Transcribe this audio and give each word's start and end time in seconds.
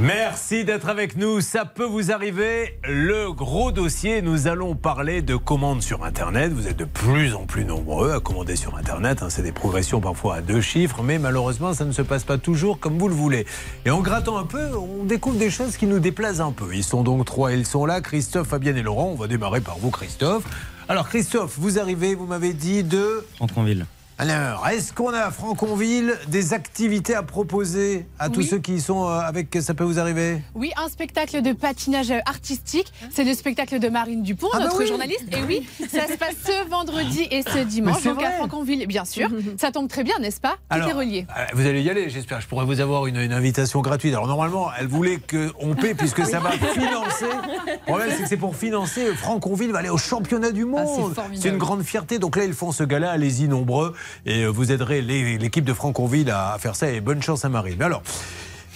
Merci 0.00 0.64
d'être 0.64 0.88
avec 0.88 1.16
nous. 1.18 1.42
Ça 1.42 1.66
peut 1.66 1.84
vous 1.84 2.10
arriver. 2.10 2.78
Le 2.88 3.32
gros 3.32 3.70
dossier, 3.70 4.22
nous 4.22 4.46
allons 4.46 4.74
parler 4.74 5.20
de 5.20 5.36
commandes 5.36 5.82
sur 5.82 6.04
Internet. 6.04 6.52
Vous 6.52 6.68
êtes 6.68 6.78
de 6.78 6.86
plus 6.86 7.34
en 7.34 7.44
plus 7.44 7.66
nombreux 7.66 8.12
à 8.12 8.20
commander 8.20 8.56
sur 8.56 8.76
Internet. 8.76 9.22
Hein. 9.22 9.28
C'est 9.28 9.42
des 9.42 9.52
progressions 9.52 10.00
parfois 10.00 10.36
à 10.36 10.40
deux 10.40 10.62
chiffres, 10.62 11.02
mais 11.02 11.18
malheureusement, 11.18 11.74
ça 11.74 11.84
ne 11.84 11.92
se 11.92 12.00
passe 12.00 12.24
pas 12.24 12.38
toujours 12.38 12.80
comme 12.80 12.98
vous 12.98 13.08
le 13.08 13.14
voulez. 13.14 13.44
Et 13.84 13.90
en 13.90 14.00
grattant 14.00 14.38
un 14.38 14.46
peu, 14.46 14.74
on 14.74 15.04
découvre 15.04 15.36
des 15.36 15.50
choses 15.50 15.76
qui 15.76 15.86
nous 15.86 15.98
déplaisent 15.98 16.40
un 16.40 16.52
peu. 16.52 16.74
Ils 16.74 16.84
sont 16.84 17.02
donc 17.02 17.26
trois, 17.26 17.52
ils 17.52 17.66
sont 17.66 17.84
là. 17.84 18.00
Christophe, 18.00 18.48
Fabienne 18.48 18.78
et 18.78 18.82
Laurent. 18.82 19.10
On 19.12 19.16
va 19.16 19.26
démarrer 19.26 19.60
par 19.60 19.76
vous, 19.76 19.90
Christophe. 19.90 20.44
Alors, 20.88 21.10
Christophe, 21.10 21.58
vous 21.58 21.78
arrivez, 21.78 22.14
vous 22.14 22.26
m'avez 22.26 22.54
dit 22.54 22.84
de... 22.84 23.22
Franconville. 23.36 23.84
Alors, 24.24 24.68
est-ce 24.68 24.92
qu'on 24.92 25.14
a 25.14 25.20
à 25.20 25.30
Franconville 25.30 26.14
des 26.28 26.52
activités 26.52 27.14
à 27.14 27.22
proposer 27.22 28.04
à 28.18 28.28
tous 28.28 28.40
Oui. 28.40 28.46
ceux 28.48 28.58
qui 28.58 28.74
y 28.74 28.80
sont 28.82 29.04
euh, 29.08 29.18
avec 29.18 29.56
Ça 29.62 29.72
peut 29.72 29.82
vous 29.84 29.98
arriver? 29.98 30.42
Oui, 30.54 30.72
un 30.76 30.90
spectacle 30.90 31.40
de 31.40 31.54
patinage 31.54 32.12
artistique. 32.26 32.92
C'est 33.10 33.24
le 33.24 33.32
spectacle 33.32 33.78
de 33.78 33.88
Marine 33.88 34.22
Dupont, 34.22 34.48
Ah 34.52 34.58
bah 34.58 34.64
notre 34.64 34.78
oui. 34.78 34.88
journaliste. 34.88 35.24
Et 35.32 35.42
oui, 35.48 35.66
ça 35.90 36.06
se 36.06 36.18
passe 36.18 36.34
ce 36.44 36.68
vendredi 36.68 37.28
et 37.30 37.40
ce 37.42 37.60
dimanche. 37.64 38.02
Donc 38.04 38.22
à. 38.22 38.32
Franconville, 38.32 38.86
bien 38.86 39.06
sûr. 39.06 39.26
Ça 39.56 39.72
tombe 39.72 39.88
très 39.88 40.04
bien, 40.04 40.18
n'est-ce 40.18 40.40
pas? 40.40 40.56
Tout 40.70 40.76
est 40.76 40.92
relié. 40.92 41.26
euh, 41.38 41.44
vous 41.54 41.66
allez 41.66 41.80
y 41.80 41.88
aller, 41.88 42.10
j'espère. 42.10 42.42
Je 42.42 42.46
pourrais 42.46 42.66
vous 42.66 42.80
avoir 42.80 43.06
une, 43.06 43.16
une 43.16 43.32
invitation 43.32 43.80
gratuite. 43.80 44.12
Alors 44.12 44.26
normalement, 44.26 44.68
elle 44.78 44.86
voulait 44.86 45.18
qu'on 45.18 45.74
paie 45.74 45.94
puisque 45.94 46.26
ça 46.26 46.40
va 46.40 46.50
financer. 46.74 47.24
Le 47.24 47.78
problème, 47.86 48.10
c'est 48.14 48.22
que 48.24 48.28
c'est 48.28 48.36
pour 48.36 48.54
financer. 48.54 49.14
Franconville 49.14 49.72
va 49.72 49.78
aller 49.78 49.88
au 49.88 49.96
championnat 49.96 50.50
du 50.50 50.66
Ah, 50.76 50.84
c'est 50.84 51.00
monde. 51.00 51.14
formidable. 51.14 51.36
c'est 51.42 51.48
une 51.48 51.56
grande 51.58 51.82
fierté. 51.84 52.18
Donc 52.18 52.36
là, 52.36 52.44
ils 52.44 52.52
font 52.52 52.70
ce 52.70 52.84
gala. 52.84 53.10
Allez-y 53.12 53.48
nombreux 53.48 53.94
et 54.26 54.42
euh, 54.44 54.48
vous 54.48 54.72
aiderez 54.72 55.02
l'équipe 55.02 55.64
de 55.64 55.72
Franconville 55.74 56.30
à 56.30 56.56
faire 56.58 56.76
ça. 56.76 56.90
Et 56.90 57.00
bonne 57.00 57.22
chance 57.22 57.44
à 57.44 57.48
Marine. 57.48 57.82
Alors. 57.82 58.02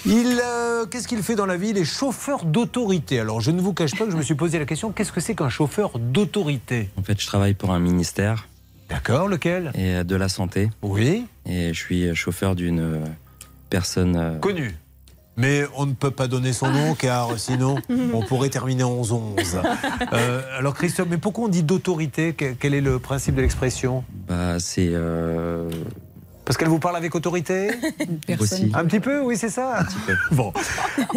Il, 0.07 0.39
euh, 0.45 0.85
qu'est-ce 0.85 1.09
qu'il 1.09 1.23
fait 1.23 1.35
dans 1.35 1.47
la 1.47 1.57
vie? 1.57 1.71
Il 1.71 1.79
est 1.79 1.85
chauffeur 1.87 2.45
d'autorité. 2.45 3.21
Alors, 3.21 3.41
je 3.41 3.51
ne 3.51 3.63
vous 3.63 3.73
cache 3.73 3.93
pas 3.93 4.05
que 4.05 4.11
je 4.11 4.17
me 4.19 4.23
suis 4.23 4.35
posé 4.35 4.59
la 4.59 4.67
question 4.67 4.93
qu'est-ce 4.93 5.13
que 5.13 5.21
c'est 5.23 5.35
qu'un 5.35 5.49
chauffeur 5.49 5.99
d'autorité? 5.99 6.91
En 6.99 7.03
fait, 7.03 7.19
je 7.19 7.27
travaille 7.27 7.55
pour 7.55 7.73
un 7.73 7.79
ministère 7.81 8.47
D'accord, 8.91 9.29
lequel? 9.29 9.73
Et 9.75 9.95
euh, 9.95 10.05
de 10.05 10.15
la 10.15 10.29
santé 10.29 10.69
Oui, 10.83 11.25
et 11.47 11.73
je 11.73 11.79
suis 11.81 12.15
chauffeur 12.15 12.55
d'une 12.55 13.01
personne. 13.71 14.15
euh, 14.17 14.39
connu. 14.41 14.77
Mais 15.37 15.65
on 15.77 15.87
ne 15.87 15.93
peut 15.93 16.11
pas 16.11 16.29
donner 16.29 16.53
son 16.53 16.71
nom 16.71 16.95
car 16.99 17.39
sinon 17.39 17.77
on 18.13 18.23
pourrait 18.23 18.51
terminer 18.51 18.85
en 18.85 19.01
11-11. 19.03 19.63
Euh, 20.13 20.43
alors 20.59 20.75
Christophe, 20.75 21.09
mais 21.11 21.17
pourquoi 21.19 21.45
on 21.45 21.49
dit 21.49 21.63
d'autorité? 21.63 22.35
Quel 22.35 22.75
est 22.75 22.81
le 22.81 22.99
principe 22.99 23.35
de 23.35 23.43
l'expression? 23.43 24.05
Bah, 24.29 24.59
c'est 24.59 24.91
euh, 24.93 25.69
Parce 26.45 26.57
qu'elle 26.57 26.69
vous 26.69 26.79
parle 26.79 26.97
avec 26.97 27.15
autorité? 27.15 27.71
Aussi. 28.39 28.71
Un 28.75 28.85
petit 28.85 29.01
peu, 29.01 29.21
oui, 29.21 29.37
c'est 29.37 29.49
ça 29.49 29.85
peu. 30.07 30.15
Bon. 30.33 30.53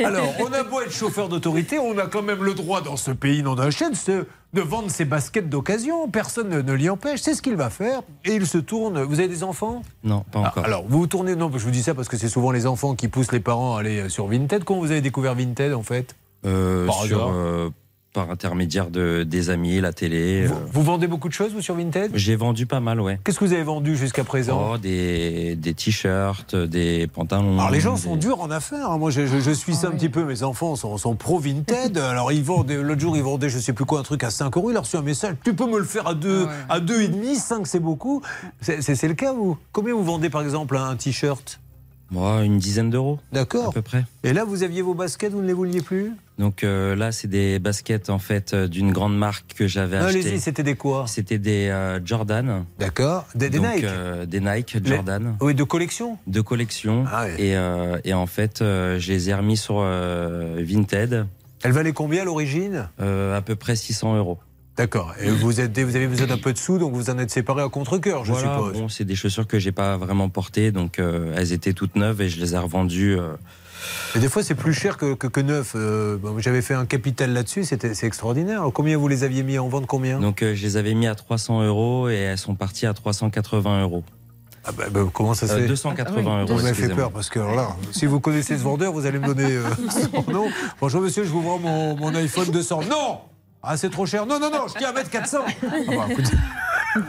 Alors, 0.04 0.34
on 0.40 0.52
a 0.54 0.64
beau 0.64 0.82
être 0.82 0.92
chauffeur 0.92 1.30
d'autorité, 1.30 1.80
on 1.80 1.98
a 1.98 2.08
quand 2.08 2.24
même 2.24 2.44
le 2.44 2.54
droit 2.54 2.82
dans 2.82 2.98
ce 2.98 3.12
pays, 3.12 3.44
non 3.44 3.56
d'un 3.56 3.70
chef, 3.70 4.06
de, 4.08 4.26
de 4.54 4.62
vendre 4.62 4.90
ses 4.90 5.06
baskets 5.06 5.50
d'occasion. 5.50 6.08
Personne 6.10 6.50
ne, 6.50 6.62
ne 6.62 6.74
l'y 6.74 6.90
empêche. 6.90 7.20
C'est 7.22 7.34
ce 7.34 7.42
qu'il 7.42 7.56
va 7.56 7.70
faire. 7.70 8.02
Et 8.26 8.36
il 8.36 8.48
se 8.48 8.58
tourne. 8.58 9.02
Vous 9.04 9.20
avez 9.20 9.28
des 9.28 9.44
enfants? 9.44 9.82
Non, 10.04 10.24
pas 10.32 10.42
Ah, 10.46 10.48
encore. 10.50 10.66
Alors, 10.66 10.86
vous 10.88 11.00
vous 11.00 11.08
tournez. 11.08 11.36
Non, 11.36 11.52
je 11.54 11.64
vous 11.64 11.72
dis 11.72 11.84
ça 11.84 11.94
parce 11.94 12.08
que 12.08 12.18
c'est 12.18 12.30
souvent 12.30 12.52
les 12.52 12.66
enfants 12.66 12.96
qui 12.96 13.08
poussent 13.08 13.32
les 13.32 13.40
parents 13.40 13.76
à 13.76 13.82
aller 13.82 14.10
sur 14.10 14.28
Vinted. 14.28 14.64
Quand 14.64 14.78
vous 14.80 14.92
avez 14.92 15.02
découvert 15.02 15.36
Vinted, 15.36 15.74
en 15.74 15.84
fait? 15.84 16.16
Euh, 16.46 16.86
Par 16.86 17.04
sur, 17.04 17.28
euh, 17.34 17.70
par 18.18 18.32
intermédiaire 18.32 18.90
de, 18.90 19.22
des 19.22 19.52
amis, 19.52 19.80
la 19.80 19.94
télé. 19.94 20.48
vous, 20.48 20.56
euh, 20.56 20.58
vous 20.74 20.82
vendez 20.82 21.06
beaucoup 21.06 21.28
de 21.28 21.34
choses, 21.34 21.54
vous, 21.54 21.62
sur 21.62 21.76
Vinted? 21.76 22.10
J'ai 22.16 22.36
vendu 22.36 22.66
pas 22.66 22.80
mal, 22.80 23.00
ouais. 23.00 23.20
Qu'est-ce 23.24 23.38
que 23.38 23.46
vous 23.46 23.54
avez 23.54 23.62
vendu 23.62 23.96
jusqu'à 23.96 24.24
présent? 24.24 24.72
Oh, 24.74 24.78
des, 24.80 25.56
des 25.56 25.76
t-shirts, 25.76 26.56
des 26.56 27.06
pantalons. 27.06 27.60
Alors 27.60 27.70
les 27.70 27.80
gens 27.80 27.94
des- 27.94 28.02
sont 28.02 28.16
durs 28.16 28.42
en 28.42 28.50
affaires. 28.50 28.90
hein. 28.90 28.98
Moi, 28.98 29.12
je, 29.12 29.28
je- 29.28 29.40
je 29.40 29.52
suis 29.52 29.76
ça 29.76 29.90
un 29.90 29.92
petit 29.92 30.10
peu. 30.10 30.24
Mes 30.26 30.42
enfants 30.42 30.76
sont, 30.76 30.98
sont 30.98 31.14
pro 31.16 31.38
Vinted. 31.38 31.96
Alors 32.00 32.32
ils 32.32 32.42
vendent. 32.44 32.72
L'autre 32.72 33.00
jour, 33.02 33.16
ils 33.16 33.22
vendaient, 33.22 33.50
je 33.50 33.60
sais 33.60 33.74
plus 33.74 33.86
quoi, 33.86 34.00
un 34.00 34.04
truc 34.04 34.24
à 34.24 34.32
5 34.32 34.58
euros. 34.58 34.72
Il 34.72 34.78
a 34.78 34.80
reçu 34.80 34.98
un 34.98 35.04
message. 35.04 35.36
Tu 35.44 35.54
peux 35.54 35.68
me 35.68 35.78
le 35.78 35.86
faire 35.86 36.08
à 36.08 36.16
deux, 36.16 36.48
à 36.70 36.80
deux 36.80 37.04
et 37.04 37.10
demi, 37.10 37.36
5 37.36 37.68
c'est 37.68 37.80
beaucoup. 37.80 38.24
C'est 38.62 38.82
c'est- 38.82 38.96
c'est 38.96 39.08
le 39.08 39.14
cas 39.14 39.32
vous? 39.32 39.58
Combien 39.72 39.94
vous 39.94 40.04
vendez 40.04 40.32
par 40.32 40.42
exemple 40.42 40.76
un 40.76 40.96
t-shirt? 40.96 41.60
Moi, 42.12 42.44
une 42.44 42.58
dizaine 42.58 42.90
d'euros, 42.90 43.20
à 43.32 43.36
D'accord. 43.36 43.74
peu 43.74 43.82
près. 43.82 44.06
Et 44.24 44.32
là, 44.34 44.46
vous 44.46 44.64
aviez 44.64 44.82
vos 44.82 44.94
baskets, 44.94 45.32
vous 45.34 45.42
ne 45.42 45.48
les 45.48 45.54
vouliez 45.54 45.82
plus? 45.82 46.14
Donc 46.40 46.64
euh, 46.64 46.96
là, 46.96 47.12
c'est 47.12 47.28
des 47.28 47.58
baskets 47.60 48.10
en 48.12 48.20
fait 48.20 48.54
euh, 48.54 48.68
d'une 48.68 48.92
grande 48.92 49.18
marque 49.18 49.56
que 49.56 49.68
j'avais 49.68 49.98
Allez-y, 49.98 50.20
achetées. 50.28 50.40
c'était 50.40 50.62
des 50.64 50.76
quoi? 50.76 51.06
C'était 51.08 51.40
des 51.40 51.68
euh, 51.70 52.00
Jordan. 52.06 52.64
D'accord. 52.80 53.26
Des, 53.36 53.50
des 53.50 53.58
Donc, 53.58 53.74
Nike. 53.74 53.84
euh, 53.86 54.26
des 54.28 54.40
Nike 54.40 54.76
Les- 54.84 54.96
Jordan 54.96 55.36
Oui, 55.42 55.56
de 55.56 55.64
collection. 55.64 56.18
de 56.28 56.42
collection. 56.42 57.06
Ah 57.12 57.28
et, 57.40 57.56
et 58.06 58.14
en 58.14 58.28
fait, 58.28 58.60
je 58.60 59.12
les 59.12 59.30
ai 59.30 59.34
remis 59.34 59.58
sur 59.58 59.82
Vinted, 59.82 61.26
Elle 61.64 61.72
valait 61.72 61.92
combien 61.94 62.22
à 62.22 62.26
l'origine? 62.26 62.88
À 63.00 63.42
peu 63.42 63.56
près 63.56 63.76
600 63.76 64.16
euros. 64.18 64.38
D'accord. 64.78 65.14
Et 65.20 65.30
vous, 65.32 65.60
êtes, 65.60 65.78
vous 65.80 65.96
avez 65.96 66.08
besoin 66.08 66.28
d'un 66.28 66.38
peu 66.38 66.54
de 66.54 66.58
sous, 66.58 66.78
donc 66.78 66.94
vous 66.94 67.10
en 67.10 67.18
êtes 67.18 67.32
séparés 67.32 67.64
à 67.64 67.70
contre-cœur, 67.70 68.24
je 68.26 68.32
Voilà, 68.32 68.56
suppose. 68.58 68.74
bon, 68.74 68.90
c'est 68.90 69.06
des 69.06 69.16
chaussures 69.16 69.48
que 69.48 69.58
j'ai 69.58 69.72
pas 69.72 69.98
vraiment 69.98 70.30
portées, 70.30 70.72
donc 70.72 71.00
euh, 71.00 71.34
elles 71.36 71.52
étaient 71.52 71.74
toutes 71.74 71.96
neuves 71.96 72.22
et 72.22 72.30
je 72.30 72.40
les 72.40 72.54
ai 72.54 72.58
revendues. 72.60 73.18
euh, 73.18 73.34
Et 74.16 74.20
des 74.20 74.30
fois, 74.30 74.44
c'est 74.44 74.54
plus 74.54 74.74
cher 74.76 74.98
que, 74.98 75.16
que, 75.16 75.26
que 75.26 75.40
neuf. 75.42 75.74
Euh, 75.76 76.18
bon, 76.18 76.38
J'avais 76.40 76.62
fait 76.62 76.76
un 76.76 76.86
capital 76.86 77.34
là-dessus, 77.34 77.64
c'était 77.64 77.96
c'est 77.96 78.06
extraordinaire. 78.06 78.60
Alors, 78.62 78.74
combien 78.74 78.98
vous 78.98 79.08
les 79.08 79.24
aviez 79.24 79.42
mis 79.42 79.58
en 79.58 79.68
vente 79.68 79.88
Combien? 79.88 80.20
Donc 80.20 80.44
euh, 80.44 80.54
je 80.54 80.62
les 80.62 80.78
avais 80.78 80.94
mis 80.94 81.08
à 81.08 81.16
300 81.16 81.64
euros 81.64 82.08
et 82.10 82.16
elles 82.16 82.38
sont 82.38 82.54
parties 82.54 82.86
à 82.86 82.94
380 82.94 83.82
euros. 83.82 84.04
Ah 84.64 84.72
bah, 84.78 84.84
bah, 84.92 85.02
Comment 85.12 85.34
ça 85.34 85.48
se 85.48 85.54
Euh, 85.54 85.62
fait? 85.62 85.68
280 85.68 86.22
Vous 86.46 86.52
euros. 86.54 86.62
m'avez 86.62 86.74
fait 86.76 86.90
peur 86.94 87.12
parce 87.12 87.30
que 87.32 87.40
alors 87.40 87.56
là, 87.56 87.76
si 87.92 88.06
vous 88.06 88.20
connaissez 88.20 88.58
ce 88.58 88.64
vendeur, 88.64 88.92
vous 88.94 89.08
allez 89.08 89.18
me 89.18 89.26
donner 89.26 89.56
euh, 89.56 89.64
son 90.14 90.32
nom. 90.32 90.48
Bonjour 90.82 91.02
monsieur, 91.02 91.24
je 91.24 91.30
vous 91.30 91.42
vends 91.42 91.58
mon, 91.58 91.96
mon 91.96 92.14
iPhone 92.14 92.52
200. 92.52 92.82
Non 92.90 93.20
Ah, 93.70 93.78
c'est 93.78 93.90
trop 93.90 94.06
cher. 94.06 94.26
Non, 94.26 94.40
non, 94.40 94.50
non, 94.50 94.68
je 94.68 94.78
tiens 94.78 94.90
à 94.90 94.94
mettre 94.94 95.10
400. 95.10 95.40
Ah 95.64 95.76
bah. 95.88 97.02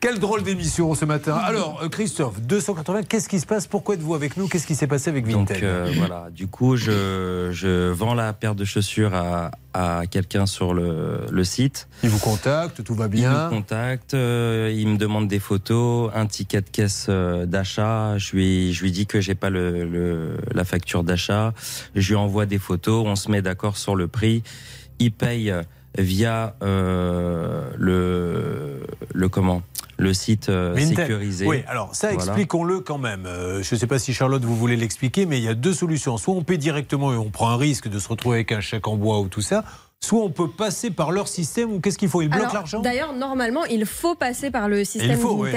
Quelle 0.00 0.20
drôle 0.20 0.44
d'émission 0.44 0.94
ce 0.94 1.04
matin. 1.04 1.34
Alors, 1.34 1.80
euh, 1.82 1.88
Christophe, 1.88 2.40
280, 2.40 3.02
qu'est-ce 3.02 3.28
qui 3.28 3.40
se 3.40 3.46
passe? 3.46 3.66
Pourquoi 3.66 3.96
êtes-vous 3.96 4.14
avec 4.14 4.36
nous? 4.36 4.46
Qu'est-ce 4.46 4.66
qui 4.68 4.76
s'est 4.76 4.86
passé 4.86 5.10
avec 5.10 5.26
Donc 5.28 5.48
Vinted? 5.48 5.64
euh, 5.64 5.90
voilà, 5.96 6.28
du 6.30 6.46
coup, 6.46 6.76
je, 6.76 7.48
je 7.50 7.90
vends 7.90 8.14
la 8.14 8.32
paire 8.32 8.54
de 8.54 8.64
chaussures 8.64 9.12
à, 9.12 9.50
à 9.74 10.02
quelqu'un 10.08 10.46
sur 10.46 10.72
le, 10.72 11.22
le 11.28 11.42
site. 11.44 11.88
Il 12.04 12.10
vous 12.10 12.20
contacte, 12.20 12.84
tout 12.84 12.94
va 12.94 13.06
Il 13.06 13.10
bien? 13.10 13.46
me 13.46 13.50
contacte, 13.50 14.14
euh, 14.14 14.72
il 14.72 14.86
me 14.86 14.98
demande 14.98 15.26
des 15.26 15.40
photos, 15.40 16.12
un 16.14 16.26
ticket 16.26 16.60
de 16.60 16.68
caisse 16.70 17.06
euh, 17.08 17.44
d'achat. 17.44 18.16
Je 18.18 18.36
lui, 18.36 18.72
je 18.72 18.82
lui 18.84 18.92
dis 18.92 19.06
que 19.06 19.20
j'ai 19.20 19.34
pas 19.34 19.50
le, 19.50 19.82
le- 19.84 20.36
la 20.54 20.64
facture 20.64 21.02
d'achat. 21.02 21.54
Je 21.96 22.08
lui 22.10 22.14
envoie 22.16 22.46
des 22.46 22.58
photos, 22.60 23.04
on 23.04 23.16
se 23.16 23.28
met 23.32 23.42
d'accord 23.42 23.76
sur 23.76 23.96
le 23.96 24.06
prix. 24.06 24.44
Il 25.00 25.10
paye 25.10 25.52
via 25.96 26.54
euh, 26.62 27.70
le, 27.76 28.82
le 29.14 29.28
comment 29.28 29.62
le 29.96 30.14
site 30.14 30.48
euh, 30.48 30.76
sécurisé. 30.78 31.44
Oui, 31.44 31.64
alors 31.66 31.94
ça, 31.96 32.12
Voilà. 32.12 32.24
expliquons-le 32.32 32.80
quand 32.80 32.98
même. 32.98 33.26
Euh, 33.26 33.62
je 33.64 33.74
ne 33.74 33.80
sais 33.80 33.88
pas 33.88 33.98
si 33.98 34.14
Charlotte, 34.14 34.44
vous 34.44 34.54
voulez 34.56 34.76
l'expliquer, 34.76 35.26
mais 35.26 35.38
il 35.38 35.44
y 35.44 35.48
a 35.48 35.54
deux 35.54 35.72
solutions. 35.72 36.16
Soit 36.18 36.34
on 36.34 36.44
paie 36.44 36.56
directement 36.56 37.12
et 37.12 37.16
on 37.16 37.30
prend 37.30 37.50
un 37.50 37.56
risque 37.56 37.88
de 37.88 37.98
se 37.98 38.08
retrouver 38.08 38.36
avec 38.36 38.52
un 38.52 38.60
chèque 38.60 38.86
en 38.86 38.96
bois 38.96 39.18
ou 39.18 39.26
tout 39.26 39.40
ça, 39.40 39.64
soit 40.08 40.22
on 40.22 40.30
peut 40.30 40.48
passer 40.48 40.90
par 40.90 41.12
leur 41.12 41.28
système 41.28 41.72
ou 41.72 41.80
qu'est-ce 41.80 41.98
qu'il 41.98 42.08
faut 42.08 42.22
Ils 42.22 42.30
bloquent 42.30 42.54
l'argent 42.54 42.80
D'ailleurs, 42.80 43.12
normalement, 43.12 43.64
il 43.66 43.84
faut 43.84 44.14
passer 44.14 44.50
par 44.50 44.68
le 44.68 44.84
système 44.84 45.18
faut, 45.18 45.34
oui. 45.34 45.50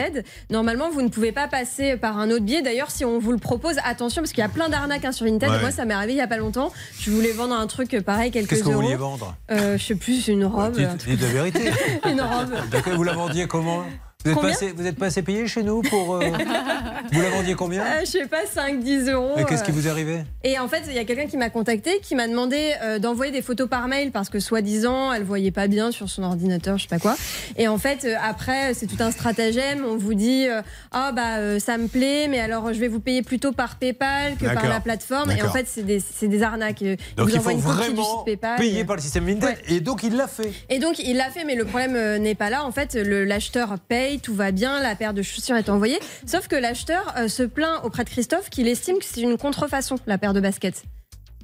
Normalement, 0.49 0.89
vous 0.89 1.01
ne 1.01 1.07
pouvez 1.07 1.31
pas 1.31 1.47
passer 1.47 1.95
par 1.95 2.17
un 2.17 2.29
autre 2.31 2.43
biais. 2.43 2.61
D'ailleurs, 2.61 2.91
si 2.91 3.05
on 3.05 3.19
vous 3.19 3.31
le 3.31 3.37
propose, 3.37 3.75
attention, 3.85 4.21
parce 4.21 4.33
qu'il 4.33 4.41
y 4.41 4.45
a 4.45 4.49
plein 4.49 4.67
d'arnaques 4.67 5.05
hein, 5.05 5.11
sur 5.11 5.25
Vinted. 5.25 5.49
Ouais. 5.49 5.61
Moi, 5.61 5.71
ça 5.71 5.85
m'est 5.85 5.93
arrivé 5.93 6.13
il 6.13 6.15
n'y 6.15 6.21
a 6.21 6.27
pas 6.27 6.37
longtemps. 6.37 6.73
Je 6.99 7.11
voulais 7.11 7.31
vendre 7.31 7.55
un 7.55 7.67
truc 7.67 7.93
euh, 7.93 8.01
pareil, 8.01 8.31
quelques 8.31 8.49
Qu'est-ce 8.49 8.63
que 8.63 8.69
vous 8.69 8.81
vouliez 8.81 8.95
vendre? 8.95 9.35
Euh, 9.51 9.77
je 9.77 9.85
sais 9.85 9.95
plus, 9.95 10.27
une 10.27 10.43
robe. 10.43 10.75
dites, 10.75 11.07
dites 11.07 11.21
la 11.21 11.27
vérité. 11.27 11.71
Une 12.11 12.21
robe. 12.21 12.53
D'accord, 12.69 12.95
vous 12.95 13.03
la 13.03 13.13
vendiez 13.13 13.47
comment? 13.47 13.83
Vous 14.23 14.31
êtes, 14.31 14.39
pas 14.39 14.47
assez, 14.47 14.71
vous 14.71 14.85
êtes 14.85 14.97
pas 14.97 15.05
assez 15.07 15.21
payé 15.21 15.47
chez 15.47 15.63
nous 15.63 15.81
pour. 15.81 16.15
euh, 16.15 16.19
vous 17.11 17.21
la 17.21 17.29
vendiez 17.29 17.55
combien 17.55 17.83
Euh, 17.83 17.99
je 18.01 18.05
sais 18.05 18.27
pas, 18.27 18.43
5-10 18.43 19.11
euros. 19.11 19.35
Et 19.37 19.45
qu'est-ce 19.45 19.63
qui 19.63 19.71
euh. 19.71 19.73
vous 19.73 19.87
est 19.87 19.89
arrivé? 19.89 20.23
Et 20.43 20.59
en 20.59 20.67
fait, 20.67 20.83
il 20.87 20.93
y 20.93 20.99
a 20.99 21.05
quelqu'un 21.05 21.27
qui 21.27 21.37
m'a 21.37 21.49
contacté, 21.49 21.99
qui 22.01 22.15
m'a 22.15 22.27
demandé 22.27 22.73
euh, 22.83 22.99
d'envoyer 22.99 23.31
des 23.31 23.41
photos 23.41 23.67
par 23.69 23.87
mail 23.87 24.11
parce 24.11 24.29
que 24.29 24.39
soi-disant, 24.39 25.11
elle 25.13 25.23
voyait 25.23 25.51
pas 25.51 25.67
bien 25.67 25.91
sur 25.91 26.09
son 26.09 26.23
ordinateur, 26.23 26.77
je 26.77 26.83
sais 26.83 26.89
pas 26.89 26.99
quoi. 26.99 27.15
Et 27.57 27.67
en 27.67 27.77
fait, 27.77 28.05
euh, 28.05 28.15
après, 28.21 28.73
c'est 28.73 28.87
tout 28.87 29.01
un 29.01 29.11
stratagème. 29.11 29.85
On 29.85 29.97
vous 29.97 30.13
dit, 30.13 30.47
euh, 30.47 30.61
ah 30.91 31.11
bah 31.11 31.37
euh, 31.37 31.59
ça 31.59 31.77
me 31.77 31.87
plaît, 31.87 32.27
mais 32.27 32.39
alors 32.39 32.73
je 32.73 32.79
vais 32.79 32.87
vous 32.87 32.99
payer 32.99 33.21
plutôt 33.21 33.51
par 33.51 33.77
PayPal 33.77 34.35
que 34.37 34.45
par 34.53 34.67
la 34.67 34.79
plateforme. 34.79 35.31
Et 35.31 35.41
en 35.41 35.51
fait, 35.51 35.67
c'est 35.67 35.83
des, 35.83 36.43
arnaques. 36.43 36.83
Donc 37.17 37.29
vous 37.29 37.35
il 37.35 37.39
faut 37.41 37.49
une 37.51 37.59
vraiment 37.59 38.23
PayPal. 38.23 38.57
payer 38.57 38.83
par 38.83 38.95
le 38.95 39.01
système 39.01 39.25
Vinted. 39.25 39.43
Ouais. 39.43 39.57
Et 39.67 39.79
donc 39.79 40.03
il 40.03 40.15
l'a 40.15 40.27
fait. 40.27 40.51
Et 40.69 40.79
donc 40.79 40.97
il 40.99 41.17
l'a 41.17 41.29
fait, 41.29 41.43
mais 41.43 41.55
le 41.55 41.65
problème 41.65 41.95
euh, 41.95 42.17
n'est 42.17 42.35
pas 42.35 42.49
là. 42.49 42.65
En 42.65 42.71
fait, 42.71 42.95
l'acheteur 42.95 43.77
paye, 43.87 44.10
tout 44.19 44.33
va 44.35 44.51
bien, 44.51 44.81
la 44.81 44.95
paire 44.95 45.13
de 45.13 45.21
chaussures 45.21 45.55
est 45.55 45.69
envoyée. 45.69 45.99
Sauf 46.25 46.47
que 46.47 46.55
l'acheteur 46.55 47.13
euh, 47.17 47.27
se 47.27 47.43
plaint 47.43 47.79
auprès 47.83 48.03
de 48.03 48.09
Christophe 48.09 48.49
qu'il 48.49 48.67
estime 48.67 48.97
que 48.99 49.05
c'est 49.05 49.21
une 49.21 49.37
contrefaçon, 49.37 49.95
la 50.07 50.17
paire 50.17 50.33
de 50.33 50.39
baskets. 50.41 50.83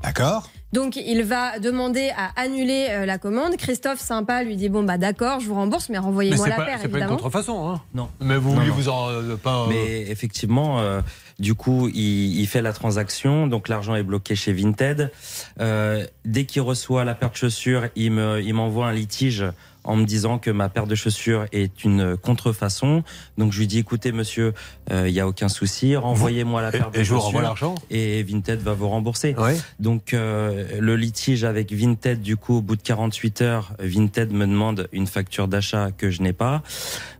D'accord 0.03 0.47
Donc 0.73 0.95
il 0.95 1.23
va 1.23 1.57
demander 1.57 2.11
à 2.15 2.39
annuler 2.39 2.87
euh, 2.91 3.05
la 3.07 3.17
commande. 3.17 3.55
Christophe, 3.57 3.99
sympa, 3.99 4.43
lui 4.43 4.55
dit 4.55 4.69
bon 4.69 4.83
bah 4.83 4.99
d'accord, 4.99 5.39
je 5.39 5.47
vous 5.47 5.55
rembourse, 5.55 5.89
mais 5.89 5.97
renvoyez-moi 5.97 6.47
la 6.49 6.55
pas, 6.55 6.65
paire 6.65 6.77
c'est 6.79 6.87
pas 6.87 6.97
une 6.97 7.03
évidemment. 7.03 7.15
contrefaçon, 7.15 7.67
hein 7.69 7.81
Non. 7.95 8.09
Mais 8.19 8.37
vous 8.37 8.49
Non, 8.49 8.55
vouliez 8.57 8.67
non. 8.69 8.75
vous 8.75 8.89
en 8.89 9.09
euh, 9.09 9.35
pas. 9.37 9.61
euh, 9.63 9.67
Mais 9.69 10.01
effectivement, 10.01 10.79
euh, 10.81 11.01
du 11.39 11.55
coup, 11.55 11.87
il, 11.87 12.39
il 12.39 12.45
fait 12.47 12.61
la 12.61 12.73
transaction, 12.73 13.47
donc 13.47 13.69
l'argent 13.69 13.95
est 13.95 14.03
bloqué 14.03 14.35
chez 14.35 14.53
Vinted. 14.53 15.11
Euh, 15.59 16.05
dès 16.25 16.45
qu'il 16.45 16.61
reçoit 16.61 17.03
la 17.05 17.15
paire 17.15 17.31
de 17.31 17.35
chaussures, 17.35 17.87
il 17.95 18.11
me, 18.11 18.39
il 18.39 18.53
m'envoie 18.53 18.85
un 18.87 18.93
litige 18.93 19.45
en 19.87 19.95
me 19.95 20.05
disant 20.05 20.37
que 20.37 20.51
ma 20.51 20.69
paire 20.69 20.85
de 20.85 20.95
chaussures 20.95 21.45
est 21.51 21.83
une 21.83 22.17
contrefaçon. 22.17 23.03
Donc 23.37 23.53
je 23.53 23.59
lui 23.59 23.67
dis, 23.67 23.79
écoutez 23.79 24.11
monsieur, 24.11 24.53
euh, 24.91 25.07
il 25.07 25.13
y 25.13 25.19
a 25.19 25.27
aucun 25.27 25.47
souci, 25.47 25.95
renvoyez-moi 25.95 26.61
la 26.61 26.71
paire 26.71 26.91
de 26.91 26.97
et, 26.97 27.01
et 27.01 27.03
je 27.03 27.13
vous 27.13 27.19
renvoie 27.19 27.41
chaussures 27.41 27.41
l'argent. 27.41 27.75
et 27.89 28.21
Vinted 28.23 28.61
va 28.61 28.73
vous 28.73 28.89
rembourser. 28.89 29.33
Ouais. 29.37 29.57
Donc 29.79 30.13
euh, 30.13 30.79
le 30.79 30.95
litige 30.95 31.43
avec 31.43 31.71
Vinted, 31.71 32.21
du 32.21 32.35
coup, 32.37 32.57
au 32.57 32.61
bout 32.61 32.75
de 32.75 32.81
48 32.81 33.41
heures, 33.41 33.73
Vinted 33.79 34.31
me 34.31 34.45
demande 34.45 34.89
une 34.91 35.07
facture 35.07 35.47
d'achat 35.47 35.91
que 35.91 36.11
je 36.11 36.21
n'ai 36.21 36.33
pas. 36.33 36.61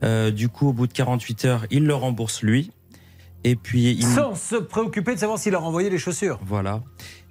Euh, 0.04 0.32
du 0.32 0.50
coup, 0.50 0.70
au 0.70 0.74
bout 0.74 0.88
de 0.88 0.94
48 0.94 1.46
heures, 1.46 1.66
il 1.72 1.86
le 1.86 1.96
rembourse 1.96 2.42
lui. 2.42 2.72
Et 3.44 3.56
puis 3.56 3.92
il 3.92 4.06
Sans 4.06 4.36
se 4.36 4.56
préoccuper 4.56 5.16
de 5.16 5.20
savoir 5.20 5.40
s'il 5.40 5.56
a 5.56 5.60
renvoyé 5.60 5.90
les 5.90 5.98
chaussures. 6.00 6.40
voilà. 6.46 6.82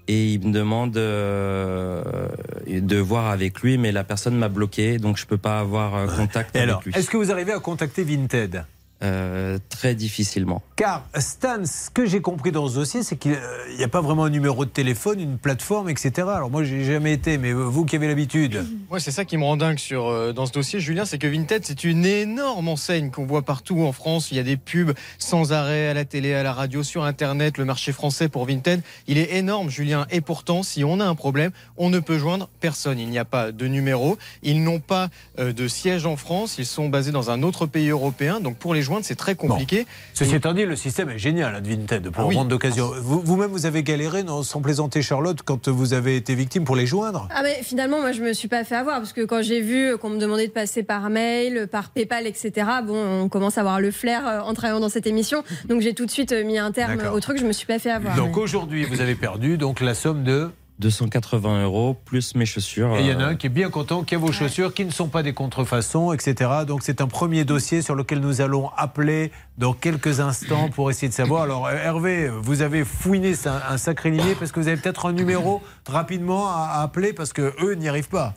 Et 0.08 0.35
il 0.35 0.47
me 0.47 0.53
demande 0.53 0.97
euh, 0.97 2.29
de 2.67 2.97
voir 2.99 3.26
avec 3.26 3.61
lui, 3.61 3.76
mais 3.76 3.91
la 3.91 4.05
personne 4.05 4.37
m'a 4.37 4.49
bloqué, 4.49 4.99
donc 4.99 5.17
je 5.17 5.26
peux 5.26 5.37
pas 5.38 5.58
avoir 5.58 5.97
euh, 5.97 6.06
contact 6.06 6.55
Et 6.55 6.58
avec 6.61 6.69
alors, 6.70 6.82
lui. 6.85 6.93
est-ce 6.94 7.11
que 7.11 7.17
vous 7.17 7.32
arrivez 7.32 7.53
à 7.53 7.58
contacter 7.58 8.05
Vinted? 8.05 8.64
Euh, 9.03 9.59
très 9.69 9.95
difficilement. 9.95 10.63
Car 10.75 11.07
Stan, 11.19 11.67
ce 11.67 11.91
que 11.91 12.07
j'ai 12.07 12.23
compris 12.23 12.51
dans 12.51 12.67
ce 12.67 12.77
dossier, 12.77 13.03
c'est 13.03 13.17
qu'il 13.17 13.39
n'y 13.77 13.85
a 13.85 13.89
pas 13.89 14.01
vraiment 14.01 14.25
un 14.25 14.31
numéro 14.31 14.65
de 14.65 14.71
téléphone, 14.71 15.21
une 15.21 15.37
plateforme, 15.37 15.91
etc. 15.91 16.29
Alors 16.35 16.51
moi, 16.51 16.65
j'ai 16.65 16.83
jamais 16.83 17.13
été, 17.13 17.37
mais 17.37 17.53
vous 17.53 17.85
qui 17.85 17.95
avez 17.97 18.09
l'habitude. 18.09 18.65
Moi, 18.89 18.99
c'est 18.99 19.11
ça 19.11 19.27
qui 19.27 19.37
me 19.37 19.45
rend 19.45 19.59
dingue 19.59 19.79
sur, 19.79 20.07
euh, 20.07 20.33
dans 20.33 20.47
ce 20.47 20.53
dossier, 20.53 20.81
Julien, 20.81 21.05
c'est 21.05 21.19
que 21.19 21.27
Vinted, 21.27 21.67
c'est 21.67 21.85
une 21.85 22.07
énorme 22.07 22.69
enseigne 22.69 23.11
qu'on 23.11 23.27
voit 23.27 23.43
partout 23.43 23.83
en 23.83 23.93
France. 23.93 24.31
Il 24.31 24.39
y 24.39 24.41
a 24.41 24.43
des 24.43 24.57
pubs 24.57 24.95
sans 25.19 25.53
arrêt 25.53 25.89
à 25.89 25.95
la 25.95 26.07
télé, 26.07 26.33
à 26.33 26.43
la 26.43 26.55
radio, 26.55 26.83
sur 26.83 27.05
Internet. 27.05 27.59
Le 27.59 27.67
marché 27.67 27.93
français 27.93 28.31
pour 28.31 28.47
Vinted, 28.47 28.81
il 29.09 29.19
est 29.19 29.37
énorme, 29.37 29.69
Julien. 29.69 30.07
Et 30.11 30.23
pourtant, 30.23 30.63
si 30.63 30.85
on 30.85 31.01
a 31.01 31.05
un 31.05 31.15
problème, 31.15 31.51
on 31.77 31.91
ne 31.91 31.99
peut 31.99 32.17
joindre 32.17 32.49
personne. 32.61 32.99
Il 32.99 33.11
n'y 33.11 33.19
a 33.19 33.27
pas 33.27 33.53
de 33.53 33.67
numéro. 33.67 34.17
Ils 34.43 34.65
n'ont 34.65 34.81
pas 34.81 35.11
euh, 35.39 35.53
de 35.53 35.69
siège 35.69 36.07
en 36.07 36.17
France. 36.17 36.57
Ils 36.57 36.65
sont 36.65 36.89
basés 36.89 37.13
dans 37.13 37.31
un 37.31 37.43
autre 37.43 37.67
pays 37.67 37.91
européen. 37.91 38.41
Donc, 38.41 38.57
pour 38.57 38.73
les 38.73 38.87
joindre, 38.87 38.96
c'est 39.05 39.15
très 39.17 39.35
compliqué. 39.35 39.87
Ceci 40.15 40.35
étant 40.35 40.53
dit, 40.55 40.65
le 40.65 40.77
système 40.77 41.11
est 41.11 41.19
génial 41.19 41.61
de 41.63 41.69
Vinted 41.69 42.11
pour 42.11 42.25
Ah 42.25 42.27
oui. 42.27 42.35
vendre 42.35 42.49
d'occasion. 42.49 42.91
Vous- 43.01 43.21
Vous-même, 43.21 43.51
vous, 43.51 43.67
avez 43.67 43.83
galéré, 43.83 44.23
non, 44.23 44.43
sans 44.43 44.61
plaisanter 44.61 45.03
Charlotte, 45.03 45.39
quand 45.45 45.69
vous 45.69 45.93
avez 45.95 46.17
été 46.17 46.35
victime 46.35 46.65
pour 46.65 46.77
les 46.77 46.87
joindre? 46.87 47.29
Ah 47.31 47.43
mais 47.43 47.61
finalement 47.63 48.01
moi 48.01 48.13
je 48.13 48.23
me 48.23 48.33
suis 48.33 48.49
pas 48.49 48.65
fait 48.65 48.77
avoir 48.77 48.97
parce 48.99 49.13
que 49.13 49.23
quand 49.25 49.43
j'ai 49.43 49.61
vu 49.61 49.97
qu'on 49.99 50.11
me 50.11 50.19
demandait 50.19 50.47
de 50.47 50.53
passer 50.53 50.83
par 50.83 51.11
mail, 51.11 51.69
par 51.71 51.91
PayPal, 51.91 52.27
etc. 52.27 52.53
Bon, 52.85 53.23
on 53.23 53.29
commence 53.29 53.59
à 53.59 53.61
avoir 53.63 53.81
le 53.81 53.91
flair 53.91 54.27
euh, 54.27 54.41
en 54.41 54.55
travaillant 54.55 54.81
dans 54.81 54.89
cette 54.89 55.07
émission, 55.07 55.43
donc 55.69 55.81
j'ai 55.81 55.95
tout 55.95 56.07
de 56.07 56.11
suite 56.11 56.33
euh, 56.33 56.45
mis 56.45 56.59
un 56.59 56.73
terme 56.73 57.03
au 57.13 57.21
truc. 57.21 57.39
Je 57.39 57.45
me 57.47 57.53
suis 57.53 57.67
pas 57.67 57.79
fait 57.79 57.91
avoir. 57.91 58.17
Donc 58.17 58.37
aujourd'hui, 58.37 58.85
vous 58.85 59.01
avez 59.01 59.15
perdu 59.15 59.59
donc 59.59 59.81
la 59.81 59.95
somme 59.95 60.25
de. 60.25 60.51
280 60.78 61.64
euros 61.64 61.96
plus 62.05 62.34
mes 62.34 62.46
chaussures. 62.46 62.96
Et 62.96 63.00
il 63.00 63.06
y 63.06 63.12
en 63.14 63.20
a 63.20 63.25
euh, 63.25 63.28
un 63.31 63.34
qui 63.37 63.46
est 63.46 63.50
bien 63.50 63.70
content, 63.70 64.02
qui 64.05 64.14
a 64.14 64.19
vos 64.19 64.32
chaussures, 64.32 64.75
qui 64.75 64.84
ne 64.84 64.90
sont 64.90 65.08
pas 65.08 65.23
des 65.23 65.32
contrefaçons, 65.32 66.12
etc. 66.12 66.50
Donc 66.67 66.82
c'est 66.82 67.00
un 67.00 67.06
premier 67.08 67.44
dossier 67.44 67.82
sur 67.82 67.94
lequel 67.94 68.20
nous 68.20 68.40
allons 68.40 68.70
appeler 68.76 69.32
dans 69.58 69.73
quelques 69.73 70.20
instants 70.20 70.69
pour 70.69 70.90
essayer 70.90 71.08
de 71.08 71.14
savoir. 71.14 71.43
Alors 71.43 71.67
euh, 71.67 71.73
Hervé, 71.75 72.28
vous 72.43 72.62
avez 72.62 72.84
fouiné 72.84 73.34
ça- 73.34 73.62
un 73.70 73.78
sacré 73.78 74.11
limier 74.11 74.34
parce 74.34 74.52
que 74.52 74.61
vous 74.61 74.69
avez 74.69 74.76
peut-être 74.76 75.06
un 75.06 75.12
numéro 75.12 75.62
rapidement 75.88 76.49
à, 76.50 76.69
à 76.75 76.82
appeler 76.82 77.12
parce 77.12 77.32
que 77.32 77.55
eux 77.62 77.75
n'y 77.75 77.88
arrivent 77.88 78.08
pas. 78.08 78.34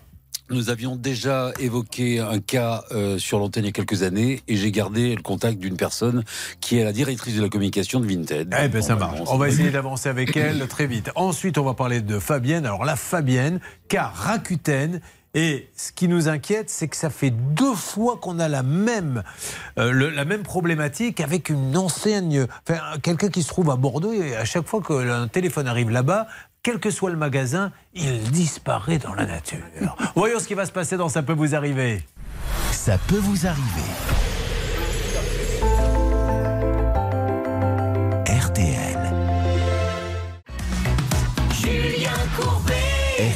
Nous 0.51 0.71
avions 0.71 0.95
déjà 0.95 1.51
évoqué 1.59 2.19
un 2.19 2.39
cas 2.39 2.83
euh, 2.91 3.19
sur 3.19 3.37
l'antenne 3.37 3.65
il 3.65 3.67
y 3.67 3.69
a 3.69 3.71
quelques 3.71 4.01
années 4.01 4.41
et 4.47 4.55
j'ai 4.55 4.71
gardé 4.71 5.15
le 5.15 5.21
contact 5.21 5.59
d'une 5.59 5.77
personne 5.77 6.23
qui 6.59 6.79
est 6.79 6.83
la 6.83 6.91
directrice 6.91 7.35
de 7.35 7.43
la 7.43 7.49
communication 7.49 7.99
de 7.99 8.07
Vinted. 8.07 8.55
Eh 8.59 8.67
ben 8.67 8.81
ça 8.81 8.95
On 8.95 8.97
va 8.97 9.05
marche. 9.11 9.19
On 9.27 9.37
va 9.37 9.47
essayer 9.47 9.69
d'avancer 9.69 10.09
avec 10.09 10.35
elle 10.35 10.67
très 10.67 10.87
vite. 10.87 11.11
Ensuite, 11.13 11.59
on 11.59 11.63
va 11.63 11.75
parler 11.75 12.01
de 12.01 12.17
Fabienne. 12.17 12.65
Alors 12.65 12.83
la 12.83 12.95
Fabienne, 12.95 13.59
car 13.89 14.11
Rakuten. 14.15 15.01
Et 15.35 15.69
ce 15.77 15.91
qui 15.91 16.07
nous 16.07 16.27
inquiète, 16.27 16.71
c'est 16.71 16.87
que 16.87 16.95
ça 16.97 17.11
fait 17.11 17.29
deux 17.29 17.75
fois 17.75 18.17
qu'on 18.17 18.39
a 18.39 18.47
la 18.47 18.63
même, 18.63 19.21
euh, 19.77 19.91
le- 19.91 20.09
la 20.09 20.25
même 20.25 20.41
problématique 20.41 21.19
avec 21.21 21.49
une 21.49 21.77
enseigne, 21.77 22.47
enfin, 22.67 22.79
quelqu'un 23.03 23.29
qui 23.29 23.43
se 23.43 23.47
trouve 23.49 23.69
à 23.69 23.75
Bordeaux 23.75 24.11
et 24.11 24.35
à 24.35 24.43
chaque 24.45 24.65
fois 24.65 24.81
qu'un 24.81 25.27
téléphone 25.27 25.67
arrive 25.67 25.91
là-bas, 25.91 26.25
quel 26.61 26.79
que 26.79 26.91
soit 26.91 27.09
le 27.09 27.17
magasin, 27.17 27.71
il 27.93 28.21
disparaît 28.31 28.97
dans 28.97 29.13
la 29.13 29.25
nature. 29.25 29.63
Voyons 30.15 30.39
ce 30.39 30.47
qui 30.47 30.53
va 30.55 30.65
se 30.65 30.71
passer 30.71 30.97
dans 30.97 31.09
Ça 31.09 31.23
peut 31.23 31.33
vous 31.33 31.55
arriver. 31.55 32.03
Ça 32.71 32.97
peut 33.07 33.17
vous 33.17 33.45
arriver. 33.45 33.89
RTL. 38.25 39.13
Julien 41.53 42.11
Courbet. 42.37 42.73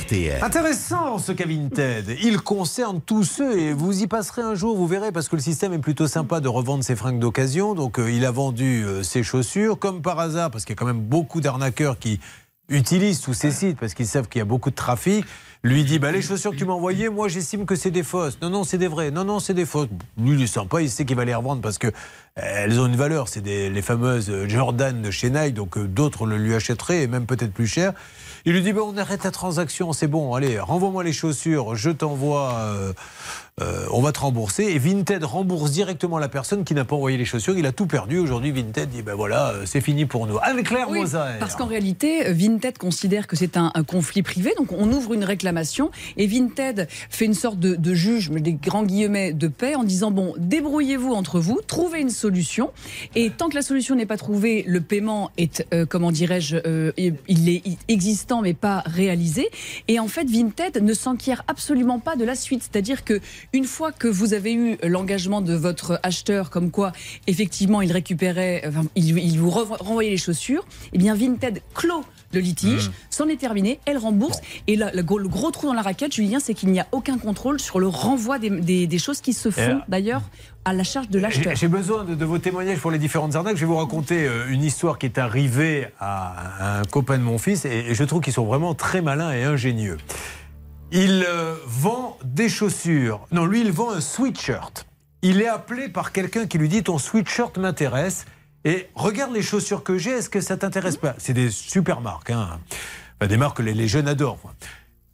RTL. 0.01 0.43
Intéressant 0.43 1.17
ce 1.17 1.31
cas 1.31 1.45
Vinted. 1.45 2.17
Il 2.21 2.41
concerne 2.41 2.99
tous 3.01 3.23
ceux 3.23 3.57
et 3.57 3.73
vous 3.73 4.01
y 4.01 4.07
passerez 4.07 4.41
un 4.41 4.55
jour, 4.55 4.75
vous 4.75 4.87
verrez, 4.87 5.11
parce 5.11 5.29
que 5.29 5.35
le 5.35 5.41
système 5.41 5.73
est 5.73 5.79
plutôt 5.79 6.07
sympa 6.07 6.39
de 6.39 6.47
revendre 6.47 6.83
ses 6.83 6.95
fringues 6.95 7.19
d'occasion. 7.19 7.73
Donc 7.73 7.99
euh, 7.99 8.11
il 8.11 8.25
a 8.25 8.31
vendu 8.31 8.83
euh, 8.83 9.03
ses 9.03 9.23
chaussures, 9.23 9.79
comme 9.79 10.01
par 10.01 10.19
hasard, 10.19 10.51
parce 10.51 10.65
qu'il 10.65 10.73
y 10.73 10.77
a 10.77 10.79
quand 10.79 10.85
même 10.85 11.01
beaucoup 11.01 11.41
d'arnaqueurs 11.41 11.99
qui 11.99 12.19
utilisent 12.69 13.21
tous 13.21 13.33
ces 13.33 13.51
sites 13.51 13.79
parce 13.79 13.93
qu'ils 13.93 14.07
savent 14.07 14.27
qu'il 14.27 14.39
y 14.39 14.41
a 14.41 14.45
beaucoup 14.45 14.69
de 14.69 14.75
trafic. 14.75 15.25
Lui 15.65 15.85
dit 15.85 15.97
bah, 15.97 16.11
les 16.11 16.21
chaussures 16.21 16.51
que 16.51 16.57
tu 16.57 16.65
m'as 16.65 16.73
envoyées, 16.73 17.07
moi 17.07 17.29
j'estime 17.29 17.65
que 17.65 17.75
c'est 17.75 17.91
des 17.91 18.03
fausses. 18.03 18.37
Non, 18.41 18.49
non, 18.49 18.63
c'est 18.65 18.77
des 18.77 18.89
vraies. 18.89 19.11
Non, 19.11 19.23
non, 19.23 19.39
c'est 19.39 19.53
des 19.53 19.65
fausses. 19.65 19.87
Lui, 20.17 20.33
il 20.33 20.41
est 20.41 20.47
sympa, 20.47 20.81
il 20.81 20.89
sait 20.89 21.05
qu'il 21.05 21.15
va 21.15 21.23
les 21.23 21.33
revendre 21.33 21.61
parce 21.61 21.77
que 21.77 21.87
euh, 21.87 21.91
elles 22.37 22.79
ont 22.81 22.85
une 22.87 22.97
valeur. 22.97 23.29
C'est 23.29 23.45
les 23.45 23.81
fameuses 23.81 24.29
euh, 24.29 24.47
Jordan 24.49 25.01
de 25.01 25.09
chez 25.09 25.29
Nike, 25.29 25.53
donc 25.53 25.77
euh, 25.77 25.87
d'autres 25.87 26.25
le 26.25 26.37
lui 26.37 26.53
achèteraient 26.53 27.03
et 27.03 27.07
même 27.07 27.25
peut-être 27.25 27.53
plus 27.53 27.67
cher. 27.67 27.93
Il 28.45 28.51
lui 28.51 28.61
dit 28.61 28.73
bah, 28.73 28.81
on 28.85 28.97
arrête 28.97 29.23
la 29.23 29.31
transaction, 29.31 29.93
c'est 29.93 30.07
bon, 30.07 30.33
allez, 30.33 30.59
renvoie-moi 30.59 31.01
les 31.05 31.13
chaussures, 31.13 31.75
je 31.75 31.89
t'envoie, 31.89 32.55
euh, 32.55 32.93
euh, 33.61 33.85
on 33.91 34.01
va 34.01 34.11
te 34.11 34.19
rembourser. 34.19 34.63
Et 34.63 34.79
Vinted 34.79 35.23
rembourse 35.23 35.71
directement 35.71 36.17
la 36.17 36.29
personne 36.29 36.63
qui 36.63 36.73
n'a 36.73 36.85
pas 36.85 36.95
envoyé 36.95 37.17
les 37.17 37.25
chaussures. 37.25 37.57
Il 37.57 37.65
a 37.65 37.71
tout 37.71 37.85
perdu. 37.85 38.17
Aujourd'hui, 38.17 38.51
Vinted 38.51 38.89
dit 38.89 39.01
ben 39.03 39.13
voilà, 39.13 39.49
euh, 39.49 39.65
c'est 39.65 39.81
fini 39.81 40.05
pour 40.05 40.25
nous. 40.25 40.37
Anne-Claire 40.41 40.89
Oui, 40.89 41.01
parce 41.39 41.55
qu'en 41.55 41.65
réalité, 41.65 42.31
Vinted 42.31 42.77
considère 42.77 43.27
que 43.27 43.35
c'est 43.35 43.57
un, 43.57 43.71
un 43.75 43.83
conflit 43.83 44.23
privé, 44.23 44.53
donc 44.57 44.71
on 44.71 44.91
ouvre 44.91 45.13
une 45.13 45.23
réclamation 45.23 45.91
et 46.17 46.27
Vinted 46.27 46.87
fait 47.09 47.25
une 47.25 47.33
sorte 47.33 47.59
de, 47.59 47.75
de 47.75 47.93
juge, 47.93 48.29
mais 48.29 48.41
des 48.41 48.53
grands 48.53 48.83
guillemets, 48.83 49.33
de 49.33 49.47
paix 49.47 49.75
en 49.75 49.83
disant 49.83 50.11
bon, 50.11 50.33
débrouillez-vous 50.37 51.13
entre 51.13 51.39
vous, 51.39 51.59
trouvez 51.67 52.01
une 52.01 52.09
solution 52.09 52.71
et 53.15 53.29
tant 53.29 53.49
que 53.49 53.55
la 53.55 53.61
solution 53.61 53.95
n'est 53.95 54.05
pas 54.05 54.17
trouvée, 54.17 54.63
le 54.67 54.81
paiement 54.81 55.31
est, 55.37 55.65
euh, 55.73 55.85
comment 55.85 56.11
dirais-je, 56.11 56.57
euh, 56.65 56.91
il 56.97 57.49
est 57.49 57.63
existant 57.87 58.41
mais 58.41 58.53
pas 58.53 58.83
réalisé. 58.85 59.49
Et 59.87 59.99
en 59.99 60.07
fait, 60.07 60.29
Vinted 60.29 60.81
ne 60.81 60.93
s'enquiert 60.93 61.43
absolument 61.47 61.99
pas 61.99 62.15
de 62.15 62.23
la 62.25 62.35
suite, 62.35 62.63
c'est-à-dire 62.63 63.03
que 63.03 63.19
une 63.51 63.65
fois 63.65 63.91
que 63.91 64.07
vous 64.07 64.33
avez 64.33 64.53
eu 64.53 64.77
l'engagement 64.83 65.41
de 65.41 65.53
votre 65.53 65.99
acheteur, 66.03 66.49
comme 66.49 66.71
quoi 66.71 66.91
effectivement 67.27 67.81
il 67.81 67.91
récupérait, 67.91 68.63
enfin, 68.67 68.85
il, 68.95 69.17
il 69.17 69.39
vous 69.39 69.49
renvo- 69.49 69.77
renvoyait 69.79 70.11
les 70.11 70.17
chaussures, 70.17 70.65
eh 70.93 70.97
bien 70.97 71.15
Vinted 71.15 71.61
clôt 71.73 72.03
le 72.33 72.39
litige, 72.39 72.89
c'en 73.11 73.27
est 73.27 73.35
terminé, 73.39 73.79
elle 73.85 73.99
rembourse. 73.99 74.39
Et 74.65 74.75
là, 74.75 74.89
le, 74.91 75.03
gros, 75.03 75.19
le 75.19 75.27
gros 75.27 75.51
trou 75.51 75.67
dans 75.67 75.73
la 75.73 75.83
raquette, 75.83 76.13
Julien, 76.15 76.39
c'est 76.39 76.55
qu'il 76.55 76.71
n'y 76.71 76.79
a 76.79 76.87
aucun 76.91 77.19
contrôle 77.19 77.59
sur 77.59 77.79
le 77.79 77.87
renvoi 77.87 78.39
des, 78.39 78.49
des- 78.49 78.87
des 78.87 78.97
choses 78.97 79.21
qui 79.21 79.33
se 79.33 79.51
font 79.51 79.81
d'ailleurs 79.87 80.23
à 80.65 80.73
la 80.73 80.83
charge 80.83 81.09
de 81.09 81.19
l'acheteur. 81.19 81.55
j'ai 81.55 81.67
besoin 81.67 82.05
de, 82.05 82.15
de 82.15 82.25
vos 82.25 82.39
témoignages 82.39 82.79
pour 82.79 82.89
les 82.89 82.97
différentes 82.97 83.35
arnaques. 83.35 83.55
Je 83.57 83.61
vais 83.61 83.67
vous 83.67 83.75
raconter 83.77 84.25
euh, 84.25 84.47
une 84.49 84.63
histoire 84.63 84.97
qui 84.97 85.05
est 85.05 85.19
arrivée 85.19 85.89
à 85.99 86.79
un 86.79 86.83
copain 86.85 87.19
de 87.19 87.23
mon 87.23 87.37
fils 87.37 87.65
et, 87.65 87.69
et 87.89 87.93
je 87.93 88.03
trouve 88.03 88.21
qu'ils 88.21 88.33
sont 88.33 88.45
vraiment 88.45 88.73
très 88.73 89.01
malins 89.03 89.31
et 89.31 89.43
ingénieux. 89.43 89.97
Il 90.95 91.25
euh, 91.27 91.55
vend 91.65 92.19
des 92.23 92.49
chaussures. 92.49 93.25
Non, 93.31 93.47
lui, 93.47 93.61
il 93.61 93.71
vend 93.71 93.89
un 93.89 93.99
sweatshirt. 93.99 94.85
Il 95.23 95.41
est 95.41 95.47
appelé 95.47 95.89
par 95.89 96.11
quelqu'un 96.11 96.45
qui 96.45 96.59
lui 96.59 96.69
dit 96.69 96.83
Ton 96.83 96.99
sweatshirt 96.99 97.57
m'intéresse. 97.57 98.25
Et 98.63 98.87
regarde 98.93 99.33
les 99.33 99.41
chaussures 99.41 99.83
que 99.83 99.97
j'ai, 99.97 100.11
est-ce 100.11 100.29
que 100.29 100.39
ça 100.39 100.55
t'intéresse 100.55 100.97
pas? 100.97 101.15
C'est 101.17 101.33
des 101.33 101.49
super 101.49 101.99
marques, 101.99 102.29
hein. 102.29 102.59
Des 103.27 103.37
marques 103.37 103.57
que 103.57 103.63
les, 103.63 103.87
jeunes 103.87 104.07
adorent. 104.07 104.37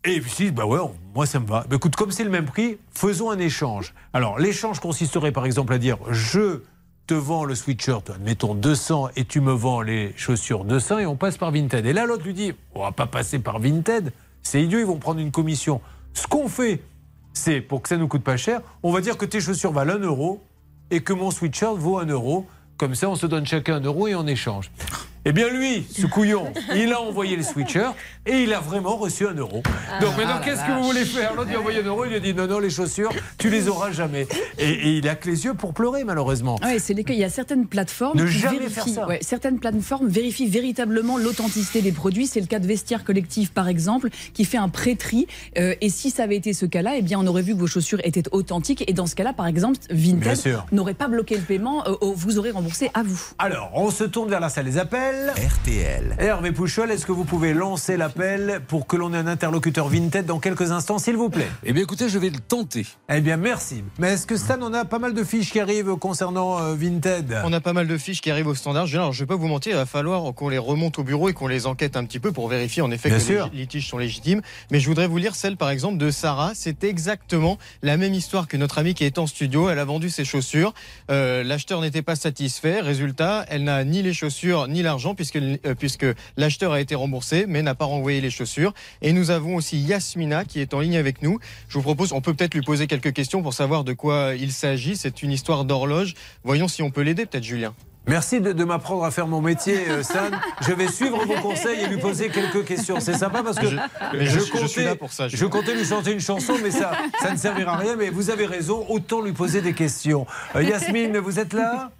Et 0.03 0.19
puis, 0.19 0.31
dit, 0.38 0.51
bah 0.51 0.65
ouais, 0.65 0.79
moi 1.15 1.25
ça 1.25 1.39
me 1.39 1.48
va. 1.48 1.65
Bah, 1.69 1.77
écoute, 1.77 1.95
comme 1.95 2.12
c'est 2.12 2.25
le 2.25 2.29
même 2.29 2.45
prix, 2.45 2.77
faisons 2.91 3.31
un 3.31 3.39
échange. 3.39 3.93
Alors, 4.12 4.38
l'échange 4.38 4.81
consisterait 4.81 5.31
par 5.31 5.45
exemple 5.45 5.71
à 5.71 5.77
dire, 5.77 5.98
je 6.09 6.63
te 7.07 7.13
vends 7.13 7.45
le 7.45 7.55
sweatshirt, 7.55 8.09
admettons 8.09 8.53
200, 8.53 9.12
et 9.15 9.24
tu 9.24 9.39
me 9.39 9.53
vends 9.53 9.81
les 9.81 10.13
chaussures 10.17 10.65
200, 10.65 11.00
et 11.00 11.05
on 11.05 11.15
passe 11.15 11.38
par 11.38 11.51
Vinted. 11.51 11.86
Et 11.86 11.93
là, 11.93 12.05
l'autre 12.05 12.25
lui 12.25 12.33
dit, 12.33 12.53
on 12.75 12.83
va 12.83 12.91
pas 12.91 13.07
passer 13.07 13.39
par 13.39 13.59
Vinted, 13.59 14.12
c'est 14.43 14.62
idiot, 14.62 14.79
ils 14.79 14.86
vont 14.86 14.98
prendre 14.98 15.19
une 15.19 15.31
commission. 15.31 15.81
Ce 16.13 16.27
qu'on 16.27 16.48
fait, 16.48 16.81
c'est, 17.34 17.62
pour 17.62 17.81
que 17.81 17.89
ça 17.89 17.98
nous 17.98 18.08
coûte 18.08 18.24
pas 18.24 18.38
cher, 18.38 18.62
on 18.84 18.91
va 18.91 19.01
dire 19.01 19.17
que 19.17 19.25
tes 19.25 19.39
chaussures 19.39 19.72
valent 19.72 19.96
1 19.96 20.00
euro, 20.00 20.43
et 20.91 21.01
que 21.01 21.13
mon 21.13 21.31
sweatshirt 21.31 21.75
vaut 21.75 22.00
1 22.00 22.08
euro. 22.08 22.46
Comme 22.77 22.96
ça, 22.96 23.10
on 23.10 23.15
se 23.15 23.25
donne 23.25 23.46
chacun 23.46 23.75
1 23.75 23.81
euro 23.81 24.08
et 24.08 24.15
on 24.15 24.25
échange. 24.25 24.72
Eh 25.29 25.31
bien 25.31 25.48
lui, 25.50 25.86
ce 25.95 26.07
couillon, 26.07 26.51
il 26.75 26.91
a 26.91 27.00
envoyé 27.00 27.36
le 27.36 27.43
sweatshirt 27.43 27.93
et 28.25 28.41
il 28.41 28.51
a 28.51 28.59
vraiment 28.59 28.95
reçu 28.98 29.27
un 29.27 29.36
euro. 29.36 29.62
Donc 30.01 30.17
maintenant, 30.17 30.38
Ah, 30.38 30.41
qu'est-ce 30.43 30.63
que 30.65 30.71
vous 30.71 30.83
voulez 30.86 31.05
faire? 31.05 31.36
L'autre 31.36 31.50
lui 31.50 31.55
a 31.55 31.59
envoyé 31.59 31.81
un 31.81 31.86
euro, 31.86 32.03
il 32.05 32.09
lui 32.09 32.15
a 32.15 32.19
dit 32.19 32.33
non, 32.33 32.48
non, 32.48 32.57
les 32.57 32.71
chaussures, 32.71 33.12
tu 33.38 33.51
les 33.51 33.67
auras 33.67 33.91
jamais. 33.91 34.27
Et, 34.57 34.71
et 34.71 34.98
il 34.98 35.07
a 35.07 35.13
que 35.13 35.29
les 35.29 35.45
yeux 35.45 35.53
pour 35.53 35.75
pleurer, 35.75 36.03
malheureusement. 36.03 36.55
Ouais, 36.63 36.79
c'est 36.79 36.95
les 36.95 37.03
cas. 37.03 37.13
Il 37.13 37.19
y 37.19 37.24
a 37.24 37.29
certaines 37.29 37.67
plateformes 37.67 38.17
Ne 38.17 38.25
qui 38.25 38.39
jamais 38.39 38.57
vérifient, 38.57 38.74
faire 38.74 38.88
ça. 38.88 39.07
ouais, 39.07 39.19
certaines 39.21 39.59
plateformes 39.59 40.07
vérifient 40.07 40.48
véritablement 40.48 41.19
l'authenticité 41.19 41.83
des 41.83 41.91
produits. 41.91 42.25
C'est 42.25 42.39
le 42.41 42.48
cas 42.48 42.57
de 42.57 42.65
Vestiaire 42.65 43.03
Collectif, 43.03 43.51
par 43.51 43.67
exemple, 43.67 44.09
qui 44.33 44.45
fait 44.45 44.57
un 44.57 44.69
pré-tri. 44.69 45.27
Euh, 45.59 45.75
et 45.79 45.89
si 45.89 46.09
ça 46.09 46.24
avait 46.24 46.38
été 46.38 46.53
ce 46.53 46.65
cas-là, 46.65 46.93
eh 46.98 47.03
bien, 47.03 47.19
on 47.19 47.27
aurait 47.27 47.43
vu 47.43 47.53
que 47.53 47.59
vos 47.59 47.67
chaussures 47.67 48.00
étaient 48.03 48.24
authentiques. 48.31 48.83
Et 48.89 48.93
dans 48.93 49.05
ce 49.05 49.13
cas-là, 49.13 49.33
par 49.33 49.45
exemple, 49.45 49.77
Vinted 49.91 50.57
n'aurait 50.71 50.95
pas 50.95 51.07
bloqué 51.07 51.36
le 51.36 51.43
paiement. 51.43 51.88
euh, 51.88 51.91
euh, 52.01 52.12
vous 52.15 52.39
aurez 52.39 52.50
remboursé 52.50 52.89
à 52.95 53.03
vous. 53.03 53.21
Alors, 53.38 53.69
on 53.75 53.91
se 53.91 54.05
tourne 54.05 54.29
vers 54.31 54.39
la 54.39 54.50
salle 54.50 54.65
des 54.65 54.79
appels. 54.79 55.19
RTL. 55.28 56.16
Hervé 56.18 56.52
Pouchol, 56.54 56.92
est-ce 56.92 57.06
que 57.06 57.12
vous 57.12 57.26
pouvez 57.26 57.54
lancer 57.54 57.98
l'appel 57.98 58.62
pour 58.68 58.88
que 58.88 58.96
l'on 58.96 59.14
ait 59.14 59.18
un 59.18 59.28
interlocuteur 59.28 59.90
Vinted 59.90 60.26
dans 60.26 60.40
quelques 60.40 60.72
instants, 60.72 60.98
s'il 60.98 61.18
vous 61.18 61.30
plaît? 61.30 61.48
Eh 61.64 61.74
bien, 61.74 61.84
écoutez, 61.84 62.08
je 62.08 62.18
vais 62.18 62.30
le 62.30 62.40
tenter. 62.40 62.86
Eh 63.10 63.20
bien, 63.20 63.36
merci. 63.36 63.84
Mais 63.98 64.14
est-ce 64.14 64.26
que 64.26 64.38
Stan, 64.38 64.58
on 64.62 64.74
a 64.74 64.86
pas 64.86 64.98
mal 65.00 65.14
de 65.14 65.24
fiches 65.24 65.52
qui 65.52 65.60
arrivent 65.60 65.96
concernant 65.98 66.60
euh, 66.60 66.74
Vinted? 66.76 67.42
On 67.44 67.52
a 67.52 67.60
pas 67.60 67.74
mal 67.74 67.88
de 67.88 67.98
fiches 67.98 68.22
qui 68.22 68.32
arrivent 68.32 68.48
au 68.48 68.56
standard. 68.56 68.88
Je 68.88 68.98
ne 68.98 69.12
vais 69.12 69.26
pas 69.26 69.36
vous 69.36 69.48
mentir, 69.48 69.74
il 69.74 69.76
va 69.76 69.86
falloir 69.86 70.34
qu'on 70.34 70.48
les 70.48 70.58
remonte 70.58 71.00
au 71.00 71.04
bureau 71.04 71.28
et 71.28 71.34
qu'on 71.34 71.48
les 71.48 71.68
enquête 71.68 71.98
un 71.98 72.06
petit 72.06 72.20
peu 72.20 72.32
pour 72.32 72.48
vérifier 72.48 72.82
en 72.82 72.92
effet 72.92 73.10
Bien 73.10 73.18
que 73.18 73.24
sûr. 73.24 73.50
les 73.52 73.60
litiges 73.60 73.90
sont 73.90 73.98
légitimes. 73.98 74.42
Mais 74.72 74.80
je 74.80 74.88
voudrais 74.88 75.08
vous 75.08 75.18
lire 75.18 75.36
celle 75.36 75.58
par 75.58 75.70
exemple 75.70 75.98
de 75.98 76.12
Sarah. 76.12 76.52
C'est 76.56 76.86
exactement 76.86 77.58
la 77.82 77.98
même 77.98 78.14
histoire 78.14 78.48
que 78.48 78.56
notre 78.56 78.78
amie 78.78 78.94
qui 78.94 79.04
est 79.04 79.18
en 79.18 79.28
studio. 79.28 79.70
Elle 79.70 79.80
a 79.80 79.86
vendu 79.86 80.10
ses 80.10 80.24
chaussures. 80.24 80.74
Euh, 81.12 81.44
L'acheteur 81.44 81.82
n'était 81.82 82.04
pas 82.04 82.16
satisfait. 82.16 82.80
Résultat, 82.80 83.46
elle 83.50 83.66
n'a 83.66 83.84
ni 83.84 84.02
les 84.02 84.14
chaussures 84.14 84.68
ni 84.68 84.82
l'argent 84.82 84.99
puisque, 85.15 85.38
euh, 85.38 85.58
puisque 85.77 86.06
l'acheteur 86.38 86.72
a 86.74 86.82
été 86.82 86.96
remboursé 86.96 87.46
mais 87.48 87.62
n'a 87.62 87.75
pas 87.75 87.86
renvoyé 87.86 88.22
les 88.22 88.29
chaussures. 88.29 88.74
Et 89.01 89.12
nous 89.13 89.32
avons 89.32 89.56
aussi 89.56 89.77
Yasmina 89.79 90.46
qui 90.46 90.60
est 90.60 90.74
en 90.74 90.79
ligne 90.82 90.98
avec 90.98 91.22
nous. 91.22 91.39
Je 91.68 91.74
vous 91.75 91.82
propose, 91.84 92.13
on 92.13 92.22
peut 92.22 92.34
peut-être 92.34 92.53
lui 92.53 92.62
poser 92.62 92.88
quelques 92.88 93.13
questions 93.13 93.41
pour 93.41 93.53
savoir 93.53 93.84
de 93.84 93.94
quoi 93.94 94.34
il 94.39 94.51
s'agit. 94.51 94.96
C'est 94.96 95.24
une 95.24 95.32
histoire 95.32 95.65
d'horloge. 95.65 96.13
Voyons 96.44 96.68
si 96.68 96.84
on 96.84 96.91
peut 96.91 97.01
l'aider 97.01 97.25
peut-être 97.25 97.44
Julien. 97.44 97.74
Merci 98.08 98.41
de, 98.41 98.53
de 98.53 98.63
m'apprendre 98.63 99.03
à 99.03 99.12
faire 99.12 99.27
mon 99.27 99.39
métier, 99.39 99.88
euh, 99.88 100.01
Stan. 100.01 100.32
Je 100.62 100.72
vais 100.74 100.88
suivre 100.88 101.24
vos 101.25 101.34
conseils 101.41 101.82
et 101.82 101.88
lui 101.88 101.98
poser 101.98 102.29
quelques 102.29 102.65
questions. 102.65 103.00
C'est 103.00 103.13
sympa 103.13 103.44
parce 103.44 103.60
que 103.60 103.68
Je- 103.68 103.75
mais 104.13 104.25
je- 104.25 104.39
je 104.39 104.65
suis 104.65 104.84
là 104.84 104.96
pour 104.96 105.12
ça, 105.13 105.27
Je 105.27 105.36
Julien. 105.38 105.50
comptais 105.51 105.75
lui 105.75 105.86
chanter 105.86 106.13
une 106.13 106.20
chanson, 106.20 106.53
mais 106.63 106.72
ça, 106.72 106.91
ça 107.22 107.32
ne 107.32 107.38
servira 107.38 107.74
à 107.74 107.77
rien. 107.77 107.96
Mais 107.98 108.10
vous 108.10 108.32
avez 108.32 108.48
raison, 108.48 108.84
autant 108.89 109.22
lui 109.22 109.34
poser 109.34 109.62
des 109.62 109.74
questions. 109.74 110.25
Euh, 110.56 110.63
Yasmine, 110.63 111.18
vous 111.20 111.38
êtes 111.39 111.53
là? 111.53 111.91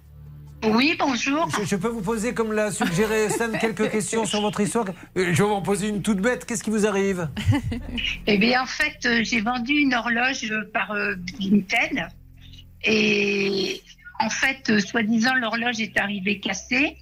Oui, 0.62 0.94
bonjour. 0.98 1.48
je, 1.58 1.64
je 1.64 1.76
peux 1.76 1.88
vous 1.88 2.02
poser, 2.02 2.34
comme 2.34 2.52
l'a 2.52 2.70
suggéré 2.70 3.28
Stan, 3.30 3.50
quelques 3.58 3.90
questions 3.90 4.26
sur 4.26 4.40
votre 4.42 4.60
histoire 4.60 4.86
Euh, 5.16 5.32
Je 5.32 5.42
vais 5.42 5.48
vous 5.48 5.54
en 5.54 5.62
poser 5.62 5.88
une 5.88 6.02
toute 6.02 6.18
bête. 6.18 6.44
Qu'est-ce 6.44 6.62
qui 6.62 6.70
vous 6.70 6.86
arrive? 6.86 7.28
Eh 8.26 8.36
bien, 8.38 8.62
en 8.62 8.66
fait, 8.66 8.98
euh, 9.06 9.20
j'ai 9.24 9.40
vendu 9.40 9.72
une 9.72 9.94
horloge 9.94 10.52
par 10.72 10.90
euh, 10.92 11.14
Vinted. 11.40 12.08
Et 12.84 13.82
en 14.20 14.28
fait, 14.30 14.68
euh, 14.70 14.80
soi-disant, 14.80 15.34
l'horloge 15.34 15.80
est 15.80 15.96
arrivée 15.98 16.38
cassée. 16.40 16.96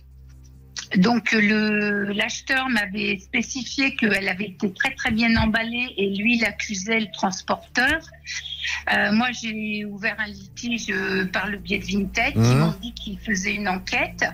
Donc, 0.96 1.32
le- 1.32 2.12
l'acheteur 2.12 2.68
m'avait 2.68 3.18
spécifié 3.18 3.94
qu'elle 3.94 4.28
avait 4.28 4.46
été 4.48 4.72
très, 4.72 4.94
très 4.94 5.10
bien 5.10 5.36
emballée 5.36 5.92
et 5.96 6.14
lui, 6.16 6.36
il 6.38 6.44
accusait 6.44 7.00
le 7.00 7.10
transporteur. 7.12 8.00
Euh, 8.92 9.12
moi, 9.12 9.28
j'ai 9.32 9.84
ouvert 9.84 10.16
un 10.18 10.26
litige 10.28 10.86
euh, 10.90 11.26
par 11.26 11.46
le 11.48 11.58
biais 11.58 11.78
de 11.78 11.84
Vinted. 11.84 12.32
Ils 12.36 12.40
Mhm. 12.40 12.58
m'ont 12.58 12.74
dit 12.80 12.92
qu'ils 12.94 13.18
faisaient 13.18 13.54
une 13.54 13.68
enquête. 13.68 14.24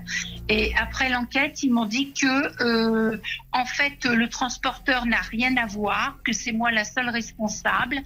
Et 0.48 0.72
après 0.76 1.08
l'enquête, 1.08 1.62
ils 1.62 1.72
m'ont 1.72 1.86
dit 1.86 2.12
que, 2.12 2.62
euh, 2.62 3.16
en 3.52 3.64
fait, 3.64 4.04
le 4.04 4.28
transporteur 4.28 5.06
n'a 5.06 5.20
rien 5.20 5.56
à 5.56 5.66
voir, 5.66 6.18
que 6.24 6.32
c'est 6.32 6.52
moi 6.52 6.70
la 6.70 6.84
seule 6.84 7.08
responsable, 7.10 7.96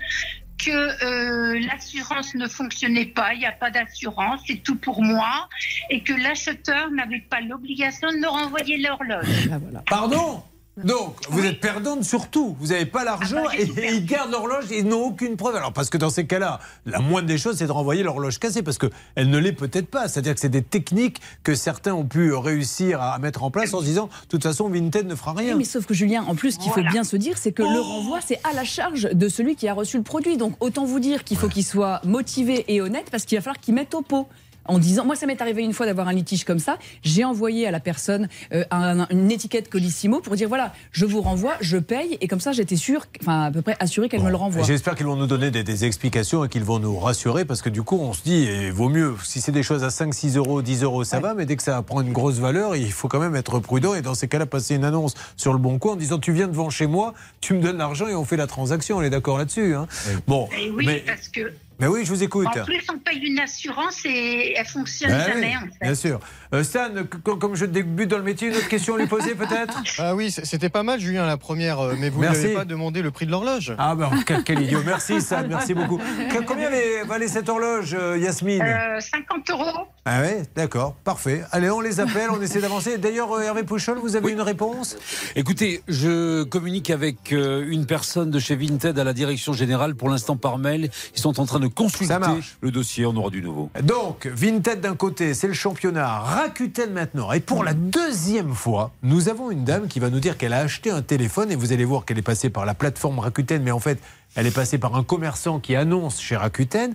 que 0.58 0.70
euh, 1.04 1.60
l'assurance 1.66 2.34
ne 2.34 2.48
fonctionnait 2.48 3.06
pas, 3.06 3.34
il 3.34 3.40
n'y 3.40 3.46
a 3.46 3.52
pas 3.52 3.70
d'assurance, 3.70 4.40
c'est 4.46 4.62
tout 4.62 4.76
pour 4.76 5.02
moi, 5.02 5.48
et 5.90 6.02
que 6.02 6.12
l'acheteur 6.12 6.90
n'avait 6.90 7.24
pas 7.30 7.40
l'obligation 7.40 8.10
de 8.10 8.16
me 8.16 8.28
renvoyer 8.28 8.78
l'horloge. 8.78 9.48
Ah. 9.52 9.82
Pardon? 9.88 10.42
Donc, 10.84 11.16
vous 11.30 11.44
êtes 11.44 11.60
perdante 11.60 12.04
sur 12.04 12.28
tout. 12.28 12.56
Vous 12.60 12.68
n'avez 12.68 12.86
pas 12.86 13.04
l'argent 13.04 13.38
Ah 13.40 13.50
bah, 13.56 13.82
et, 13.82 13.94
ils 13.94 14.04
gardent 14.04 14.30
l'horloge 14.30 14.66
et 14.70 14.78
ils 14.78 14.86
n'ont 14.86 15.02
aucune 15.04 15.36
preuve. 15.36 15.56
Alors, 15.56 15.72
parce 15.72 15.90
que 15.90 15.98
dans 15.98 16.10
ces 16.10 16.26
cas-là, 16.26 16.60
la 16.86 16.98
moindre 17.00 17.26
des 17.26 17.38
choses, 17.38 17.56
c'est 17.56 17.66
de 17.66 17.72
renvoyer 17.72 18.02
l'horloge 18.02 18.38
cassée 18.38 18.62
parce 18.62 18.78
qu'elle 18.78 19.28
ne 19.30 19.38
l'est 19.38 19.52
peut-être 19.52 19.88
pas. 19.88 20.08
C'est-à-dire 20.08 20.34
que 20.34 20.40
c'est 20.40 20.48
des 20.48 20.62
techniques 20.62 21.20
que 21.42 21.54
certains 21.54 21.94
ont 21.94 22.04
pu 22.04 22.32
réussir 22.34 23.02
à 23.02 23.18
mettre 23.18 23.42
en 23.42 23.50
place 23.50 23.74
en 23.74 23.80
se 23.80 23.84
disant, 23.84 24.06
de 24.06 24.28
toute 24.28 24.42
façon, 24.42 24.68
Vinted 24.68 25.06
ne 25.06 25.14
fera 25.14 25.34
Oui, 25.36 25.44
rien. 25.46 25.56
mais 25.56 25.64
sauf 25.64 25.86
que 25.86 25.94
Julien, 25.94 26.24
en 26.28 26.34
plus, 26.34 26.52
ce 26.52 26.58
qu'il 26.58 26.72
faut 26.72 26.82
bien 26.82 27.04
se 27.04 27.16
dire, 27.16 27.38
c'est 27.38 27.52
que 27.52 27.62
le 27.62 27.80
renvoi, 27.80 28.20
c'est 28.24 28.40
à 28.48 28.52
la 28.54 28.64
charge 28.64 29.02
de 29.12 29.28
celui 29.28 29.56
qui 29.56 29.68
a 29.68 29.74
reçu 29.74 29.96
le 29.96 30.02
produit. 30.02 30.36
Donc 30.36 30.54
autant 30.60 30.84
vous 30.84 31.00
dire 31.00 31.24
qu'il 31.24 31.36
faut 31.36 31.48
qu'il 31.48 31.64
soit 31.64 32.00
motivé 32.04 32.64
et 32.68 32.80
honnête 32.80 33.08
parce 33.10 33.24
qu'il 33.24 33.36
va 33.38 33.42
falloir 33.42 33.58
qu'il 33.60 33.74
mette 33.74 33.94
au 33.94 34.02
pot. 34.02 34.28
En 34.68 34.78
disant, 34.78 35.04
moi 35.04 35.16
ça 35.16 35.26
m'est 35.26 35.40
arrivé 35.42 35.62
une 35.64 35.72
fois 35.72 35.86
d'avoir 35.86 36.08
un 36.08 36.12
litige 36.12 36.44
comme 36.44 36.58
ça, 36.58 36.78
j'ai 37.02 37.24
envoyé 37.24 37.66
à 37.66 37.70
la 37.70 37.80
personne 37.80 38.28
euh, 38.52 38.64
un- 38.70 39.06
une 39.10 39.30
étiquette 39.30 39.68
Colissimo 39.70 40.20
pour 40.20 40.36
dire 40.36 40.48
voilà, 40.48 40.72
je 40.92 41.04
vous 41.06 41.20
renvoie, 41.20 41.54
je 41.60 41.78
paye, 41.78 42.18
et 42.20 42.28
comme 42.28 42.40
ça 42.40 42.52
j'étais 42.52 42.76
sûre, 42.76 43.06
enfin 43.22 43.44
à 43.44 43.50
peu 43.50 43.62
près 43.62 43.76
assurée 43.80 44.08
qu'elle 44.08 44.22
me 44.22 44.30
le 44.30 44.36
renvoie. 44.36 44.62
J'espère 44.64 44.94
qu'ils 44.94 45.06
vont 45.06 45.16
nous 45.16 45.26
donner 45.26 45.50
des, 45.50 45.62
des 45.64 45.84
explications 45.84 46.44
et 46.44 46.48
qu'ils 46.48 46.64
vont 46.64 46.78
nous 46.78 46.98
rassurer 46.98 47.44
parce 47.44 47.62
que 47.62 47.68
du 47.70 47.82
coup, 47.82 47.98
on 48.00 48.12
se 48.12 48.22
dit, 48.22 48.44
il 48.44 48.72
vaut 48.72 48.88
mieux, 48.88 49.14
si 49.24 49.40
c'est 49.40 49.52
des 49.52 49.62
choses 49.62 49.84
à 49.84 49.90
5, 49.90 50.12
6 50.14 50.36
euros, 50.36 50.62
10 50.62 50.82
euros, 50.82 51.04
ça 51.04 51.16
Ouais. 51.16 51.22
va, 51.22 51.34
mais 51.34 51.46
dès 51.46 51.56
que 51.56 51.62
ça 51.62 51.80
prend 51.82 52.00
une 52.02 52.12
grosse 52.12 52.36
valeur, 52.38 52.76
il 52.76 52.92
faut 52.92 53.08
quand 53.08 53.20
même 53.20 53.34
être 53.36 53.58
prudent 53.60 53.94
et 53.94 54.02
dans 54.02 54.14
ces 54.14 54.28
cas-là, 54.28 54.46
passer 54.46 54.74
une 54.74 54.84
annonce 54.84 55.14
sur 55.36 55.52
le 55.52 55.58
bon 55.58 55.78
coin 55.78 55.92
en 55.92 55.96
disant, 55.96 56.18
tu 56.18 56.32
viens 56.32 56.46
devant 56.48 56.70
chez 56.70 56.86
moi, 56.86 57.14
tu 57.40 57.54
me 57.54 57.62
donnes 57.62 57.78
l'argent 57.78 58.06
et 58.08 58.14
on 58.14 58.24
fait 58.24 58.36
la 58.36 58.46
transaction. 58.46 58.98
On 58.98 59.02
est 59.02 59.10
d'accord 59.10 59.38
là-dessus. 59.38 59.74
hein 59.74 59.86
bon, 60.26 60.48
Et 60.60 60.70
oui, 60.70 60.84
mais, 60.86 61.02
parce 61.06 61.28
que 61.28 61.52
mais 61.78 61.86
oui, 61.86 62.04
je 62.04 62.10
vous 62.10 62.22
écoute. 62.22 62.46
en 62.46 62.64
plus, 62.64 62.82
on 62.92 62.98
paye 62.98 63.18
une 63.18 63.38
assurance 63.38 64.04
et 64.04 64.54
elle 64.56 64.66
fonctionne 64.66 65.10
Ben 65.10 65.26
jamais, 65.26 65.46
oui, 65.48 65.56
en 65.56 65.60
fait. 65.72 65.78
Bien 65.82 65.94
sûr. 65.94 66.20
Euh, 66.54 66.64
Stan, 66.64 66.88
comme 67.22 67.54
je 67.56 67.66
débute 67.66 68.08
dans 68.08 68.16
le 68.16 68.22
métier, 68.22 68.48
une 68.48 68.56
autre 68.56 68.68
question 68.68 68.94
à 68.94 68.98
lui 68.98 69.06
poser 69.06 69.34
peut-être? 69.34 69.82
Ah 69.98 70.14
oui, 70.14 70.30
c'était 70.30 70.70
pas 70.70 70.82
mal, 70.82 70.98
Julien, 70.98 71.26
la 71.26 71.36
première, 71.36 71.78
euh, 71.80 71.94
mais 71.98 72.08
vous 72.08 72.22
n'avez 72.22 72.54
pas 72.54 72.64
demandé 72.64 73.02
le 73.02 73.10
prix 73.10 73.26
de 73.26 73.30
l'horloge. 73.30 73.74
Ah 73.76 73.94
ben 73.94 74.10
quel, 74.26 74.44
quel 74.44 74.62
idiot. 74.62 74.80
Merci 74.86 75.20
Stan, 75.20 75.42
merci 75.46 75.74
beaucoup. 75.74 76.00
Combien 76.46 76.70
valait, 77.06 77.28
cette 77.28 77.50
horloge, 77.50 77.94
euh, 77.98 78.16
Yasmine? 78.16 78.62
Euh, 78.62 78.98
50 78.98 79.50
euros. 79.50 79.86
Ah 80.06 80.22
ouais, 80.22 80.42
d'accord, 80.56 80.94
parfait. 81.04 81.44
Allez, 81.52 81.70
on 81.70 81.80
les 81.80 82.00
appelle, 82.00 82.30
on 82.30 82.40
essaie 82.40 82.62
d'avancer. 82.62 82.96
D'ailleurs, 82.96 83.38
Hervé 83.40 83.62
Pouchol, 83.62 83.98
vous 83.98 84.16
avez 84.16 84.32
une 84.32 84.40
réponse? 84.40 84.96
Écoutez, 85.36 85.82
je 85.86 86.44
communique 86.44 86.88
avec 86.90 87.30
une 87.30 87.84
personne 87.84 88.30
de 88.30 88.38
chez 88.38 88.56
Vinted 88.56 88.98
à 88.98 89.04
la 89.04 89.12
direction 89.12 89.52
générale 89.52 89.94
pour 89.94 90.08
l'instant 90.08 90.36
par 90.36 90.56
mail. 90.56 90.88
Ils 91.14 91.20
sont 91.20 91.38
en 91.40 91.44
train 91.44 91.60
de 91.60 91.66
consulter 91.66 92.14
le 92.62 92.70
dossier. 92.70 93.04
On 93.04 93.14
aura 93.16 93.28
du 93.28 93.42
nouveau. 93.42 93.70
Donc, 93.82 94.26
Vinted 94.26 94.80
d'un 94.80 94.96
côté, 94.96 95.34
c'est 95.34 95.48
le 95.48 95.52
championnat, 95.52 96.37
Rakuten 96.38 96.92
maintenant. 96.92 97.32
Et 97.32 97.40
pour 97.40 97.64
la 97.64 97.74
deuxième 97.74 98.54
fois, 98.54 98.92
nous 99.02 99.28
avons 99.28 99.50
une 99.50 99.64
dame 99.64 99.88
qui 99.88 99.98
va 99.98 100.08
nous 100.08 100.20
dire 100.20 100.38
qu'elle 100.38 100.52
a 100.52 100.60
acheté 100.60 100.88
un 100.88 101.02
téléphone 101.02 101.50
et 101.50 101.56
vous 101.56 101.72
allez 101.72 101.84
voir 101.84 102.04
qu'elle 102.04 102.16
est 102.16 102.22
passée 102.22 102.48
par 102.48 102.64
la 102.64 102.74
plateforme 102.74 103.18
Rakuten, 103.18 103.60
mais 103.60 103.72
en 103.72 103.80
fait, 103.80 103.98
elle 104.36 104.46
est 104.46 104.54
passée 104.54 104.78
par 104.78 104.94
un 104.94 105.02
commerçant 105.02 105.58
qui 105.58 105.74
annonce 105.74 106.20
chez 106.20 106.36
Rakuten. 106.36 106.94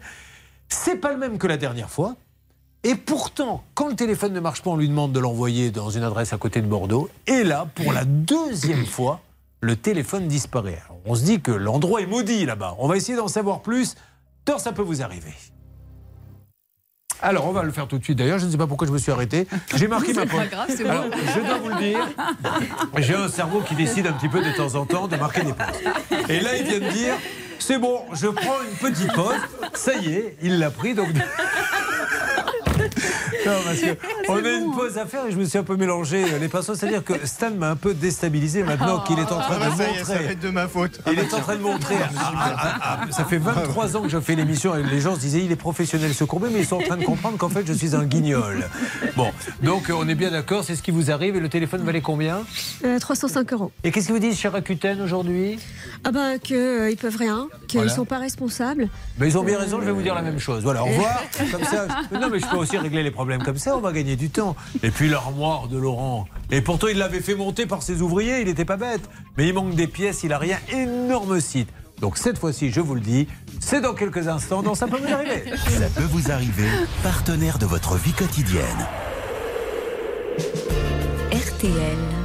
C'est 0.70 0.96
pas 0.96 1.12
le 1.12 1.18
même 1.18 1.38
que 1.38 1.48
la 1.48 1.58
dernière 1.58 1.90
fois. 1.90 2.16
Et 2.86 2.96
pourtant, 2.96 3.66
quand 3.74 3.90
le 3.90 3.96
téléphone 3.96 4.32
ne 4.32 4.40
marche 4.40 4.62
pas, 4.62 4.70
on 4.70 4.78
lui 4.78 4.88
demande 4.88 5.12
de 5.12 5.20
l'envoyer 5.20 5.72
dans 5.72 5.90
une 5.90 6.04
adresse 6.04 6.32
à 6.32 6.38
côté 6.38 6.62
de 6.62 6.68
Bordeaux. 6.68 7.10
Et 7.28 7.44
là, 7.44 7.68
pour 7.76 7.92
la 7.92 8.06
deuxième 8.06 8.86
fois, 8.86 9.20
le 9.60 9.76
téléphone 9.76 10.30
disparaît. 10.30 10.82
Alors, 10.86 11.02
on 11.06 11.16
se 11.16 11.24
dit 11.26 11.42
que 11.42 11.52
l'endroit 11.52 12.00
est 12.00 12.08
maudit 12.08 12.46
là-bas. 12.46 12.78
On 12.80 12.88
va 12.88 12.96
essayer 12.96 13.18
d'en 13.18 13.28
savoir 13.28 13.62
plus. 13.62 13.96
Tort, 14.46 14.62
ça 14.62 14.72
peut 14.72 14.82
vous 14.84 15.02
arriver. 15.02 15.34
Alors, 17.24 17.48
on 17.48 17.54
va 17.54 17.64
le 17.64 17.72
faire 17.72 17.88
tout 17.88 17.98
de 17.98 18.04
suite. 18.04 18.18
D'ailleurs, 18.18 18.38
je 18.38 18.46
ne 18.46 18.52
sais 18.52 18.58
pas 18.58 18.68
pourquoi 18.68 18.86
je 18.86 18.92
me 18.92 18.98
suis 18.98 19.12
arrêté. 19.12 19.48
J'ai 19.76 19.88
marqué 19.88 20.14
ma 20.14 20.26
pointe. 20.26 20.50
grave, 20.50 20.68
c'est 20.68 20.86
Alors, 20.86 21.06
bon. 21.06 21.12
je 21.34 21.40
dois 21.40 21.58
vous 21.58 21.70
le 21.70 21.76
dire, 21.78 22.00
j'ai 22.98 23.16
un 23.16 23.30
cerveau 23.30 23.62
qui 23.62 23.76
décide 23.76 24.08
un 24.08 24.12
petit 24.12 24.28
peu 24.28 24.42
de 24.42 24.52
temps 24.52 24.76
en 24.76 24.86
temps 24.86 25.08
de 25.08 25.16
marquer 25.16 25.42
des 25.44 25.54
pauses. 25.54 26.28
Et 26.30 26.42
là, 26.42 26.58
il 26.58 26.66
vient 26.66 26.80
de 26.80 26.92
dire, 26.92 27.14
c'est 27.60 27.78
bon, 27.78 28.02
je 28.12 28.28
prends 28.28 28.58
une 28.70 28.76
petite 28.92 29.14
pause. 29.14 29.36
Ça 29.74 29.94
y 29.96 30.14
est, 30.14 30.38
il 30.42 30.60
l'a 30.60 30.70
pris. 30.70 30.94
Donc, 30.94 31.08
Non, 33.46 33.52
parce 33.66 33.80
que 33.80 33.98
on 34.30 34.36
a 34.46 34.50
une 34.50 34.72
pause 34.72 34.98
à 34.98 35.06
faire 35.06 35.26
et 35.28 35.32
je 35.32 35.38
me 35.38 35.46
suis 35.46 35.58
un 35.58 35.64
peu 35.64 35.76
mélangé 35.76 36.24
les 36.40 36.48
pinceaux. 36.48 36.76
C'est-à-dire 36.76 37.04
que 37.04 37.14
Stan 37.26 37.52
m'a 37.52 37.70
un 37.72 37.76
peu 37.76 37.94
déstabilisé 37.94 38.64
maintenant 38.64 39.00
qu'il 39.02 39.18
est 39.20 39.24
en 39.32 39.40
train 39.40 39.58
Ah 39.62 39.70
de 39.70 39.72
ça 39.72 39.78
ça 39.78 39.84
va 39.84 40.20
montrer. 40.20 40.32
être 40.32 40.40
de 40.40 40.50
ma 40.50 40.68
faute. 40.68 41.00
Il 41.12 41.20
est 41.20 41.34
en 41.34 41.40
train 41.40 41.56
de 41.56 41.62
montrer. 41.62 41.96
à- 41.96 43.12
ça 43.12 43.26
fait 43.26 43.38
23 43.38 43.98
ans 43.98 44.02
que 44.04 44.10
je 44.10 44.20
fais 44.20 44.36
l'émission 44.36 44.76
et 44.76 44.84
les 44.84 45.00
gens 45.02 45.16
se 45.16 45.20
disaient 45.20 45.44
il 45.44 45.52
est 45.52 45.56
professionnel 45.58 46.14
ce 46.14 46.24
courbet, 46.24 46.48
mais 46.52 46.60
ils 46.60 46.66
sont 46.66 46.78
en 46.78 46.82
train 46.82 46.98
de 46.98 47.04
comprendre 47.06 47.38
qu'en 47.38 47.50
fait 47.50 47.66
je 47.66 47.74
suis 47.74 47.96
un 47.96 48.04
guignol. 48.06 48.68
Bon, 49.16 49.32
donc 49.62 49.92
on 49.94 50.08
est 50.08 50.16
bien 50.16 50.32
d'accord, 50.32 50.64
c'est 50.64 50.76
ce 50.76 50.82
qui 50.84 50.92
vous 50.92 51.12
arrive 51.12 51.36
et 51.36 51.40
le 51.40 51.50
téléphone 51.50 51.82
valait 51.84 52.02
combien? 52.02 52.42
Euh, 52.86 53.00
305 53.00 53.52
euros. 53.54 53.72
Et 53.84 53.92
qu'est-ce 53.92 54.06
qu'ils 54.08 54.16
vous 54.16 54.20
disent 54.22 54.38
chez 54.40 54.48
Rakuten 54.48 55.02
aujourd'hui? 55.02 55.60
Ah 56.04 56.12
bah 56.12 56.38
qu'ils 56.42 56.90
ils 56.92 56.98
peuvent 56.98 57.18
rien, 57.18 57.48
qu'ils 57.68 57.80
Voilà. 57.80 57.94
sont 57.96 58.06
pas 58.06 58.18
responsables. 58.20 58.88
Mais 59.20 59.28
ils 59.28 59.38
ont 59.38 59.44
bien 59.44 59.58
raison, 59.60 59.80
je 59.80 59.86
vais 59.86 59.92
vous 59.92 60.02
dire 60.02 60.16
la 60.16 60.22
même 60.22 60.40
chose. 60.40 60.64
Voilà, 60.64 60.84
au 60.84 60.88
revoir. 60.88 61.22
Comme 61.52 61.64
ça, 61.64 61.88
je- 62.12 62.18
non 62.18 62.30
mais 62.30 62.40
je 62.40 62.46
peux 62.48 62.58
aussi 62.58 62.78
régler 62.78 63.04
les 63.04 63.12
problèmes 63.12 63.33
comme 63.42 63.58
ça, 63.58 63.76
on 63.78 63.80
va 63.80 63.92
gagner 63.92 64.16
du 64.16 64.30
temps. 64.30 64.56
Et 64.84 64.92
puis 64.92 65.10
l'armoire 65.10 65.68
de 65.68 65.78
Laurent. 65.78 66.28
Et 66.52 66.62
pourtant, 66.62 66.88
il 66.88 66.98
l'avait 66.98 67.22
fait 67.22 67.36
monter 67.36 67.66
par 67.66 67.82
ses 67.82 68.02
ouvriers, 68.02 68.42
il 68.42 68.48
n'était 68.48 68.66
pas 68.66 68.78
bête. 68.78 69.10
Mais 69.38 69.48
il 69.48 69.54
manque 69.54 69.76
des 69.76 69.88
pièces, 69.88 70.24
il 70.24 70.34
a 70.34 70.38
rien. 70.38 70.58
Énorme 70.72 71.40
site. 71.40 71.70
Donc 72.00 72.18
cette 72.18 72.38
fois-ci, 72.38 72.70
je 72.70 72.82
vous 72.82 72.96
le 72.96 73.02
dis, 73.02 73.28
c'est 73.60 73.80
dans 73.80 73.94
quelques 73.94 74.28
instants, 74.28 74.62
donc 74.62 74.76
ça 74.76 74.88
peut 74.88 74.98
vous 74.98 75.14
arriver. 75.14 75.44
Ça 75.58 75.88
peut 75.96 76.04
vous 76.04 76.32
arriver, 76.32 76.68
partenaire 77.02 77.58
de 77.60 77.66
votre 77.66 77.96
vie 77.96 78.12
quotidienne. 78.12 78.88
RTL. 81.32 82.23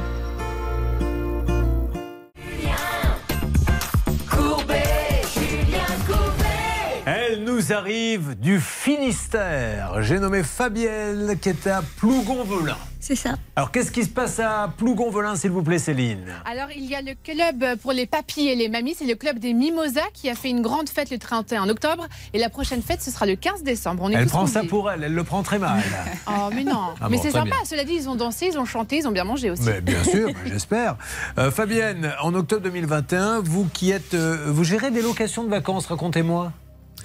Elle 7.31 7.43
nous 7.43 7.71
arrive 7.73 8.39
du 8.39 8.59
Finistère. 8.59 10.01
J'ai 10.01 10.17
nommé 10.19 10.41
Fabienne 10.41 11.37
qui 11.39 11.49
est 11.49 11.67
à 11.67 11.83
Plougonvelin. 11.97 12.77
C'est 12.99 13.15
ça. 13.15 13.35
Alors 13.55 13.71
qu'est-ce 13.71 13.91
qui 13.91 14.03
se 14.03 14.09
passe 14.09 14.39
à 14.39 14.73
Plougonvelin, 14.77 15.35
s'il 15.35 15.51
vous 15.51 15.61
plaît, 15.61 15.77
Céline? 15.77 16.25
Alors, 16.45 16.69
il 16.75 16.85
y 16.85 16.95
a 16.95 17.01
le 17.01 17.13
club 17.23 17.77
pour 17.81 17.91
les 17.93 18.07
papis 18.07 18.47
et 18.47 18.55
les 18.55 18.67
mamies, 18.67 18.95
c'est 18.97 19.05
le 19.05 19.13
club 19.13 19.37
des 19.37 19.53
Mimosas 19.53 20.01
qui 20.13 20.27
a 20.27 20.33
fait 20.33 20.49
une 20.49 20.61
grande 20.63 20.89
fête 20.89 21.11
le 21.11 21.19
31 21.19 21.69
octobre. 21.69 22.07
Et 22.33 22.39
la 22.39 22.49
prochaine 22.49 22.81
fête, 22.81 23.01
ce 23.03 23.11
sera 23.11 23.27
le 23.27 23.35
15 23.35 23.61
décembre. 23.61 24.01
On 24.03 24.09
est 24.09 24.15
Elle 24.15 24.25
prend 24.25 24.47
ça 24.47 24.63
pour 24.63 24.89
elle, 24.89 25.03
elle 25.03 25.13
le 25.13 25.23
prend 25.23 25.43
très 25.43 25.59
mal. 25.59 25.79
Oh, 26.27 26.49
mais 26.53 26.63
non. 26.63 26.93
Ah 26.99 27.09
mais 27.09 27.17
bon, 27.17 27.23
c'est 27.23 27.31
sympa. 27.31 27.45
bien. 27.45 27.55
Cela 27.65 27.83
dit, 27.83 27.93
ils 27.93 28.09
ont 28.09 28.15
dansé, 28.15 28.47
ils 28.47 28.57
ont 28.57 28.65
chanté, 28.65 28.97
ils 28.97 29.07
ont 29.07 29.11
bien 29.11 29.23
mangé 29.23 29.51
aussi. 29.51 29.63
Mais 29.63 29.81
bien 29.81 30.03
sûr, 30.03 30.29
j'espère. 30.45 30.95
Euh, 31.37 31.51
Fabienne, 31.51 32.11
en 32.21 32.33
octobre 32.33 32.61
2021, 32.63 33.41
vous 33.41 33.67
qui 33.71 33.91
êtes, 33.91 34.13
euh, 34.15 34.45
vous 34.47 34.63
gérez 34.63 34.89
des 34.91 35.01
locations 35.01 35.43
de 35.43 35.49
vacances, 35.49 35.85
racontez-moi. 35.85 36.51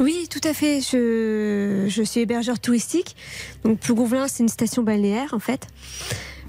Oui, 0.01 0.29
tout 0.31 0.41
à 0.45 0.53
fait. 0.53 0.81
Je, 0.81 1.85
je 1.89 2.03
suis 2.03 2.21
hébergeur 2.21 2.59
touristique. 2.59 3.17
Donc, 3.65 3.79
Plougonvelin, 3.79 4.29
c'est 4.29 4.43
une 4.43 4.49
station 4.49 4.83
balnéaire, 4.83 5.35
en 5.35 5.39
fait. 5.39 5.69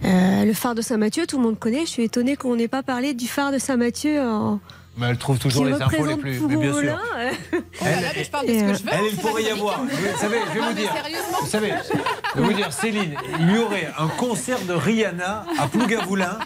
Euh, 0.04 0.46
le 0.46 0.54
phare 0.54 0.76
de 0.76 0.82
Saint-Mathieu, 0.82 1.26
tout 1.26 1.38
le 1.38 1.44
monde 1.44 1.60
connaît. 1.60 1.82
Je 1.82 1.90
suis 1.92 2.04
étonnée 2.04 2.36
qu'on 2.36 2.56
n'ait 2.56 2.68
pas 2.68 2.84
parlé 2.84 3.14
du 3.14 3.28
phare 3.28 3.52
de 3.52 3.58
Saint-Mathieu 3.58 4.22
en. 4.22 4.60
Mais 4.98 5.08
elle 5.08 5.18
trouve 5.18 5.40
toujours 5.40 5.66
les 5.66 5.74
infos 5.74 6.06
les 6.06 6.16
plus. 6.16 6.40
Mais 6.40 6.56
bien 6.56 6.74
sûr. 6.74 6.82
Plougonvelin. 6.82 7.00
Oh 7.54 7.58
là 7.84 8.02
là, 8.02 8.08
mais 8.16 8.24
je 8.24 8.30
parle 8.32 8.48
de 8.48 8.54
ce 8.54 8.60
que 8.60 8.74
je 8.74 8.84
veux. 8.84 8.90
Elle, 8.92 9.00
hein, 9.00 9.18
pourrait 9.22 9.44
y 9.44 9.50
avoir. 9.50 9.84
Vous 9.84 10.20
savez, 10.20 10.38
je 10.48 10.60
vais 10.60 10.66
vous 10.68 10.74
dire. 10.74 10.94
sérieusement. 10.94 11.38
Vous 11.42 11.48
savez, 11.48 11.74
je 12.36 12.40
vais 12.42 12.48
vous 12.48 12.54
dire, 12.54 12.74
Céline, 12.74 13.16
il 13.40 13.52
y 13.52 13.58
aurait 13.58 13.90
un 13.98 14.08
concert 14.08 14.60
de 14.62 14.74
Rihanna 14.74 15.46
à 15.60 15.68
Plougaboulin 15.68 16.40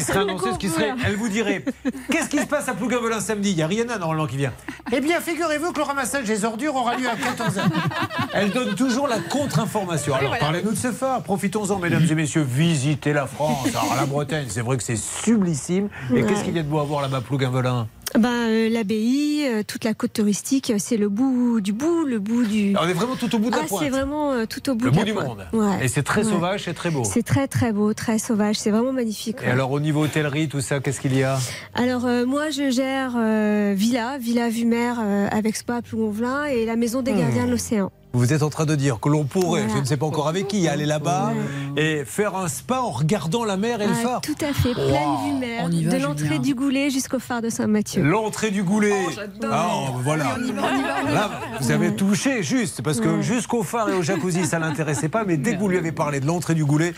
qui 0.00 0.02
serait 0.04 0.18
annoncé, 0.20 0.52
ce 0.52 0.58
qui 0.58 0.68
serait, 0.68 0.92
elle 1.06 1.16
vous 1.16 1.28
dirait, 1.28 1.64
qu'est-ce 2.10 2.28
qui 2.28 2.38
se 2.38 2.46
passe 2.46 2.68
à 2.68 2.74
Plougaboulin 2.74 3.20
samedi? 3.20 3.50
Il 3.52 3.58
y 3.58 3.62
a 3.62 3.66
Rihanna 3.66 3.98
normalement 3.98 4.26
qui 4.26 4.36
vient. 4.36 4.52
Eh 4.92 5.00
bien, 5.00 5.20
figurez-vous 5.20 5.72
que 5.72 5.78
le 5.78 5.84
ramassage 5.84 6.24
des 6.26 6.44
ordures 6.44 6.74
aura 6.76 6.96
lieu 6.96 7.08
à 7.08 7.14
14h. 7.14 7.62
Elle 8.34 8.50
donne 8.50 8.74
toujours 8.74 9.08
la 9.08 9.18
contre-information. 9.18 10.14
Alors, 10.14 10.28
voilà. 10.28 10.40
parlez-nous 10.44 10.72
de 10.72 10.76
ce 10.76 10.92
phare. 10.92 11.22
Profitons-en, 11.22 11.78
mesdames 11.78 12.06
et 12.08 12.14
messieurs. 12.14 12.46
Visitez 12.48 13.12
la 13.12 13.26
France. 13.26 13.66
Alors, 13.68 13.94
la 13.96 14.06
Bretagne, 14.06 14.46
c'est 14.48 14.60
vrai 14.62 14.76
que 14.76 14.82
c'est 14.82 14.96
sublissime. 14.96 15.88
Et 16.10 16.14
Ouais. 16.14 16.24
qu'est-ce 16.26 16.44
qu'il 16.44 16.54
y 16.56 16.58
a 16.58 16.62
de 16.62 16.68
beau 16.68 16.78
à 16.80 16.84
voir 16.84 17.02
là-bas, 17.02 17.20
Plougaboulin 17.20 17.88
Ben, 18.18 18.28
euh, 18.48 18.68
l'abbaye, 18.70 19.46
euh, 19.46 19.62
toute 19.66 19.84
la 19.84 19.92
côte 19.92 20.12
touristique, 20.14 20.70
euh, 20.70 20.76
c'est 20.78 20.96
le 20.96 21.08
bout 21.08 21.60
du 21.60 21.72
bout, 21.72 22.04
le 22.04 22.18
bout 22.18 22.44
du. 22.44 22.74
On 22.80 22.88
est 22.88 22.92
vraiment 22.94 23.16
tout 23.16 23.34
au 23.34 23.38
bout 23.38 23.50
de 23.50 23.56
la 23.56 23.62
Ah, 23.64 23.66
pointe. 23.68 23.82
c'est 23.82 23.90
vraiment 23.90 24.32
euh, 24.32 24.46
tout 24.46 24.70
au 24.70 24.74
bout 24.74 24.86
Le 24.86 24.90
de 24.90 24.94
bout 24.96 25.00
la 25.00 25.04
du 25.06 25.12
pointe. 25.14 25.26
monde. 25.28 25.46
Ouais. 25.52 25.84
Et 25.84 25.88
c'est 25.88 26.02
très 26.02 26.24
Ouais. 26.24 26.30
sauvage, 26.32 26.64
c'est 26.64 26.74
très 26.74 26.90
beau. 26.90 27.04
C'est 27.04 27.22
très 27.22 27.46
très 27.46 27.72
beau, 27.72 27.92
très 27.94 28.18
sauvage. 28.18 28.56
C'est 28.56 28.70
vraiment 28.70 28.92
magnifique. 28.92 29.36
Et 29.42 29.46
ouais. 29.46 29.52
alors 29.52 29.70
au 29.70 29.80
niveau 29.80 30.04
hôtellerie, 30.04 30.48
tout 30.48 30.60
ça, 30.62 30.80
qu'est-ce 30.80 31.00
qu'il 31.00 31.16
y 31.16 31.22
a? 31.22 31.38
Alors 31.74 32.06
moi 32.26 32.50
je 32.50 32.70
gère 32.70 33.12
Villa, 33.74 34.18
Villa 34.18 34.48
Vue 34.48 34.64
Mer 34.64 34.98
euh, 35.02 35.28
avec 35.30 35.56
Spa 35.56 35.82
Plougonvelin 35.82 36.44
et 36.44 36.64
la 36.64 36.76
Maison 36.76 37.02
des 37.02 37.12
Gardiens 37.12 37.44
Hmm. 37.44 37.46
de 37.46 37.50
l'Océan. 37.52 37.92
Vous 38.16 38.32
êtes 38.32 38.42
en 38.42 38.48
train 38.50 38.64
de 38.64 38.74
dire 38.74 38.98
que 38.98 39.08
l'on 39.10 39.24
pourrait, 39.24 39.60
Voilà. 39.60 39.74
je 39.74 39.80
ne 39.80 39.84
sais 39.84 39.98
pas 39.98 40.06
encore 40.06 40.26
avec 40.28 40.48
qui, 40.48 40.68
aller 40.68 40.86
là-bas 40.86 41.32
et 41.76 42.02
faire 42.06 42.34
un 42.34 42.48
spa 42.48 42.78
en 42.80 42.90
regardant 42.90 43.44
la 43.44 43.56
mer 43.58 43.82
et 43.82 43.86
le 43.86 43.92
phare. 43.92 44.22
tout 44.22 44.34
à 44.40 44.54
fait, 44.54 44.72
pleine 44.72 44.86
Wow. 44.86 45.26
vue 45.34 45.38
mer, 45.38 45.62
On 45.66 45.70
y 45.70 45.84
va, 45.84 45.92
de 45.98 46.02
l'entrée 46.02 46.38
du 46.38 46.54
Goulet 46.54 46.88
jusqu'au 46.88 47.18
phare 47.18 47.42
de 47.42 47.50
Saint-Mathieu. 47.50 48.02
L'entrée 48.02 48.50
du 48.50 48.62
goulet. 48.62 49.04
Oh, 49.06 49.10
j'adore. 49.14 49.50
Ah, 49.52 49.92
voilà. 50.02 50.24
Là, 51.12 51.30
vous 51.60 51.70
avez 51.70 51.94
touché 51.94 52.42
juste, 52.42 52.80
parce 52.82 53.00
que 53.00 53.08
Ouais. 53.08 53.22
jusqu'au 53.22 53.62
phare 53.62 53.90
et 53.90 53.94
au 53.94 54.02
jacuzzi, 54.02 54.46
ça 54.46 54.58
l'intéressait 54.58 55.08
pas, 55.10 55.24
mais 55.24 55.36
dès 55.36 55.54
que 55.54 55.58
vous 55.60 55.68
lui 55.68 55.76
avez 55.76 55.92
parlé 55.92 56.20
de 56.20 56.26
l'entrée 56.26 56.54
du 56.54 56.64
goulet, 56.64 56.94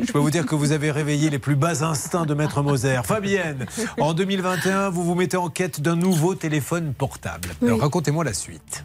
je 0.00 0.12
peux 0.12 0.18
vous 0.18 0.30
dire 0.30 0.44
que 0.44 0.54
vous 0.54 0.72
avez 0.72 0.90
réveillé 0.90 1.30
les 1.30 1.38
plus 1.38 1.56
bas 1.56 1.82
instincts 1.82 2.26
de 2.26 2.34
Maître 2.34 2.60
Moser. 2.62 3.00
Fabienne, 3.04 3.64
en 3.98 4.12
2021, 4.12 4.90
vous 4.90 5.02
vous 5.02 5.14
mettez 5.14 5.38
en 5.38 5.48
quête 5.48 5.80
d'un 5.80 5.96
nouveau 5.96 6.34
téléphone 6.34 6.92
portable. 6.92 7.48
Alors 7.62 7.76
Oui. 7.76 7.80
racontez-moi 7.80 8.22
la 8.24 8.34
suite. 8.34 8.84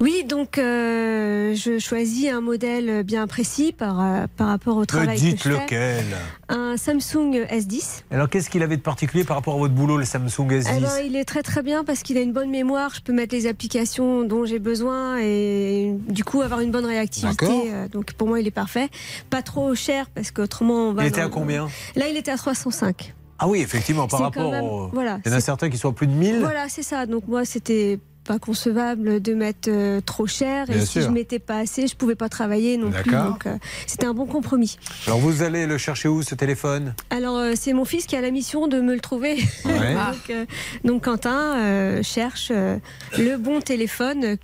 Oui, 0.00 0.24
donc 0.28 0.58
euh, 0.58 1.54
je 1.54 1.78
choisis 1.78 2.28
un 2.30 2.40
modèle 2.40 3.04
bien 3.04 3.26
précis 3.26 3.72
par, 3.72 4.00
euh, 4.00 4.26
par 4.36 4.48
rapport 4.48 4.76
au 4.76 4.84
travail 4.84 5.08
Me 5.08 5.14
que 5.14 5.20
dites 5.20 5.42
je 5.44 5.50
fais. 5.50 5.62
lequel 5.62 6.04
Un 6.48 6.76
Samsung 6.76 7.46
S10. 7.50 8.02
Alors 8.10 8.28
qu'est-ce 8.28 8.50
qu'il 8.50 8.62
avait 8.62 8.76
de 8.76 8.82
particulier 8.82 9.24
par 9.24 9.36
rapport 9.36 9.54
à 9.54 9.58
votre 9.58 9.72
boulot, 9.74 9.96
le 9.96 10.04
Samsung 10.04 10.48
S10 10.50 10.68
Eh 10.76 10.80
ben, 10.80 10.90
il 11.06 11.16
est 11.16 11.24
très 11.24 11.42
très 11.42 11.62
bien 11.62 11.84
parce 11.84 12.02
qu'il 12.02 12.18
a 12.18 12.20
une 12.20 12.32
bonne 12.32 12.50
mémoire. 12.50 12.92
Je 12.94 13.00
peux 13.00 13.12
mettre 13.12 13.34
les 13.34 13.46
applications 13.46 14.24
dont 14.24 14.44
j'ai 14.44 14.58
besoin 14.58 15.18
et 15.20 15.94
du 16.08 16.24
coup 16.24 16.42
avoir 16.42 16.60
une 16.60 16.70
bonne 16.70 16.86
réactivité. 16.86 17.46
Euh, 17.72 17.88
Donc 17.88 18.12
pour 18.14 18.28
moi, 18.28 18.40
il 18.40 18.46
est 18.46 18.50
parfait. 18.50 18.88
Pas 19.30 19.42
trop 19.42 19.74
cher 19.74 20.10
parce 20.14 20.30
qu'autrement 20.32 20.88
on 20.88 20.92
va. 20.92 21.04
Il 21.04 21.08
était 21.08 21.20
dans- 21.20 21.28
à 21.28 21.30
combien 21.30 21.68
Là, 21.96 22.08
il 22.08 22.16
était 22.16 22.32
à 22.32 22.36
305. 22.36 23.14
Ah 23.38 23.48
oui, 23.48 23.60
effectivement, 23.60 24.06
par 24.06 24.20
rapport 24.20 24.50
même- 24.50 24.64
au... 24.64 24.88
voilà, 24.92 25.18
Il 25.24 25.30
y 25.30 25.34
en 25.34 25.38
a 25.38 25.40
certains 25.40 25.68
qui 25.70 25.76
sont 25.78 25.90
à 25.90 25.92
plus 25.92 26.06
de 26.06 26.12
1000. 26.12 26.38
Voilà, 26.40 26.68
c'est 26.68 26.82
ça. 26.84 27.06
Donc 27.06 27.26
moi, 27.26 27.44
c'était 27.44 27.98
pas 28.24 28.38
concevable 28.38 29.20
de 29.20 29.34
mettre 29.34 29.68
euh, 29.68 30.00
trop 30.00 30.26
cher 30.26 30.66
Bien 30.66 30.76
et 30.76 30.86
si 30.86 31.00
je 31.02 31.08
mettais 31.08 31.38
pas 31.38 31.58
assez, 31.58 31.86
je 31.86 31.94
pouvais 31.94 32.14
pas 32.14 32.28
travailler 32.28 32.76
non 32.76 32.90
plus. 32.90 33.12
Donc 33.12 33.46
euh, 33.46 33.56
c'était 33.86 34.06
un 34.06 34.14
bon 34.14 34.26
compromis. 34.26 34.78
Alors 35.06 35.18
vous 35.18 35.42
allez 35.42 35.66
le 35.66 35.78
chercher 35.78 36.08
où 36.08 36.22
ce 36.22 36.34
téléphone? 36.34 36.94
Alors 37.10 37.36
euh, 37.36 37.52
c'est 37.54 37.72
mon 37.72 37.84
fils 37.84 38.06
qui 38.06 38.16
a 38.16 38.20
la 38.20 38.30
mission 38.30 38.66
de 38.66 38.80
me 38.80 38.94
le 38.94 39.00
trouver. 39.00 39.36
Ouais. 39.64 39.94
donc, 40.28 40.46
donc 40.84 41.04
Quentin 41.04 42.02
cherche 42.02 42.50
le 42.50 43.36
bon 43.36 43.60
téléphone 43.60 44.38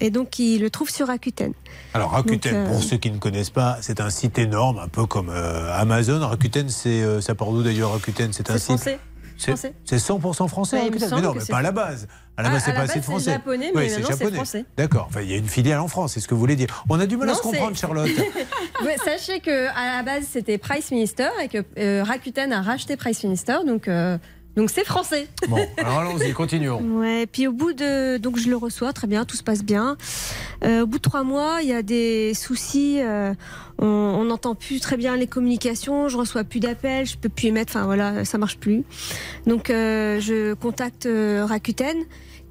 et 0.00 0.10
donc 0.10 0.38
il 0.38 0.60
le 0.60 0.70
trouve 0.70 0.90
sur 0.90 1.08
Rakuten. 1.08 1.52
Alors 1.94 2.10
Rakuten, 2.12 2.52
Donc, 2.52 2.60
euh, 2.60 2.66
pour 2.70 2.82
ceux 2.82 2.96
qui 2.96 3.10
ne 3.10 3.18
connaissent 3.18 3.50
pas, 3.50 3.78
c'est 3.80 4.00
un 4.00 4.10
site 4.10 4.38
énorme, 4.38 4.78
un 4.78 4.88
peu 4.88 5.06
comme 5.06 5.30
euh, 5.30 5.76
Amazon. 5.78 6.26
Rakuten, 6.26 6.68
c'est 6.68 7.02
euh, 7.02 7.20
ça 7.20 7.34
part 7.34 7.50
d'où 7.50 7.62
d'ailleurs 7.62 7.92
Rakuten? 7.92 8.32
C'est 8.32 8.50
un 8.50 8.58
site. 8.58 8.64
français. 8.64 8.98
C'est 9.38 9.52
Français. 9.52 9.72
c'est 9.84 9.96
100% 9.96 10.48
français 10.48 10.76
Ouais, 10.76 10.82
Rakuten. 10.84 11.10
Mais 11.14 11.20
non, 11.22 11.32
mais 11.34 11.44
pas 11.48 11.58
à 11.58 11.62
la 11.62 11.70
base. 11.72 12.08
À 12.36 12.42
la 12.42 12.48
Ah, 12.48 12.52
base, 12.52 12.62
c'est 12.64 12.72
pas 12.72 12.86
c'est 12.88 13.02
français. 13.02 13.30
japonais, 13.32 13.70
mais 13.74 13.82
Oui, 13.82 13.90
c'est 13.90 14.32
français. 14.34 14.64
D'accord. 14.76 15.06
Enfin, 15.08 15.20
il 15.22 15.30
y 15.30 15.34
a 15.34 15.36
une 15.36 15.48
filiale 15.48 15.78
en 15.80 15.88
France, 15.88 16.12
c'est 16.14 16.20
ce 16.20 16.28
que 16.28 16.34
vous 16.34 16.40
voulez 16.40 16.56
dire. 16.56 16.84
On 16.88 16.98
a 17.00 17.06
du 17.06 17.16
mal 17.16 17.30
à 17.30 17.34
se 17.34 17.42
comprendre, 17.42 17.76
Charlotte. 17.76 18.10
Sachez 19.04 19.40
que 19.40 19.68
à 19.68 19.96
la 19.98 20.02
base 20.02 20.24
c'était 20.30 20.58
Price 20.58 20.90
Minister 20.90 21.28
et 21.42 21.48
que 21.48 21.64
euh, 21.78 22.02
Rakuten 22.04 22.52
a 22.52 22.62
racheté 22.62 22.96
Price 22.96 23.22
Minister, 23.24 23.58
donc 23.66 23.88
euh, 23.88 24.18
donc 24.58 24.70
c'est 24.70 24.84
français. 24.84 25.28
Bon, 25.48 25.64
alors 25.76 26.00
allons-y, 26.00 26.32
continuons. 26.32 26.82
Ouais, 26.98 27.26
puis 27.26 27.46
au 27.46 27.52
bout 27.52 27.72
de. 27.72 28.16
Donc 28.16 28.38
je 28.38 28.50
le 28.50 28.56
reçois, 28.56 28.92
très 28.92 29.06
bien, 29.06 29.24
tout 29.24 29.36
se 29.36 29.44
passe 29.44 29.62
bien. 29.62 29.96
Euh, 30.64 30.82
au 30.82 30.86
bout 30.86 30.96
de 30.98 31.02
trois 31.02 31.22
mois, 31.22 31.60
il 31.62 31.68
y 31.68 31.72
a 31.72 31.82
des 31.82 32.34
soucis. 32.34 32.98
euh, 33.00 33.34
on 33.78 34.24
n'entend 34.24 34.56
plus 34.56 34.80
très 34.80 34.96
bien 34.96 35.14
les 35.14 35.28
communications, 35.28 36.08
je 36.08 36.16
reçois 36.16 36.42
plus 36.42 36.58
d'appels, 36.58 37.06
je 37.06 37.16
peux 37.16 37.28
plus 37.28 37.46
émettre, 37.46 37.76
enfin 37.76 37.84
voilà, 37.84 38.24
ça 38.24 38.36
marche 38.36 38.58
plus. 38.58 38.82
Donc 39.46 39.70
euh, 39.70 40.18
je 40.18 40.54
contacte 40.54 41.08
Rakuten 41.08 41.98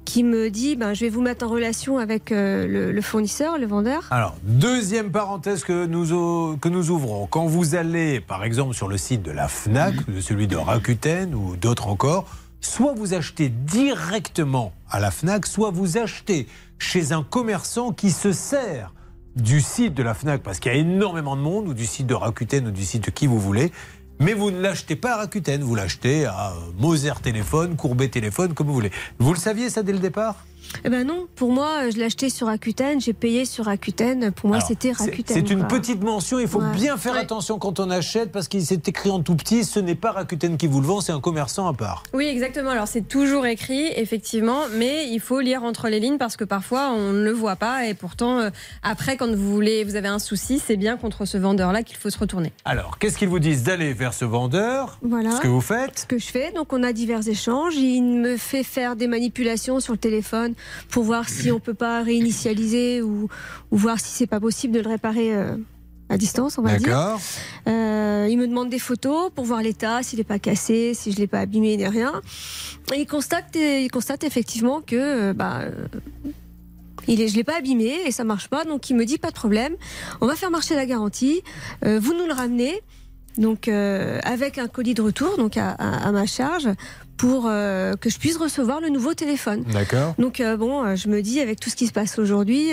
qui 0.08 0.24
me 0.24 0.48
dit 0.48 0.74
ben, 0.74 0.94
je 0.94 1.04
vais 1.04 1.10
vous 1.10 1.20
mettre 1.20 1.44
en 1.44 1.50
relation 1.50 1.98
avec 1.98 2.32
euh, 2.32 2.66
le, 2.66 2.92
le 2.92 3.00
fournisseur, 3.02 3.58
le 3.58 3.66
vendeur. 3.66 4.06
Alors, 4.10 4.36
deuxième 4.42 5.10
parenthèse 5.10 5.64
que 5.64 5.84
nous, 5.84 6.56
que 6.56 6.68
nous 6.70 6.90
ouvrons. 6.90 7.26
Quand 7.26 7.44
vous 7.44 7.74
allez, 7.74 8.20
par 8.20 8.42
exemple, 8.42 8.74
sur 8.74 8.88
le 8.88 8.96
site 8.96 9.22
de 9.22 9.30
la 9.30 9.48
FNAC, 9.48 10.10
de 10.10 10.20
celui 10.22 10.46
de 10.46 10.56
Rakuten 10.56 11.34
ou 11.34 11.56
d'autres 11.56 11.88
encore, 11.88 12.24
soit 12.62 12.94
vous 12.94 13.12
achetez 13.12 13.50
directement 13.50 14.72
à 14.90 14.98
la 14.98 15.10
FNAC, 15.10 15.46
soit 15.46 15.70
vous 15.70 15.98
achetez 15.98 16.48
chez 16.78 17.12
un 17.12 17.22
commerçant 17.22 17.92
qui 17.92 18.10
se 18.10 18.32
sert 18.32 18.94
du 19.36 19.60
site 19.60 19.92
de 19.92 20.02
la 20.02 20.14
FNAC, 20.14 20.42
parce 20.42 20.58
qu'il 20.58 20.72
y 20.72 20.74
a 20.74 20.78
énormément 20.78 21.36
de 21.36 21.42
monde, 21.42 21.68
ou 21.68 21.74
du 21.74 21.86
site 21.86 22.06
de 22.06 22.14
Rakuten, 22.14 22.66
ou 22.66 22.70
du 22.70 22.84
site 22.84 23.04
de 23.04 23.10
qui 23.10 23.26
vous 23.26 23.38
voulez. 23.38 23.72
Mais 24.20 24.34
vous 24.34 24.50
ne 24.50 24.60
l'achetez 24.60 24.96
pas 24.96 25.14
à 25.14 25.16
Rakuten, 25.18 25.62
vous 25.62 25.76
l'achetez 25.76 26.26
à 26.26 26.52
Moser 26.76 27.12
Téléphone, 27.22 27.76
Courbet 27.76 28.08
Téléphone, 28.08 28.52
comme 28.52 28.66
vous 28.66 28.74
voulez. 28.74 28.90
Vous 29.20 29.32
le 29.32 29.38
saviez 29.38 29.70
ça 29.70 29.84
dès 29.84 29.92
le 29.92 30.00
départ? 30.00 30.44
Eh 30.84 30.88
ben 30.90 31.06
non, 31.06 31.26
pour 31.34 31.50
moi, 31.52 31.90
je 31.90 31.96
l'ai 31.96 32.04
acheté 32.04 32.30
sur 32.30 32.46
Rakuten, 32.46 33.00
j'ai 33.00 33.12
payé 33.12 33.44
sur 33.44 33.64
Rakuten. 33.66 34.30
Pour 34.32 34.48
moi, 34.50 34.60
c'était 34.60 34.92
Rakuten. 34.92 35.34
C'est 35.36 35.50
une 35.50 35.60
quoi. 35.60 35.68
petite 35.78 36.02
mention, 36.02 36.38
il 36.38 36.48
faut 36.48 36.60
Ouais. 36.60 36.74
bien 36.74 36.96
faire 36.96 37.14
attention 37.16 37.58
quand 37.58 37.80
on 37.80 37.90
achète 37.90 38.32
parce 38.32 38.48
qu'il 38.48 38.64
s'est 38.64 38.80
écrit 38.86 39.10
en 39.10 39.20
tout 39.20 39.34
petit, 39.34 39.64
ce 39.64 39.80
n'est 39.80 39.94
pas 39.94 40.12
Rakuten 40.12 40.56
qui 40.56 40.66
vous 40.66 40.80
le 40.80 40.86
vend, 40.86 41.00
c'est 41.00 41.12
un 41.12 41.20
commerçant 41.20 41.66
à 41.68 41.72
part. 41.72 42.02
Oui, 42.12 42.26
exactement. 42.26 42.70
Alors 42.70 42.88
c'est 42.88 43.06
toujours 43.06 43.46
écrit, 43.46 43.86
effectivement, 43.96 44.62
mais 44.76 45.08
il 45.08 45.20
faut 45.20 45.40
lire 45.40 45.62
entre 45.62 45.88
les 45.88 46.00
lignes 46.00 46.18
parce 46.18 46.36
que 46.36 46.44
parfois 46.44 46.90
on 46.90 47.12
ne 47.12 47.22
le 47.24 47.32
voit 47.32 47.56
pas 47.56 47.86
et 47.86 47.94
pourtant 47.94 48.38
euh, 48.38 48.50
après 48.82 49.16
quand 49.16 49.28
vous 49.34 49.50
voulez, 49.52 49.84
vous 49.84 49.96
avez 49.96 50.08
un 50.08 50.18
souci, 50.18 50.58
c'est 50.64 50.76
bien 50.76 50.96
contre 50.96 51.24
ce 51.24 51.38
vendeur-là 51.38 51.82
qu'il 51.82 51.96
faut 51.96 52.10
se 52.10 52.18
retourner. 52.18 52.52
Alors, 52.64 52.98
qu'est-ce 52.98 53.16
qu'ils 53.18 53.28
vous 53.28 53.38
disent 53.38 53.62
D'aller 53.62 53.92
vers 53.92 54.14
ce 54.14 54.24
vendeur, 54.24 54.98
Voilà. 55.02 55.32
ce 55.32 55.40
que 55.40 55.48
vous 55.48 55.60
faites? 55.60 56.00
Ce 56.00 56.06
que 56.06 56.18
je 56.18 56.26
fais. 56.26 56.52
Donc 56.52 56.72
on 56.72 56.82
a 56.82 56.92
divers 56.92 57.26
échanges. 57.26 57.74
Il 57.76 58.02
me 58.02 58.36
fait 58.36 58.62
faire 58.62 58.96
des 58.96 59.06
manipulations 59.08 59.80
sur 59.80 59.92
le 59.92 59.98
téléphone 59.98 60.54
pour 60.90 61.04
voir 61.04 61.28
si 61.28 61.50
on 61.50 61.60
peut 61.60 61.74
pas 61.74 62.02
réinitialiser 62.02 63.02
ou, 63.02 63.28
ou 63.70 63.76
voir 63.76 64.00
si 64.00 64.08
c'est 64.08 64.26
pas 64.26 64.40
possible 64.40 64.74
de 64.74 64.80
le 64.80 64.88
réparer 64.88 65.34
euh, 65.34 65.56
à 66.08 66.16
distance, 66.16 66.58
on 66.58 66.62
va 66.62 66.76
dire. 66.76 66.88
D'accord. 66.88 67.20
Euh, 67.68 68.26
il 68.30 68.38
me 68.38 68.46
demande 68.46 68.70
des 68.70 68.78
photos 68.78 69.30
pour 69.34 69.44
voir 69.44 69.62
l'état, 69.62 70.02
s'il 70.02 70.18
n'est 70.18 70.24
pas 70.24 70.38
cassé, 70.38 70.94
si 70.94 71.12
je 71.12 71.18
l'ai 71.18 71.26
pas 71.26 71.40
abîmé, 71.40 71.76
ni 71.76 71.86
rien. 71.86 72.20
Et 72.94 73.00
il 73.00 73.06
constate, 73.06 73.54
il 73.54 73.90
constate 73.90 74.24
effectivement 74.24 74.80
que 74.80 74.96
euh, 74.96 75.32
bah, 75.34 75.60
euh, 75.60 75.70
il 77.06 77.20
est, 77.20 77.28
je 77.28 77.36
l'ai 77.36 77.44
pas 77.44 77.58
abîmé 77.58 77.94
et 78.06 78.10
ça 78.10 78.24
marche 78.24 78.48
pas. 78.48 78.64
Donc 78.64 78.88
il 78.90 78.96
me 78.96 79.04
dit 79.04 79.18
pas 79.18 79.28
de 79.28 79.34
problème. 79.34 79.74
On 80.20 80.26
va 80.26 80.36
faire 80.36 80.50
marcher 80.50 80.74
la 80.74 80.86
garantie. 80.86 81.42
Euh, 81.84 81.98
vous 82.00 82.14
nous 82.14 82.26
le 82.26 82.32
ramenez. 82.32 82.82
Donc 83.38 83.68
euh, 83.68 84.18
avec 84.24 84.58
un 84.58 84.66
colis 84.68 84.94
de 84.94 85.00
retour, 85.02 85.36
donc 85.38 85.56
à, 85.56 85.70
à- 85.70 86.08
à 86.08 86.12
ma 86.12 86.26
charge, 86.26 86.68
pour 87.16 87.46
euh, 87.46 87.94
que 87.94 88.10
je 88.10 88.18
puisse 88.18 88.36
recevoir 88.36 88.80
le 88.80 88.88
nouveau 88.90 89.14
téléphone. 89.14 89.64
D'accord. 89.72 90.14
Donc 90.18 90.40
euh, 90.40 90.56
bon, 90.56 90.94
je 90.96 91.08
me 91.08 91.22
dis 91.22 91.40
avec 91.40 91.58
tout 91.60 91.70
ce 91.70 91.76
qui 91.76 91.86
se 91.86 91.92
passe 91.92 92.18
aujourd'hui, 92.18 92.70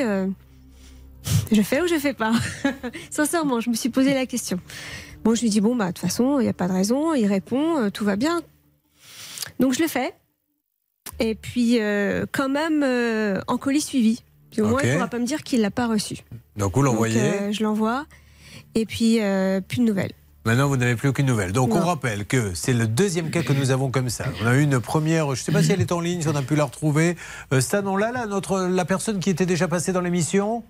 je 1.52 1.62
fais 1.62 1.82
ou 1.82 1.88
je 1.88 1.96
fais 2.00 2.14
pas? 2.14 2.34
Sincèrement, 3.12 3.60
je 3.60 3.70
me 3.70 3.76
suis 3.76 3.90
posé 3.90 4.14
la 4.14 4.26
question. 4.26 4.60
Bon, 5.24 5.34
je 5.36 5.42
lui 5.42 5.50
dis 5.50 5.62
bon 5.62 5.76
bah 5.76 5.86
de 5.88 5.92
toute 5.94 6.00
façon, 6.00 6.40
il 6.40 6.44
n'y 6.44 6.50
a 6.50 6.54
pas 6.54 6.68
de 6.68 6.74
raison. 6.74 7.14
Il 7.14 7.26
répond, 7.28 7.90
tout 7.92 8.04
va 8.06 8.16
bien. 8.16 8.42
Donc 9.60 9.74
je 9.74 9.82
le 9.82 9.88
fais. 9.88 10.14
Et 11.20 11.36
puis 11.36 11.80
quand 12.32 12.50
même 12.50 12.84
en 13.48 13.58
colis 13.58 13.82
suivi. 13.82 14.22
Puis 14.52 14.62
au 14.62 14.68
moins, 14.68 14.82
il 14.84 14.90
ne 14.90 14.94
pourra 14.96 15.08
pas 15.10 15.20
me 15.20 15.26
dire 15.26 15.44
qu'il 15.44 15.62
l'a 15.62 15.72
pas 15.72 15.86
reçu. 15.88 16.18
Donc 16.58 16.76
vous 16.76 16.82
l'envoyez? 16.82 17.52
je 17.52 17.62
l'envoie. 17.64 18.06
Et 18.76 18.86
puis 18.86 19.20
plus 19.68 19.78
de 19.80 19.84
nouvelles. 19.84 20.14
Maintenant, 20.46 20.68
vous 20.68 20.78
n'avez 20.78 20.96
plus 20.96 21.10
aucune 21.10 21.26
nouvelle. 21.26 21.52
Donc, 21.52 21.74
on 21.74 21.80
rappelle 21.80 22.24
que 22.24 22.54
c'est 22.54 22.74
le 22.74 22.86
deuxième 22.86 23.32
cas 23.32 23.42
que 23.42 23.52
nous 23.52 23.72
avons 23.72 23.90
comme 23.90 24.10
ça. 24.10 24.26
On 24.44 24.46
a 24.46 24.54
eu 24.54 24.62
une 24.62 24.80
première, 24.80 25.26
je 25.34 25.42
ne 25.42 25.44
sais 25.44 25.52
pas 25.52 25.64
si 25.64 25.72
elle 25.72 25.82
est 25.82 25.92
en 25.92 26.00
ligne, 26.00 26.22
si 26.22 26.28
on 26.28 26.36
a 26.36 26.44
pu 26.44 26.56
la 26.56 26.66
retrouver. 26.66 27.18
Euh, 27.52 27.62
ça, 27.62 27.82
non, 27.82 27.98
là, 27.98 28.12
là, 28.12 28.28
notre, 28.28 28.60
la 28.62 28.86
personne 28.86 29.20
qui 29.20 29.32
était 29.32 29.48
déjà 29.48 29.68
passée 29.68 29.92
dans 29.92 30.02
l'émission. 30.02 30.64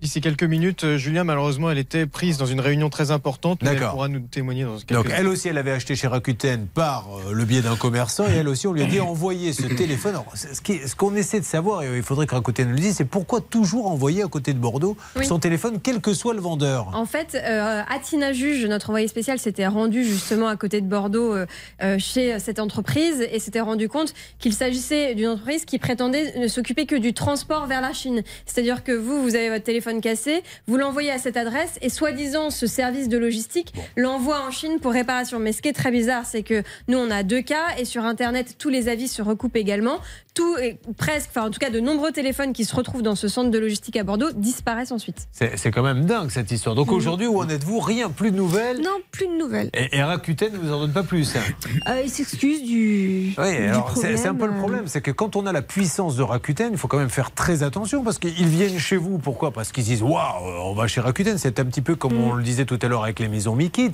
D'ici 0.00 0.20
quelques 0.20 0.44
minutes, 0.44 0.84
euh, 0.84 0.96
Julien, 0.96 1.24
malheureusement, 1.24 1.70
elle 1.70 1.78
était 1.78 2.06
prise 2.06 2.38
dans 2.38 2.46
une 2.46 2.60
réunion 2.60 2.88
très 2.88 3.10
importante. 3.10 3.60
mais 3.62 3.70
Elle 3.70 3.74
D'accord. 3.76 3.92
pourra 3.92 4.08
nous 4.08 4.20
témoigner 4.20 4.64
dans 4.64 4.76
quelques 4.78 4.92
Donc, 4.92 5.12
elle 5.14 5.26
aussi, 5.26 5.48
elle 5.48 5.58
avait 5.58 5.72
acheté 5.72 5.96
chez 5.96 6.06
Rakuten 6.06 6.66
par 6.72 7.06
euh, 7.08 7.32
le 7.32 7.44
biais 7.44 7.62
d'un 7.62 7.76
commerçant. 7.76 8.26
Et 8.28 8.32
elle 8.32 8.48
aussi, 8.48 8.66
on 8.66 8.72
lui 8.72 8.82
a 8.82 8.86
dit 8.86 9.00
envoyer 9.00 9.52
ce 9.52 9.66
téléphone. 9.66 10.12
Alors, 10.12 10.32
ce 10.36 10.94
qu'on 10.94 11.14
essaie 11.16 11.40
de 11.40 11.44
savoir, 11.44 11.82
et 11.82 11.96
il 11.96 12.02
faudrait 12.02 12.26
que 12.26 12.34
Rakuten 12.34 12.68
nous 12.68 12.74
le 12.74 12.80
dise, 12.80 12.96
c'est 12.96 13.04
pourquoi 13.04 13.40
toujours 13.40 13.88
envoyer 13.90 14.22
à 14.22 14.28
côté 14.28 14.52
de 14.52 14.58
Bordeaux 14.58 14.96
Oui. 15.16 15.26
son 15.26 15.38
téléphone, 15.38 15.78
quel 15.82 16.00
que 16.00 16.14
soit 16.14 16.34
le 16.34 16.40
vendeur? 16.40 16.88
En 16.94 17.06
fait, 17.06 17.34
euh, 17.34 17.82
Atina 17.88 18.32
Juge, 18.32 18.64
notre 18.66 18.90
envoyé 18.90 19.08
spécial, 19.08 19.38
s'était 19.38 19.66
rendu 19.66 20.04
justement 20.04 20.48
à 20.48 20.56
côté 20.56 20.80
de 20.80 20.86
Bordeaux 20.86 21.34
euh, 21.34 21.98
chez 21.98 22.38
cette 22.38 22.60
entreprise 22.60 23.26
et 23.32 23.38
s'était 23.40 23.60
rendu 23.60 23.88
compte 23.88 24.14
qu'il 24.38 24.52
s'agissait 24.52 25.14
d'une 25.14 25.28
entreprise 25.28 25.64
qui 25.64 25.78
prétendait 25.78 26.38
ne 26.38 26.46
s'occuper 26.46 26.86
que 26.86 26.96
du 26.96 27.12
transport 27.12 27.66
vers 27.66 27.80
la 27.80 27.92
Chine. 27.92 28.22
C'est-à-dire 28.46 28.84
que 28.84 28.92
vous, 28.92 29.22
vous 29.22 29.34
avez 29.34 29.57
votre 29.58 29.66
téléphone 29.66 30.00
cassé, 30.00 30.44
vous 30.68 30.76
l'envoyez 30.76 31.10
à 31.10 31.18
cette 31.18 31.36
adresse 31.36 31.78
et 31.82 31.88
soi-disant 31.88 32.50
ce 32.50 32.68
service 32.68 33.08
de 33.08 33.18
logistique 33.18 33.74
l'envoie 33.96 34.40
en 34.46 34.52
Chine 34.52 34.78
pour 34.80 34.92
réparation. 34.92 35.40
Mais 35.40 35.52
ce 35.52 35.60
qui 35.60 35.68
est 35.68 35.72
très 35.72 35.90
bizarre, 35.90 36.24
c'est 36.26 36.44
que 36.44 36.62
nous, 36.86 36.96
on 36.96 37.10
a 37.10 37.24
deux 37.24 37.42
cas 37.42 37.76
et 37.76 37.84
sur 37.84 38.04
Internet, 38.04 38.54
tous 38.56 38.68
les 38.68 38.88
avis 38.88 39.08
se 39.08 39.20
recoupent 39.20 39.56
également. 39.56 39.98
Tout, 40.38 40.56
et 40.56 40.78
presque, 40.96 41.30
enfin 41.30 41.48
en 41.48 41.50
tout 41.50 41.58
cas 41.58 41.68
de 41.68 41.80
nombreux 41.80 42.12
téléphones 42.12 42.52
qui 42.52 42.64
se 42.64 42.72
retrouvent 42.76 43.02
dans 43.02 43.16
ce 43.16 43.26
centre 43.26 43.50
de 43.50 43.58
logistique 43.58 43.96
à 43.96 44.04
Bordeaux 44.04 44.30
disparaissent 44.32 44.92
ensuite. 44.92 45.26
C'est 45.32 45.72
quand 45.72 45.82
même 45.82 46.04
dingue 46.04 46.30
cette 46.30 46.52
histoire. 46.52 46.76
Donc, 46.76 46.92
aujourd'hui, 46.92 47.26
où 47.26 47.40
en 47.40 47.48
êtes-vous 47.48 47.80
Rien, 47.80 48.08
plus 48.08 48.30
de 48.30 48.36
nouvelles 48.36 48.76
Non, 48.80 48.98
plus 49.10 49.26
de 49.26 49.36
nouvelles. 49.36 49.68
Et, 49.74 49.96
et 49.96 50.02
Rakuten 50.04 50.52
ne 50.52 50.58
vous 50.58 50.72
en 50.72 50.78
donne 50.78 50.92
pas 50.92 51.02
plus. 51.02 51.34
hein. 51.34 51.40
Euh, 51.88 52.02
il 52.04 52.08
s'excuse 52.10 52.62
du. 52.62 53.34
Oui, 53.36 53.56
alors 53.56 53.96
c'est 53.96 54.26
un 54.28 54.34
peu 54.34 54.46
le 54.46 54.52
problème. 54.52 54.58
problème, 54.58 54.86
c'est 54.86 55.00
que 55.00 55.10
quand 55.10 55.34
on 55.34 55.44
a 55.44 55.50
la 55.52 55.62
puissance 55.62 56.14
de 56.14 56.22
Rakuten, 56.22 56.68
il 56.70 56.78
faut 56.78 56.86
quand 56.86 56.98
même 56.98 57.10
faire 57.10 57.32
très 57.32 57.64
attention 57.64 58.04
parce 58.04 58.20
qu'ils 58.20 58.46
viennent 58.46 58.78
chez 58.78 58.96
vous. 58.96 59.18
Pourquoi? 59.18 59.50
Parce 59.50 59.72
qu'ils 59.72 59.84
disent 59.84 60.02
waouh, 60.02 60.44
on 60.44 60.74
va 60.74 60.86
chez 60.86 61.00
Rakuten. 61.00 61.36
C'est 61.36 61.58
un 61.58 61.64
petit 61.64 61.82
peu 61.82 61.96
comme 61.96 62.16
on 62.16 62.34
le 62.34 62.44
disait 62.44 62.64
tout 62.64 62.78
à 62.80 62.86
l'heure 62.86 63.02
avec 63.02 63.18
les 63.18 63.26
maisons 63.26 63.56
Mikit. 63.56 63.90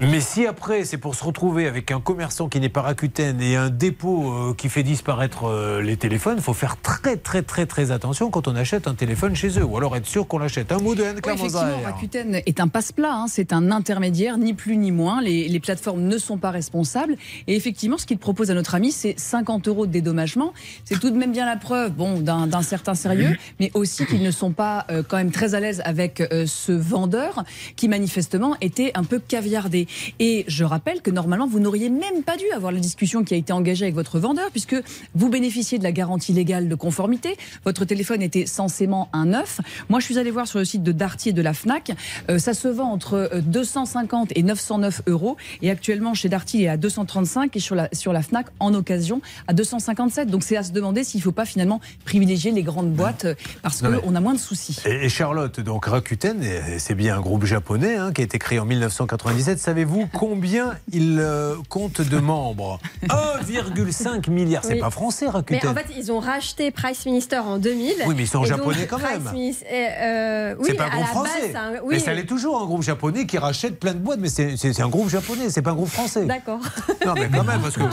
Mais 0.00 0.20
si 0.20 0.46
après 0.46 0.84
c'est 0.84 0.96
pour 0.96 1.14
se 1.14 1.22
retrouver 1.22 1.66
avec 1.66 1.90
un 1.92 2.00
commerçant 2.00 2.48
qui 2.48 2.58
n'est 2.58 2.70
pas 2.70 2.80
Rakuten 2.80 3.38
et 3.40 3.56
un 3.56 3.68
dépôt 3.68 4.32
euh, 4.32 4.54
qui 4.54 4.70
fait 4.70 4.82
disparaître 4.82 5.44
euh, 5.44 5.82
les 5.82 5.98
téléphones, 5.98 6.36
il 6.38 6.42
faut 6.42 6.54
faire 6.54 6.80
très 6.80 7.18
très 7.18 7.42
très 7.42 7.66
très 7.66 7.90
attention 7.90 8.30
quand 8.30 8.48
on 8.48 8.56
achète 8.56 8.88
un 8.88 8.94
téléphone 8.94 9.36
chez 9.36 9.58
eux, 9.58 9.64
ou 9.64 9.76
alors 9.76 9.94
être 9.96 10.06
sûr 10.06 10.26
qu'on 10.26 10.38
l'achète. 10.38 10.72
Un 10.72 10.78
mot 10.78 10.94
de 10.94 11.02
Anne 11.02 11.20
Oui, 11.24 11.32
effectivement. 11.34 11.82
Rakuten 11.84 12.34
est 12.34 12.60
un 12.60 12.68
passe-plat, 12.68 13.12
hein, 13.12 13.26
c'est 13.28 13.52
un 13.52 13.70
intermédiaire, 13.70 14.38
ni 14.38 14.54
plus 14.54 14.78
ni 14.78 14.90
moins. 14.90 15.20
Les, 15.20 15.48
les 15.48 15.60
plateformes 15.60 16.02
ne 16.02 16.16
sont 16.16 16.38
pas 16.38 16.50
responsables. 16.50 17.16
Et 17.46 17.54
effectivement, 17.54 17.98
ce 17.98 18.06
qu'il 18.06 18.18
propose 18.18 18.50
à 18.50 18.54
notre 18.54 18.74
ami, 18.74 18.92
c'est 18.92 19.18
50 19.18 19.68
euros 19.68 19.86
de 19.86 19.92
dédommagement. 19.92 20.54
C'est 20.86 20.98
tout 20.98 21.10
de 21.10 21.16
même 21.16 21.32
bien 21.32 21.44
la 21.44 21.56
preuve 21.56 21.92
bon, 21.92 22.20
d'un 22.20 22.46
d'un 22.46 22.62
certain 22.62 22.94
sérieux, 22.94 23.36
mais 23.58 23.70
aussi 23.74 24.06
qu'ils 24.06 24.22
ne 24.22 24.30
sont 24.30 24.52
pas 24.52 24.86
euh, 24.90 25.02
quand 25.06 25.18
même 25.18 25.30
très 25.30 25.54
à 25.54 25.60
l'aise 25.60 25.82
avec 25.84 26.20
euh, 26.20 26.46
ce 26.46 26.72
vendeur 26.72 27.44
qui 27.76 27.88
manifestement 27.88 28.56
était 28.62 28.92
un 28.94 29.04
peu 29.04 29.18
caviardé. 29.18 29.86
Et 30.18 30.44
je 30.48 30.64
rappelle 30.64 31.02
que 31.02 31.10
normalement, 31.10 31.46
vous 31.46 31.60
n'auriez 31.60 31.90
même 31.90 32.22
pas 32.24 32.36
dû 32.36 32.44
avoir 32.54 32.72
la 32.72 32.80
discussion 32.80 33.24
qui 33.24 33.34
a 33.34 33.36
été 33.36 33.52
engagée 33.52 33.84
avec 33.84 33.94
votre 33.94 34.18
vendeur, 34.18 34.50
puisque 34.50 34.76
vous 35.14 35.28
bénéficiez 35.28 35.78
de 35.78 35.84
la 35.84 35.92
garantie 35.92 36.32
légale 36.32 36.68
de 36.68 36.74
conformité. 36.74 37.36
Votre 37.64 37.84
téléphone 37.84 38.22
était 38.22 38.46
censément 38.46 39.08
un 39.12 39.26
neuf. 39.26 39.60
Moi, 39.88 40.00
je 40.00 40.04
suis 40.04 40.18
allée 40.18 40.30
voir 40.30 40.46
sur 40.46 40.58
le 40.58 40.64
site 40.64 40.82
de 40.82 40.92
Darty 40.92 41.30
et 41.30 41.32
de 41.32 41.42
la 41.42 41.54
Fnac. 41.54 41.92
Euh, 42.30 42.38
ça 42.38 42.54
se 42.54 42.68
vend 42.68 42.90
entre 42.90 43.14
euh, 43.14 43.40
250 43.40 44.32
et 44.34 44.42
909 44.42 45.02
euros. 45.06 45.36
Et 45.62 45.70
actuellement, 45.70 46.14
chez 46.14 46.28
Darty, 46.28 46.58
il 46.58 46.64
est 46.64 46.68
à 46.68 46.76
235 46.76 47.56
et 47.56 47.60
sur 47.60 47.74
la, 47.74 47.88
sur 47.92 48.12
la 48.12 48.22
Fnac, 48.22 48.46
en 48.58 48.74
occasion, 48.74 49.20
à 49.48 49.52
257. 49.52 50.28
Donc, 50.28 50.42
c'est 50.42 50.56
à 50.56 50.62
se 50.62 50.72
demander 50.72 51.04
s'il 51.04 51.18
ne 51.18 51.24
faut 51.24 51.32
pas 51.32 51.44
finalement 51.44 51.80
privilégier 52.04 52.50
les 52.52 52.62
grandes 52.62 52.92
boîtes 52.92 53.24
euh, 53.24 53.34
parce 53.62 53.82
qu'on 53.82 54.14
a 54.14 54.20
moins 54.20 54.34
de 54.34 54.38
soucis. 54.38 54.78
Et 54.84 55.08
Charlotte, 55.08 55.60
donc 55.60 55.86
Rakuten, 55.86 56.42
c'est 56.78 56.94
bien 56.94 57.16
un 57.16 57.20
groupe 57.20 57.44
japonais 57.44 57.96
hein, 57.96 58.12
qui 58.12 58.20
a 58.20 58.24
été 58.24 58.38
créé 58.38 58.58
en 58.58 58.64
1997. 58.64 59.58
Savez-vous 59.80 60.08
combien 60.12 60.74
il 60.92 61.16
euh, 61.20 61.54
compte 61.70 62.02
de 62.02 62.18
membres 62.18 62.78
1,5 63.08 64.28
milliard. 64.28 64.62
C'est 64.62 64.74
Oui. 64.74 64.80
pas 64.80 64.90
français, 64.90 65.24
Mais 65.24 65.30
Rakuten. 65.30 65.68
en 65.70 65.74
fait, 65.74 65.86
ils 65.96 66.12
ont 66.12 66.20
racheté 66.20 66.70
Price 66.70 67.06
Minister 67.06 67.38
en 67.38 67.56
2000. 67.56 67.94
Oui, 68.06 68.14
mais 68.14 68.24
ils 68.24 68.26
sont 68.28 68.40
donc, 68.40 68.46
japonais 68.48 68.86
quand 68.86 68.98
même. 68.98 69.26
Euh, 69.26 70.54
oui, 70.58 70.66
c'est 70.68 70.74
pas 70.74 70.84
un 70.84 70.88
groupe 70.90 71.00
base, 71.00 71.08
français. 71.08 71.56
un- 71.56 71.70
mais 71.72 71.78
oui, 71.82 71.98
ça 72.00 72.12
l'est 72.12 72.26
toujours 72.26 72.60
un 72.60 72.66
groupe 72.66 72.82
japonais 72.82 73.24
qui 73.24 73.38
rachète 73.38 73.80
plein 73.80 73.94
de 73.94 73.98
boîtes, 74.00 74.20
mais 74.20 74.28
c'est 74.28 74.80
un 74.82 74.88
groupe 74.90 75.08
japonais, 75.08 75.48
c'est 75.48 75.62
pas 75.62 75.70
un 75.70 75.74
groupe 75.76 75.88
français. 75.88 76.26
D'accord. 76.26 76.60
Non, 77.06 77.14
mais 77.14 77.30
quand 77.34 77.44
même, 77.44 77.60
parce 77.62 77.76
que. 77.76 77.80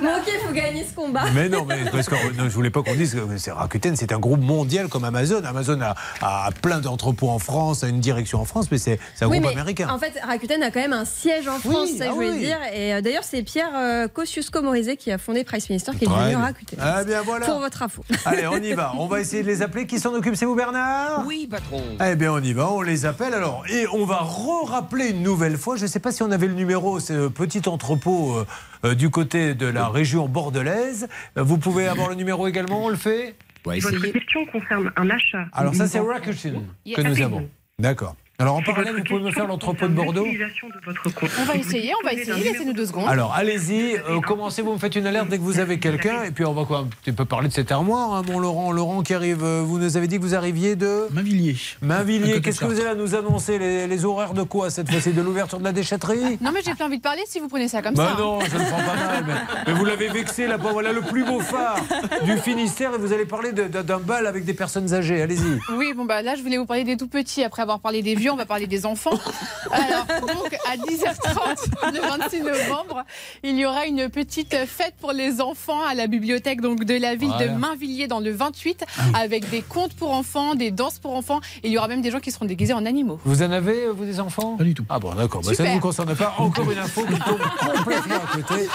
Bon, 0.00 0.06
ok, 0.16 0.28
il 0.32 0.46
faut 0.46 0.52
gagner 0.54 0.67
ce 0.88 0.94
combat. 0.94 1.24
Mais 1.34 1.48
non, 1.48 1.64
mais 1.64 1.84
parce 1.90 2.08
que 2.08 2.14
non, 2.36 2.44
je 2.44 2.54
voulais 2.54 2.70
pas 2.70 2.82
qu'on 2.82 2.94
dise 2.94 3.14
que 3.14 3.38
c'est 3.38 3.52
Rakuten, 3.52 3.96
c'est 3.96 4.12
un 4.12 4.18
groupe 4.18 4.40
mondial 4.40 4.88
comme 4.88 5.04
Amazon. 5.04 5.42
Amazon 5.44 5.80
a, 5.80 5.94
a 6.20 6.50
plein 6.62 6.80
d'entrepôts 6.80 7.30
en 7.30 7.38
France, 7.38 7.84
a 7.84 7.88
une 7.88 8.00
direction 8.00 8.40
en 8.40 8.44
France, 8.44 8.66
mais 8.70 8.78
c'est 8.78 8.98
c'est 9.14 9.24
un 9.24 9.28
Oui, 9.28 9.38
groupe 9.38 9.50
mais 9.50 9.60
américain. 9.60 9.88
En 9.90 9.98
fait, 9.98 10.14
Rakuten 10.22 10.62
a 10.62 10.70
quand 10.70 10.80
même 10.80 10.92
un 10.92 11.04
siège 11.04 11.48
en 11.48 11.58
France, 11.58 11.88
c'est 11.92 11.98
ça 11.98 12.04
que 12.04 12.10
ah 12.10 12.12
je 12.12 12.14
voulais 12.14 12.30
oui. 12.30 12.38
dire. 12.40 12.58
Et 12.74 12.94
euh, 12.94 13.00
d'ailleurs, 13.00 13.24
c'est 13.24 13.42
Pierre 13.42 13.70
euh, 13.74 14.08
Kosciusko-Morizet 14.08 14.96
qui 14.96 15.10
a 15.10 15.18
fondé 15.18 15.44
Price 15.44 15.68
Minister, 15.70 15.92
qui 15.98 16.04
est 16.04 16.08
devenu. 16.08 16.36
Rakuten. 16.36 16.78
Ah 16.80 17.04
bien 17.04 17.22
voilà. 17.22 17.46
Pour 17.46 17.58
votre 17.58 17.82
info. 17.82 18.02
Allez, 18.24 18.46
on 18.46 18.56
y 18.56 18.72
va. 18.74 18.92
On 18.98 19.06
va 19.06 19.20
essayer 19.20 19.42
de 19.42 19.48
les 19.48 19.62
appeler. 19.62 19.86
Qui 19.86 19.98
s'en 19.98 20.12
occupe? 20.14 20.36
C'est 20.36 20.44
vous, 20.44 20.54
Bernard? 20.54 21.24
Oui, 21.26 21.48
patron. 21.50 21.82
Eh 22.04 22.16
bien, 22.16 22.32
on 22.32 22.42
y 22.42 22.52
va. 22.52 22.70
On 22.70 22.82
les 22.82 23.06
appelle 23.06 23.34
alors. 23.34 23.64
Et 23.70 23.86
on 23.92 24.04
va 24.04 24.18
re-rappeler 24.18 25.08
une 25.10 25.22
nouvelle 25.22 25.56
fois. 25.56 25.76
Je 25.76 25.82
ne 25.82 25.88
sais 25.88 26.00
pas 26.00 26.12
si 26.12 26.22
on 26.22 26.30
avait 26.30 26.46
le 26.46 26.54
numéro, 26.54 27.00
ce 27.00 27.28
petit 27.28 27.68
entrepôt 27.68 28.36
euh, 28.36 28.46
euh, 28.84 28.94
du 28.94 29.10
côté 29.10 29.54
de 29.54 29.66
la 29.66 29.88
région 29.88 30.28
bordelaise. 30.28 30.67
Euh, 30.68 31.42
Vous 31.42 31.58
pouvez 31.58 31.86
avoir 31.88 32.08
le 32.08 32.14
numéro 32.14 32.46
également. 32.46 32.84
On 32.84 32.88
le 32.88 32.96
fait 32.96 33.34
Votre 33.64 34.12
question 34.12 34.46
concerne 34.46 34.92
un 34.96 35.10
achat. 35.10 35.46
Alors, 35.52 35.74
ça, 35.74 35.86
c'est 35.86 36.00
Rakuten 36.00 36.62
que 36.94 37.00
nous 37.02 37.22
avons. 37.22 37.48
D'accord. 37.78 38.16
Alors, 38.40 38.54
en 38.54 38.62
parallèle, 38.62 38.94
vous 38.96 39.02
pouvez 39.02 39.20
me 39.20 39.32
faire 39.32 39.48
l'entrepôt 39.48 39.88
de 39.88 39.94
Bordeaux 39.94 40.24
On 40.24 41.44
va 41.44 41.56
essayer, 41.56 41.92
on 42.00 42.06
va 42.06 42.12
essayer, 42.12 42.40
laissez-nous 42.52 42.72
deux 42.72 42.86
secondes. 42.86 43.08
Alors, 43.08 43.34
allez-y, 43.34 43.96
euh, 43.96 44.20
commencez, 44.20 44.62
vous 44.62 44.74
me 44.74 44.78
faites 44.78 44.94
une 44.94 45.08
alerte 45.08 45.28
dès 45.28 45.38
que 45.38 45.42
vous 45.42 45.58
avez 45.58 45.80
quelqu'un, 45.80 46.22
et 46.22 46.30
puis 46.30 46.44
on 46.44 46.52
va 46.52 46.64
quoi, 46.64 46.78
un 46.78 46.84
petit 46.84 47.10
peu 47.10 47.24
parler 47.24 47.48
de 47.48 47.52
cette 47.52 47.72
armoire, 47.72 48.14
hein, 48.14 48.22
mon 48.28 48.38
Laurent. 48.38 48.70
Laurent 48.70 49.02
qui 49.02 49.12
arrive, 49.12 49.42
euh, 49.42 49.62
vous 49.66 49.80
nous 49.80 49.96
avez 49.96 50.06
dit 50.06 50.18
que 50.18 50.22
vous 50.22 50.36
arriviez 50.36 50.76
de 50.76 51.08
Mainvilliers. 51.10 51.56
À 51.82 51.86
Mainvilliers. 51.86 52.40
Qu'est-ce 52.40 52.60
de 52.64 52.68
que 52.68 52.72
vous 52.72 52.80
allez 52.80 52.96
nous 52.96 53.16
annoncer 53.16 53.58
les, 53.58 53.88
les 53.88 54.04
horaires 54.04 54.34
de 54.34 54.44
quoi 54.44 54.70
cette 54.70 54.88
fois-ci 54.88 55.10
De 55.10 55.20
l'ouverture 55.20 55.58
de 55.58 55.64
la 55.64 55.72
déchetterie 55.72 56.38
Non 56.40 56.52
mais 56.52 56.60
j'ai 56.64 56.74
plus 56.76 56.84
envie 56.84 56.98
de 56.98 57.02
parler 57.02 57.22
si 57.26 57.40
vous 57.40 57.48
prenez 57.48 57.66
ça 57.66 57.82
comme 57.82 57.94
bah 57.94 58.04
ça. 58.04 58.12
hein. 58.12 58.16
non, 58.20 58.38
je 58.40 58.56
ne 58.56 58.64
prends 58.66 58.76
pas 58.76 58.94
mal. 58.94 59.24
Mais, 59.26 59.34
mais 59.66 59.72
vous 59.72 59.84
l'avez 59.84 60.10
vexé 60.10 60.46
là 60.46 60.58
Voilà 60.58 60.92
le 60.92 61.00
plus 61.00 61.24
beau 61.24 61.40
phare 61.40 61.80
du 62.24 62.38
Finistère 62.38 62.94
et 62.94 62.98
vous 62.98 63.12
allez 63.12 63.26
parler 63.26 63.50
d'un 63.50 63.98
bal 63.98 64.28
avec 64.28 64.44
des 64.44 64.54
personnes 64.54 64.94
âgées. 64.94 65.22
Allez-y. 65.22 65.58
Oui, 65.76 65.92
bon 65.96 66.04
bah 66.04 66.22
là 66.22 66.36
je 66.36 66.42
voulais 66.42 66.58
vous 66.58 66.66
parler 66.66 66.84
des 66.84 66.96
tout 66.96 67.08
petits. 67.08 67.42
Après 67.42 67.62
avoir 67.62 67.80
parlé 67.80 68.00
des 68.00 68.14
vieux, 68.14 68.27
on 68.30 68.36
va 68.36 68.46
parler 68.46 68.66
des 68.66 68.86
enfants. 68.86 69.18
Alors 69.70 70.06
donc 70.20 70.54
à 70.66 70.76
10h30 70.76 71.92
le 71.94 72.00
26 72.00 72.40
novembre, 72.42 73.04
il 73.42 73.56
y 73.58 73.66
aura 73.66 73.86
une 73.86 74.08
petite 74.08 74.54
fête 74.66 74.94
pour 75.00 75.12
les 75.12 75.40
enfants 75.40 75.84
à 75.84 75.94
la 75.94 76.06
bibliothèque 76.06 76.60
donc 76.60 76.84
de 76.84 76.94
la 76.96 77.14
ville 77.14 77.28
Voilà. 77.28 77.48
de 77.48 77.58
Mainvilliers 77.58 78.06
dans 78.08 78.20
le 78.20 78.30
28 78.32 78.84
avec 79.14 79.48
des 79.50 79.62
contes 79.62 79.94
pour 79.94 80.12
enfants, 80.12 80.54
des 80.54 80.70
danses 80.70 80.98
pour 80.98 81.14
enfants. 81.14 81.40
Et 81.62 81.68
il 81.68 81.72
y 81.72 81.78
aura 81.78 81.88
même 81.88 82.02
des 82.02 82.10
gens 82.10 82.20
qui 82.20 82.30
seront 82.30 82.46
déguisés 82.46 82.72
en 82.72 82.84
animaux. 82.86 83.18
Vous 83.24 83.42
en 83.42 83.50
avez, 83.50 83.84
euh, 83.84 83.92
vous, 83.92 84.04
des 84.04 84.20
enfants? 84.20 84.56
Pas 84.56 84.64
du 84.64 84.74
tout. 84.74 84.84
Ah 84.88 84.98
bon, 84.98 85.14
d'accord. 85.14 85.42
Bah, 85.42 85.54
ça 85.54 85.64
ne 85.64 85.70
vous 85.74 85.80
concerne 85.80 86.14
pas. 86.14 86.34
Encore 86.38 86.70
une 86.70 86.78
info 86.78 87.02
qui 87.04 87.18
tombe 87.18 87.40
complètement 87.74 88.14
à 88.16 88.36
côté. 88.36 88.68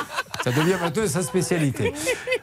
Ça 0.43 0.51
devient 0.51 0.75
maintenant 0.81 1.07
sa 1.07 1.21
spécialité. 1.21 1.93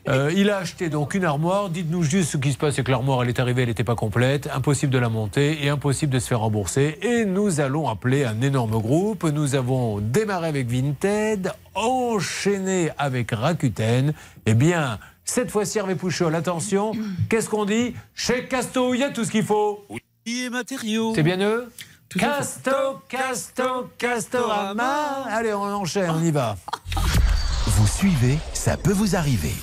Euh, 0.08 0.32
il 0.34 0.50
a 0.50 0.58
acheté 0.58 0.88
donc 0.88 1.14
une 1.14 1.24
armoire. 1.24 1.68
Dites-nous 1.70 2.02
juste 2.02 2.30
ce 2.30 2.36
qui 2.36 2.52
se 2.52 2.58
passe, 2.58 2.74
c'est 2.76 2.82
que 2.84 2.90
l'armoire, 2.90 3.22
elle 3.22 3.28
est 3.28 3.40
arrivée, 3.40 3.62
elle 3.62 3.68
n'était 3.68 3.84
pas 3.84 3.94
complète. 3.96 4.48
Impossible 4.54 4.92
de 4.92 4.98
la 4.98 5.08
monter 5.08 5.64
et 5.64 5.68
impossible 5.68 6.12
de 6.12 6.18
se 6.18 6.28
faire 6.28 6.40
rembourser. 6.40 6.98
Et 7.02 7.24
nous 7.24 7.60
allons 7.60 7.88
appeler 7.88 8.24
un 8.24 8.42
énorme 8.42 8.78
groupe. 8.78 9.24
Nous 9.24 9.54
avons 9.54 10.00
démarré 10.00 10.48
avec 10.48 10.68
Vinted, 10.68 11.52
enchaîné 11.74 12.90
avec 12.98 13.30
Rakuten. 13.30 14.12
Eh 14.44 14.54
bien, 14.54 14.98
cette 15.24 15.50
fois-ci, 15.50 15.78
Hervé 15.78 15.94
Pouchol, 15.94 16.34
attention, 16.34 16.92
qu'est-ce 17.28 17.48
qu'on 17.48 17.64
dit? 17.64 17.94
Chez 18.14 18.46
Casto, 18.48 18.92
il 18.92 19.00
y 19.00 19.04
a 19.04 19.10
tout 19.10 19.24
ce 19.24 19.30
qu'il 19.30 19.44
faut. 19.44 19.86
Et 20.26 20.50
matériaux. 20.50 21.12
C'est 21.14 21.22
bien 21.22 21.40
eux? 21.40 21.72
Casto, 22.18 23.00
Casto, 23.08 23.90
Castorama. 23.96 25.24
Allez, 25.30 25.54
on 25.54 25.62
enchaîne, 25.62 26.10
on 26.10 26.22
y 26.22 26.30
va. 26.30 26.56
Vous 27.66 27.86
suivez, 27.86 28.38
ça 28.52 28.76
peut 28.76 28.92
vous 28.92 29.16
arriver. 29.16 29.54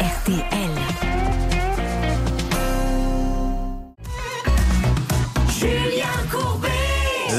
RTL. 0.00 0.69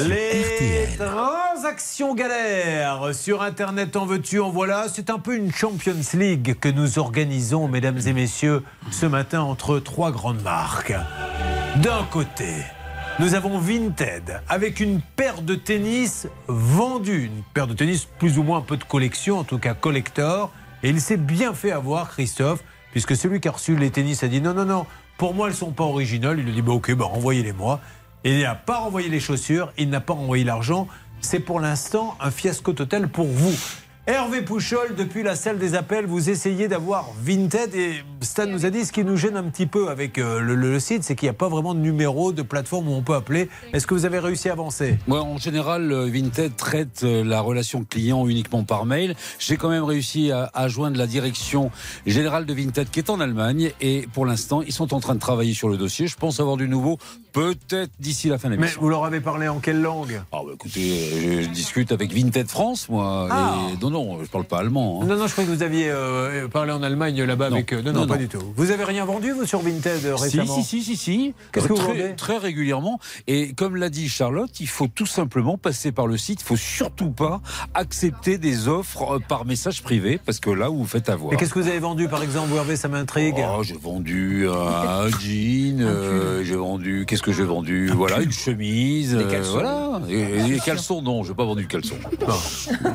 Les 0.07 0.87
transactions 0.97 2.15
galères 2.15 3.13
sur 3.13 3.41
Internet 3.41 3.95
en 3.95 4.05
veux-tu, 4.05 4.39
en 4.39 4.49
voilà. 4.49 4.87
C'est 4.91 5.09
un 5.09 5.19
peu 5.19 5.35
une 5.35 5.51
Champions 5.53 5.93
League 6.13 6.55
que 6.59 6.69
nous 6.69 6.97
organisons, 6.97 7.67
mesdames 7.67 7.99
et 8.05 8.13
messieurs, 8.13 8.63
ce 8.89 9.05
matin 9.05 9.41
entre 9.41 9.79
trois 9.79 10.11
grandes 10.11 10.41
marques. 10.41 10.93
D'un 11.77 12.03
côté, 12.09 12.53
nous 13.19 13.35
avons 13.35 13.59
Vinted 13.59 14.41
avec 14.47 14.79
une 14.79 15.01
paire 15.15 15.41
de 15.41 15.55
tennis 15.55 16.27
vendue, 16.47 17.25
une 17.25 17.43
paire 17.53 17.67
de 17.67 17.73
tennis 17.73 18.05
plus 18.05 18.37
ou 18.39 18.43
moins 18.43 18.59
un 18.59 18.61
peu 18.61 18.77
de 18.77 18.83
collection, 18.83 19.39
en 19.39 19.43
tout 19.43 19.59
cas 19.59 19.73
collector. 19.73 20.51
Et 20.83 20.89
il 20.89 21.01
s'est 21.01 21.17
bien 21.17 21.53
fait 21.53 21.71
avoir, 21.71 22.09
Christophe, 22.09 22.63
puisque 22.91 23.15
celui 23.15 23.39
qui 23.39 23.47
a 23.47 23.51
reçu 23.51 23.75
les 23.75 23.91
tennis 23.91 24.23
a 24.23 24.27
dit 24.27 24.41
non, 24.41 24.53
non, 24.53 24.65
non, 24.65 24.85
pour 25.17 25.35
moi 25.35 25.49
elles 25.49 25.53
sont 25.53 25.71
pas 25.71 25.83
originales. 25.83 26.39
Il 26.39 26.49
a 26.49 26.51
dit 26.51 26.61
bah, 26.61 26.73
ok, 26.73 26.93
bah, 26.95 27.05
renvoyez-les-moi. 27.05 27.79
Il 28.23 28.41
n'a 28.41 28.53
pas 28.53 28.77
renvoyé 28.77 29.09
les 29.09 29.19
chaussures, 29.19 29.73
il 29.77 29.89
n'a 29.89 29.99
pas 29.99 30.13
renvoyé 30.13 30.43
l'argent. 30.43 30.87
C'est 31.21 31.39
pour 31.39 31.59
l'instant 31.59 32.15
un 32.19 32.29
fiasco 32.29 32.73
total 32.73 33.07
pour 33.07 33.25
vous. 33.27 33.55
Hervé 34.07 34.41
Pouchol, 34.41 34.95
depuis 34.95 35.21
la 35.21 35.35
salle 35.35 35.59
des 35.59 35.75
appels, 35.75 36.07
vous 36.07 36.31
essayez 36.31 36.67
d'avoir 36.67 37.11
Vinted 37.23 37.75
et 37.75 38.03
Stan 38.21 38.47
nous 38.47 38.65
a 38.65 38.71
dit 38.71 38.83
ce 38.83 38.91
qui 38.91 39.03
nous 39.03 39.15
gêne 39.15 39.37
un 39.37 39.43
petit 39.43 39.67
peu 39.67 39.89
avec 39.89 40.17
euh, 40.17 40.39
le, 40.39 40.79
site, 40.79 41.03
c'est 41.03 41.15
qu'il 41.15 41.27
n'y 41.27 41.31
a 41.31 41.33
pas 41.33 41.49
vraiment 41.49 41.75
de 41.75 41.79
numéro, 41.79 42.31
de 42.31 42.41
plateforme 42.41 42.87
où 42.87 42.93
on 42.93 43.03
peut 43.03 43.13
appeler. 43.13 43.47
Est-ce 43.73 43.85
que 43.85 43.93
vous 43.93 44.05
avez 44.05 44.17
réussi 44.17 44.49
à 44.49 44.53
avancer? 44.53 44.97
Moi, 45.07 45.21
en 45.21 45.37
général, 45.37 45.91
euh, 45.91 46.09
Vinted 46.11 46.55
traite 46.55 47.01
euh, 47.03 47.23
la 47.23 47.41
relation 47.41 47.83
client 47.83 48.27
uniquement 48.27 48.63
par 48.63 48.85
mail. 48.85 49.15
J'ai 49.37 49.55
quand 49.55 49.69
même 49.69 49.83
réussi 49.83 50.31
à, 50.31 50.49
à 50.55 50.67
joindre 50.67 50.97
la 50.97 51.05
direction 51.05 51.69
générale 52.07 52.47
de 52.47 52.53
Vinted 52.55 52.89
qui 52.89 52.99
est 52.99 53.09
en 53.11 53.19
Allemagne 53.19 53.71
et 53.81 54.07
pour 54.13 54.25
l'instant, 54.25 54.63
ils 54.63 54.73
sont 54.73 54.95
en 54.95 54.99
train 54.99 55.13
de 55.13 55.19
travailler 55.19 55.53
sur 55.53 55.69
le 55.69 55.77
dossier. 55.77 56.07
Je 56.07 56.15
pense 56.15 56.39
avoir 56.39 56.57
du 56.57 56.67
nouveau 56.67 56.97
peut-être 57.33 57.91
d'ici 57.99 58.29
la 58.29 58.37
fin 58.37 58.49
de 58.49 58.55
Mais 58.55 58.61
l'émission. 58.61 58.81
vous 58.81 58.89
leur 58.89 59.05
avez 59.05 59.21
parlé 59.21 59.47
en 59.47 59.59
quelle 59.59 59.81
langue? 59.81 60.21
Ah 60.31 60.39
bah 60.45 60.51
écoutez, 60.53 61.43
je 61.43 61.49
discute 61.49 61.91
avec 61.91 62.11
Vinted 62.13 62.47
France, 62.47 62.89
moi. 62.89 63.27
Ah. 63.31 63.55
Et 63.73 63.77
non, 63.81 63.89
non, 63.89 64.23
je 64.23 64.29
parle 64.29 64.43
pas 64.45 64.59
allemand. 64.59 65.01
hein. 65.01 65.05
Non, 65.07 65.15
non, 65.17 65.27
je 65.27 65.31
croyais 65.31 65.49
que 65.49 65.55
vous 65.55 65.63
aviez 65.63 65.89
euh, 65.89 66.47
parlé 66.47 66.71
en 66.71 66.83
Allemagne 66.83 67.21
là-bas 67.23 67.47
avec. 67.47 67.73
euh, 67.73 67.81
non, 67.81 67.93
non, 67.93 68.01
Non, 68.01 68.07
pas 68.07 68.15
non. 68.15 68.21
du 68.21 68.27
tout. 68.27 68.53
Vous 68.55 68.71
avez 68.71 68.83
rien 68.83 69.05
vendu, 69.05 69.31
vous, 69.31 69.45
sur 69.45 69.59
Vinted 69.61 70.05
euh, 70.05 70.15
récemment? 70.15 70.55
Si, 70.55 70.63
si, 70.63 70.81
si, 70.83 70.95
si, 70.95 70.97
si. 70.97 71.33
Qu'est-ce 71.51 71.67
que 71.67 71.73
vous 71.73 71.79
vendez? 71.81 72.13
très 72.17 72.37
régulièrement. 72.37 72.99
Et 73.27 73.53
comme 73.53 73.75
l'a 73.75 73.89
dit 73.89 74.09
Charlotte, 74.09 74.59
il 74.59 74.67
faut 74.67 74.87
tout 74.87 75.05
simplement 75.05 75.57
passer 75.57 75.91
par 75.91 76.07
le 76.07 76.17
site. 76.17 76.41
Il 76.41 76.45
faut 76.45 76.55
surtout 76.57 77.11
pas 77.11 77.41
accepter 77.73 78.37
des 78.37 78.67
offres 78.67 79.19
par 79.27 79.45
message 79.45 79.81
privé, 79.83 80.19
parce 80.25 80.39
que 80.39 80.49
là, 80.49 80.69
vous 80.69 80.79
vous 80.79 80.85
faites 80.85 81.09
avoir. 81.09 81.33
Et 81.33 81.37
qu'est-ce 81.37 81.53
que 81.53 81.59
vous 81.59 81.67
avez 81.67 81.79
vendu, 81.79 82.07
par 82.07 82.23
exemple, 82.23 82.49
vous 82.49 82.57
Hervé, 82.57 82.75
ça 82.75 82.87
m'intrigue 82.87 83.35
Oh, 83.57 83.63
j'ai 83.63 83.77
vendu 83.77 84.47
euh, 84.47 84.53
un 84.53 85.07
jean, 85.19 85.79
euh, 85.81 86.43
j'ai 86.43 86.55
vendu, 86.55 87.05
qu'est-ce 87.07 87.20
que 87.21 87.31
j'ai 87.31 87.43
vendu 87.43 87.87
Voilà, 87.95 88.21
une 88.21 88.31
chemise, 88.31 89.15
Des 89.15 89.23
euh, 89.23 89.29
caleçons. 89.29 89.51
voilà. 89.53 90.01
Et, 90.09 90.19
et 90.19 90.43
les 90.43 90.59
caleçons, 90.59 91.01
non, 91.01 91.23
j'ai 91.23 91.33
pas 91.33 91.45
vendu 91.45 91.63
de 91.63 91.67
caleçons. 91.67 91.95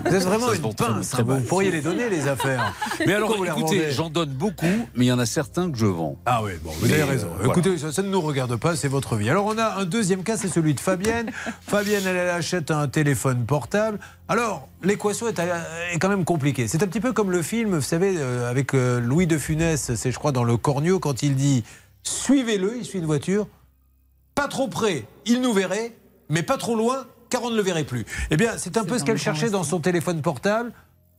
Vous 0.05 0.15
êtes 0.15 0.23
vraiment 0.23 0.53
une 0.53 0.75
pince. 0.75 1.11
très 1.11 1.23
hein, 1.23 1.27
mal. 1.27 1.39
Vous 1.41 1.45
pourriez 1.47 1.71
les 1.71 1.81
donner, 1.81 2.09
les 2.09 2.29
affaires. 2.29 2.75
Mais 3.07 3.15
alors, 3.15 3.29
Pourquoi 3.35 3.49
écoutez, 3.49 3.91
j'en 3.91 4.11
donne 4.11 4.31
beaucoup, 4.31 4.67
mais 4.95 5.05
il 5.05 5.09
y 5.09 5.13
en 5.13 5.19
a 5.19 5.27
certains 5.27 5.71
que 5.71 5.79
je 5.79 5.87
vends. 5.87 6.17
Ah 6.27 6.41
oui, 6.43 6.53
bon, 6.63 6.73
vous 6.81 6.91
avez 6.91 7.03
euh, 7.03 7.07
raison. 7.07 7.29
voilà. 7.37 7.51
Écoutez, 7.51 7.79
ça, 7.79 7.93
ça 7.93 8.03
ne 8.03 8.09
nous 8.09 8.21
regarde 8.21 8.57
pas, 8.57 8.77
c'est 8.77 8.89
votre 8.89 9.17
vie. 9.17 9.29
Alors, 9.31 9.47
on 9.47 9.59
a 9.59 9.77
un 9.81 9.85
deuxième 9.85 10.23
cas, 10.23 10.37
c'est 10.37 10.49
celui 10.49 10.75
de 10.75 10.81
Fabienne. 10.81 11.31
Fabienne, 11.67 12.03
elle, 12.07 12.17
elle 12.17 12.31
achète 12.31 12.71
un 12.71 12.89
téléphone 12.89 13.45
portable. 13.47 13.99
Alors, 14.29 14.69
l'équation 14.83 15.29
est, 15.29 15.39
euh, 15.39 15.93
est 15.93 15.99
quand 15.99 16.09
même 16.09 16.25
compliquée. 16.25 16.67
C'est 16.69 16.83
un 16.83 16.87
petit 16.87 17.01
peu 17.01 17.13
comme 17.13 17.31
le 17.31 17.43
film, 17.43 17.77
vous 17.77 17.81
savez, 17.81 18.15
euh, 18.19 18.51
avec 18.51 18.75
euh, 18.75 19.01
Louis 19.01 19.27
de 19.27 19.39
Funès, 19.39 19.95
c'est 19.95 20.11
je 20.11 20.19
crois 20.19 20.33
dans 20.33 20.45
Le 20.45 20.57
Cornio, 20.57 20.99
quand 20.99 21.23
il 21.23 21.37
dit 21.37 21.63
Suivez-le, 22.03 22.77
il 22.79 22.85
suit 22.85 22.99
une 22.99 23.07
voiture, 23.07 23.47
pas 24.37 24.47
trop 24.47 24.69
près, 24.69 25.09
il 25.25 25.41
nous 25.41 25.53
verrait, 25.53 25.97
mais 26.29 26.45
pas 26.45 26.59
trop 26.59 26.77
loin, 26.77 27.07
car 27.31 27.43
on 27.43 27.51
ne 27.51 27.57
le 27.57 27.63
verrait 27.63 27.85
plus. 27.85 28.05
Eh 28.31 28.37
bien, 28.37 28.53
c'est 28.59 28.77
un 28.77 28.85
peu 28.85 28.99
ce 28.99 29.05
qu'elle 29.05 29.19
cherchait 29.19 29.51
dans 29.51 29.65
son 29.65 29.81
téléphone 29.81 30.23
portable. 30.23 30.73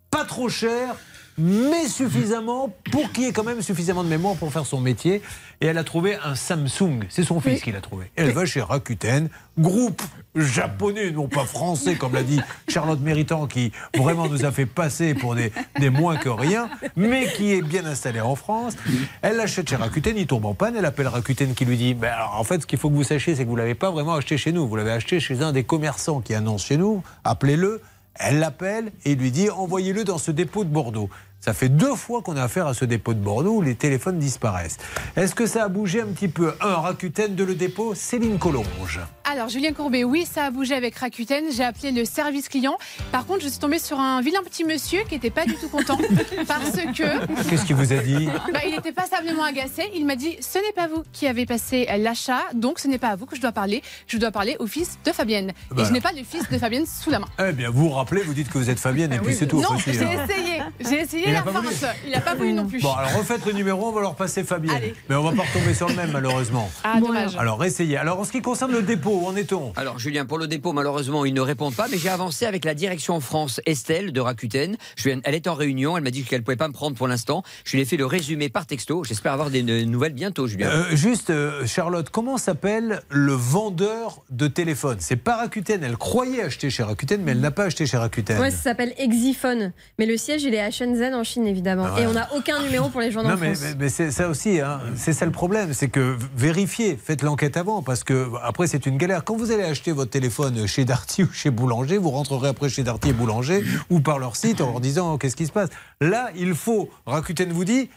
Pas 0.10 0.24
trop 0.24 0.48
cher, 0.48 0.96
mais 1.38 1.88
suffisamment 1.88 2.74
pour 2.92 3.12
qu'il 3.12 3.24
y 3.24 3.28
ait 3.28 3.32
quand 3.32 3.44
même 3.44 3.62
suffisamment 3.62 4.04
de 4.04 4.10
mémoire 4.10 4.36
pour 4.36 4.52
faire 4.52 4.66
son 4.66 4.82
métier. 4.82 5.22
Et 5.62 5.68
elle 5.68 5.78
a 5.78 5.84
trouvé 5.84 6.16
un 6.24 6.36
Samsung. 6.36 7.06
C'est 7.10 7.24
son 7.24 7.40
fils 7.42 7.62
qui 7.62 7.72
l'a 7.72 7.82
trouvé. 7.82 8.12
Elle 8.16 8.32
va 8.32 8.46
chez 8.46 8.62
Rakuten, 8.62 9.30
groupe 9.58 10.02
japonais, 10.36 11.12
non 11.12 11.28
pas 11.28 11.46
français, 11.46 11.96
comme 11.96 12.14
l'a 12.14 12.24
dit 12.24 12.40
Charlotte 12.68 13.00
Méritant, 13.00 13.48
qui 13.48 13.72
vraiment 13.96 14.28
nous 14.28 14.46
a 14.46 14.52
fait 14.52 14.68
passer 14.68 15.16
pour 15.16 15.34
des, 15.36 15.52
des 15.80 15.90
moins 15.90 16.18
que 16.18 16.30
rien, 16.30 16.70
mais 16.96 17.28
qui 17.32 17.54
est 17.54 17.62
bien 17.62 17.86
installé 17.86 18.22
en 18.22 18.36
France. 18.36 18.76
Elle 19.24 19.38
l'achète 19.38 19.70
chez 19.70 19.76
Rakuten, 19.76 20.16
il 20.16 20.28
tombe 20.28 20.46
en 20.46 20.54
panne, 20.54 20.76
elle 20.76 20.86
appelle 20.86 21.08
Rakuten 21.08 21.54
qui 21.56 21.66
lui 21.66 21.78
dit 21.78 21.96
alors, 22.04 22.36
En 22.40 22.44
fait, 22.44 22.62
ce 22.62 22.68
qu'il 22.68 22.78
faut 22.78 22.90
que 22.90 22.96
vous 22.96 23.04
sachiez, 23.04 23.36
c'est 23.36 23.44
que 23.44 23.50
vous 23.50 23.56
ne 23.56 23.62
l'avez 23.62 23.76
pas 23.76 23.90
vraiment 23.90 24.14
acheté 24.14 24.38
chez 24.38 24.52
nous. 24.52 24.68
Vous 24.68 24.76
l'avez 24.76 24.92
acheté 24.92 25.20
chez 25.20 25.42
un 25.42 25.52
des 25.52 25.64
commerçants 25.64 26.22
qui 26.22 26.34
annonce 26.34 26.66
chez 26.66 26.78
nous. 26.78 27.04
Appelez-le. 27.24 27.82
Elle 28.20 28.40
l'appelle 28.40 28.92
et 29.06 29.16
lui 29.16 29.32
dit 29.32 29.50
Envoyez-le 29.50 30.04
dans 30.04 30.18
ce 30.18 30.32
dépôt 30.32 30.64
de 30.64 30.70
Bordeaux. 30.70 31.10
Ça 31.40 31.54
fait 31.54 31.70
deux 31.70 31.96
fois 31.96 32.22
qu'on 32.22 32.36
a 32.36 32.44
affaire 32.44 32.68
à 32.68 32.74
ce 32.74 32.84
dépôt 32.84 33.14
de 33.14 33.20
Bordeaux 33.20 33.58
où 33.58 33.62
les 33.62 33.76
téléphones 33.76 34.18
disparaissent. 34.18 34.78
Est-ce 35.16 35.36
que 35.36 35.46
ça 35.46 35.64
a 35.64 35.68
bougé 35.70 36.02
un 36.02 36.08
petit 36.08 36.28
peu 36.28 36.54
Un 36.62 36.76
Rakuten 36.76 37.36
de 37.36 37.44
le 37.44 37.56
dépôt, 37.56 37.94
Céline 37.96 38.38
Collonge. 38.38 39.00
Alors, 39.24 39.48
Julien 39.48 39.72
Courbet, 39.72 40.04
oui, 40.04 40.26
ça 40.30 40.46
a 40.46 40.52
bougé 40.52 40.74
avec 40.74 40.96
Rakuten. 40.96 41.46
J'ai 41.52 41.64
appelé 41.64 41.92
le 41.92 42.06
service 42.06 42.50
client. 42.50 42.78
Par 43.12 43.26
contre, 43.26 43.42
je 43.44 43.50
suis 43.50 43.60
tombée 43.60 43.78
sur 43.80 44.00
un 44.00 44.22
vilain 44.22 44.42
petit 44.44 44.64
monsieur 44.64 45.02
qui 45.08 45.14
n'était 45.14 45.30
pas 45.30 45.46
du 45.46 45.56
tout 45.56 45.70
content 45.70 45.98
parce 46.48 46.72
que. 46.72 47.48
Qu'est-ce 47.50 47.66
qu'il 47.66 47.76
vous 47.76 47.94
a 47.94 47.98
dit 47.98 48.28
bah, 48.52 48.60
il 48.68 48.76
était 48.76 48.92
passablement 48.92 49.44
agacé. 49.44 49.84
Il 49.96 50.06
m'a 50.06 50.16
dit 50.16 50.38
Ce 50.42 50.58
n'est 50.58 50.74
pas 50.74 50.88
vous 50.88 51.04
qui 51.14 51.28
avez 51.28 51.46
passé 51.46 51.88
l'achat, 52.00 52.42
donc 52.56 52.80
ce 52.80 52.88
n'est 52.88 52.98
pas 52.98 53.10
à 53.10 53.16
vous 53.16 53.26
que 53.26 53.36
je 53.36 53.42
dois 53.42 53.52
parler. 53.52 53.84
Je 54.08 54.18
dois 54.18 54.32
parler 54.32 54.56
au 54.60 54.68
fils 54.68 54.98
de 55.06 55.12
Fabienne. 55.12 55.54
Bah. 55.72 55.84
Et 55.84 55.86
je 55.86 55.94
n'ai 55.94 56.02
pas 56.02 56.12
le 56.14 56.24
fils 56.24 56.50
de 56.50 56.58
Fabienne 56.58 56.86
sous 56.86 57.12
la 57.12 57.20
main. 57.20 57.28
Eh 57.40 57.52
bien, 57.52 57.70
vous 57.70 57.90
vous 57.90 57.96
rappelez, 57.96 58.22
vous 58.22 58.34
dites 58.34 58.50
que 58.50 58.58
vous 58.58 58.70
êtes 58.70 58.80
Fabienne 58.80 59.14
et 59.14 59.20
puis 59.20 59.36
c'est 59.36 59.48
tout. 59.48 59.62
non, 59.62 59.78
j'ai 59.78 59.92
essayé. 59.92 60.57
J'ai 60.80 61.02
essayé 61.02 61.26
Il 61.28 61.34
la 61.34 61.44
farce. 61.44 61.86
Il 62.06 62.12
n'a 62.12 62.22
pas 62.22 62.36
voulu 62.36 62.54
non 62.54 62.68
plus. 62.68 62.82
Bon, 62.82 62.92
alors 62.94 63.14
refaites 63.18 63.46
le 63.46 63.54
numéro, 63.54 63.88
on 63.88 63.92
va 63.92 64.02
leur 64.02 64.16
passer 64.16 64.44
Fabienne. 64.44 64.76
Allez. 64.76 64.94
Mais 65.10 65.16
on 65.16 65.24
va 65.24 65.32
pas 65.32 65.44
retomber 65.44 65.74
sur 65.74 65.88
le 65.88 65.96
même, 65.96 66.12
malheureusement. 66.12 66.70
Ah, 66.84 67.00
dommage. 67.00 67.36
Alors, 67.38 67.64
essayez. 67.64 67.98
Alors, 67.98 68.20
en 68.20 68.24
ce 68.24 68.32
qui 68.32 68.42
concerne 68.42 68.72
le 68.72 68.82
dépôt, 68.82 69.20
où 69.24 69.28
en 69.28 69.36
est-on? 69.36 69.74
Alors 69.76 70.00
Julien, 70.00 70.26
pour 70.26 70.38
le 70.38 70.48
dépôt, 70.48 70.74
malheureusement, 70.74 71.26
ils 71.26 71.34
ne 71.34 71.42
répondent 71.42 71.76
pas, 71.76 71.88
mais 71.90 71.98
j'ai 71.98 72.10
avancé 72.10 72.46
avec 72.46 72.66
la 72.66 72.74
direction 72.74 73.20
France 73.20 73.62
Estelle 73.66 74.12
de 74.14 74.20
Rakuten. 74.22 74.78
Je 74.96 75.04
lui 75.04 75.12
ai- 75.16 75.22
elle 75.24 75.36
est 75.36 75.48
en 75.48 75.54
réunion, 75.56 75.98
elle 75.98 76.04
m'a 76.04 76.12
dit 76.12 76.24
qu'elle 76.24 76.40
ne 76.40 76.44
pouvait 76.46 76.56
pas 76.58 76.68
me 76.68 76.74
prendre 76.74 76.96
pour 76.96 77.08
l'instant. 77.08 77.44
Je 77.66 77.76
lui 77.76 77.82
ai 77.82 77.86
fait 77.86 77.98
le 77.98 78.06
résumé 78.06 78.50
par 78.50 78.66
texto. 78.66 79.04
J'espère 79.04 79.34
avoir 79.34 79.50
des 79.50 79.64
ne- 79.64 79.84
nouvelles 79.84 80.14
bientôt, 80.14 80.48
Julien. 80.48 80.70
Euh, 80.70 80.96
juste, 80.96 81.30
euh, 81.30 81.66
Charlotte, 81.66 82.10
comment 82.10 82.38
s'appelle 82.38 83.02
le 83.10 83.34
vendeur 83.34 84.22
de 84.30 84.48
téléphone 84.48 84.98
C'est 85.00 85.16
pas 85.16 85.38
Rakuten. 85.38 85.84
Elle 85.84 85.98
croyait 85.98 86.44
acheter 86.44 86.70
chez 86.70 86.84
Rakuten, 86.84 87.22
mais 87.24 87.32
elle 87.32 87.40
n'a 87.40 87.52
pas 87.52 87.66
acheté 87.66 87.86
chez 87.86 87.98
Rakuten. 87.98 88.40
Ouais, 88.40 88.52
ça 88.52 88.58
s'appelle 88.58 88.94
Exiphone. 88.98 89.72
Mais 90.00 90.06
le 90.06 90.18
siège, 90.18 90.44
il 90.44 90.54
est 90.54 90.57
à 90.60 90.72
Shenzhen 90.72 91.14
en 91.14 91.24
Chine, 91.24 91.46
évidemment. 91.48 91.86
Ah 91.88 91.94
ouais. 91.96 92.04
Et 92.04 92.08
on 92.08 92.14
n'a 92.14 92.30
aucun 92.36 92.62
numéro 92.62 92.90
pour 92.90 93.02
les 93.02 93.12
gens 93.12 93.22
en 93.22 93.30
Non, 93.30 93.38
mais, 93.40 93.54
France. 93.56 93.70
mais- 93.70 93.76
mais 93.80 93.90
c'est 93.90 94.12
ça 94.12 94.28
aussi, 94.30 94.60
hein. 94.62 94.80
c'est 94.96 95.14
ça 95.14 95.26
le 95.26 95.32
problème, 95.32 95.74
c'est 95.74 95.88
que 95.90 96.16
vérifiez, 96.36 96.98
faites 97.02 97.22
l'enquête 97.22 97.58
avant, 97.58 97.82
parce 97.82 98.04
que 98.04 98.30
après 98.44 98.68
c'est 98.68 98.86
une 98.86 98.98
galère. 98.98 99.24
Quand 99.24 99.36
vous 99.36 99.52
allez 99.52 99.64
acheter 99.64 99.92
votre 99.92 100.12
téléphone 100.12 100.68
chez 100.68 100.86
Darty 100.86 101.24
ou 101.24 101.30
chez 101.32 101.50
Boulanger, 101.50 101.98
vous 101.98 102.12
rentrerez 102.12 102.50
après 102.50 102.70
chez 102.70 102.84
Darty 102.84 103.10
et 103.10 103.14
Boulanger 103.14 103.64
ou 103.90 104.00
par 104.00 104.20
leur 104.20 104.36
site 104.36 104.62
en 104.62 104.72
leur 104.72 104.80
disant 104.82 105.14
oh, 105.14 105.18
qu'est-ce 105.18 105.36
qui 105.36 105.46
se 105.46 105.52
passe? 105.52 105.70
Là, 106.02 106.30
il 106.36 106.54
faut, 106.54 106.90
Rakuten 107.06 107.52
vous 107.52 107.66
dit, 107.66 107.90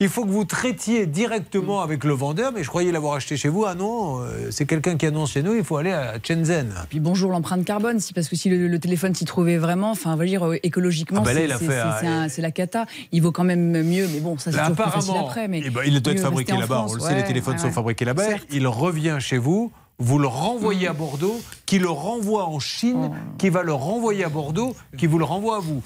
il 0.00 0.08
faut 0.08 0.24
que 0.24 0.30
vous 0.30 0.44
traitiez 0.44 1.06
directement 1.06 1.80
avec 1.80 2.04
le 2.04 2.12
vendeur, 2.12 2.52
mais 2.54 2.62
je 2.62 2.68
croyais 2.68 2.92
l'avoir 2.92 3.14
acheté 3.14 3.36
chez 3.36 3.48
vous. 3.48 3.64
Ah 3.64 3.74
non, 3.74 4.20
euh, 4.20 4.48
c'est 4.52 4.64
quelqu'un 4.64 4.96
qui 4.96 5.06
annonce 5.06 5.32
chez 5.32 5.42
nous, 5.42 5.56
il 5.56 5.64
faut 5.64 5.76
aller 5.76 5.90
à 5.90 6.14
Shenzhen. 6.22 6.72
Puis 6.88 7.00
bonjour 7.00 7.32
l'empreinte 7.32 7.64
carbone, 7.64 7.98
si, 7.98 8.12
parce 8.12 8.28
que 8.28 8.36
si 8.36 8.48
le, 8.48 8.68
le 8.68 8.78
téléphone 8.78 9.12
s'y 9.16 9.24
trouvait 9.24 9.56
vraiment, 9.56 9.90
enfin, 9.90 10.12
on 10.12 10.16
va 10.16 10.24
dire 10.24 10.46
euh, 10.46 10.56
écologiquement, 10.62 11.22
Ah 11.22 11.24
bah 11.24 11.34
là, 11.34 12.28
c'est 12.28 12.42
la 12.42 12.52
cata. 12.52 12.86
Il 13.10 13.22
vaut 13.22 13.32
quand 13.32 13.42
même 13.42 13.82
mieux, 13.82 14.06
mais 14.12 14.20
bon, 14.20 14.38
ça 14.38 14.52
c'est 14.52 14.58
toujours 14.60 14.76
plus 14.76 14.90
facile 14.92 15.16
après. 15.18 15.48
Mais 15.48 15.62
eh 15.64 15.70
ben, 15.70 15.80
il 15.84 16.00
doit 16.00 16.12
être 16.12 16.20
fabriqué 16.22 16.52
là-bas. 16.56 16.86
On 16.88 16.94
le 16.94 17.00
sait, 17.00 17.16
les 17.16 17.24
téléphones 17.24 17.54
ouais, 17.54 17.58
sont 17.60 17.66
ouais. 17.66 17.72
fabriqués 17.72 18.04
là-bas. 18.04 18.22
Il 18.52 18.68
revient 18.68 19.16
chez 19.18 19.38
vous. 19.38 19.72
Vous 20.00 20.20
le 20.20 20.28
renvoyez 20.28 20.86
à 20.86 20.92
Bordeaux, 20.92 21.40
qui 21.66 21.80
le 21.80 21.90
renvoie 21.90 22.44
en 22.46 22.60
Chine, 22.60 23.10
Oh. 23.10 23.14
qui 23.36 23.48
va 23.48 23.64
le 23.64 23.72
renvoyer 23.72 24.22
à 24.22 24.28
Bordeaux, 24.28 24.76
qui 24.96 25.08
vous 25.08 25.18
le 25.18 25.24
renvoie 25.24 25.56
à 25.56 25.58
vous. 25.58 25.82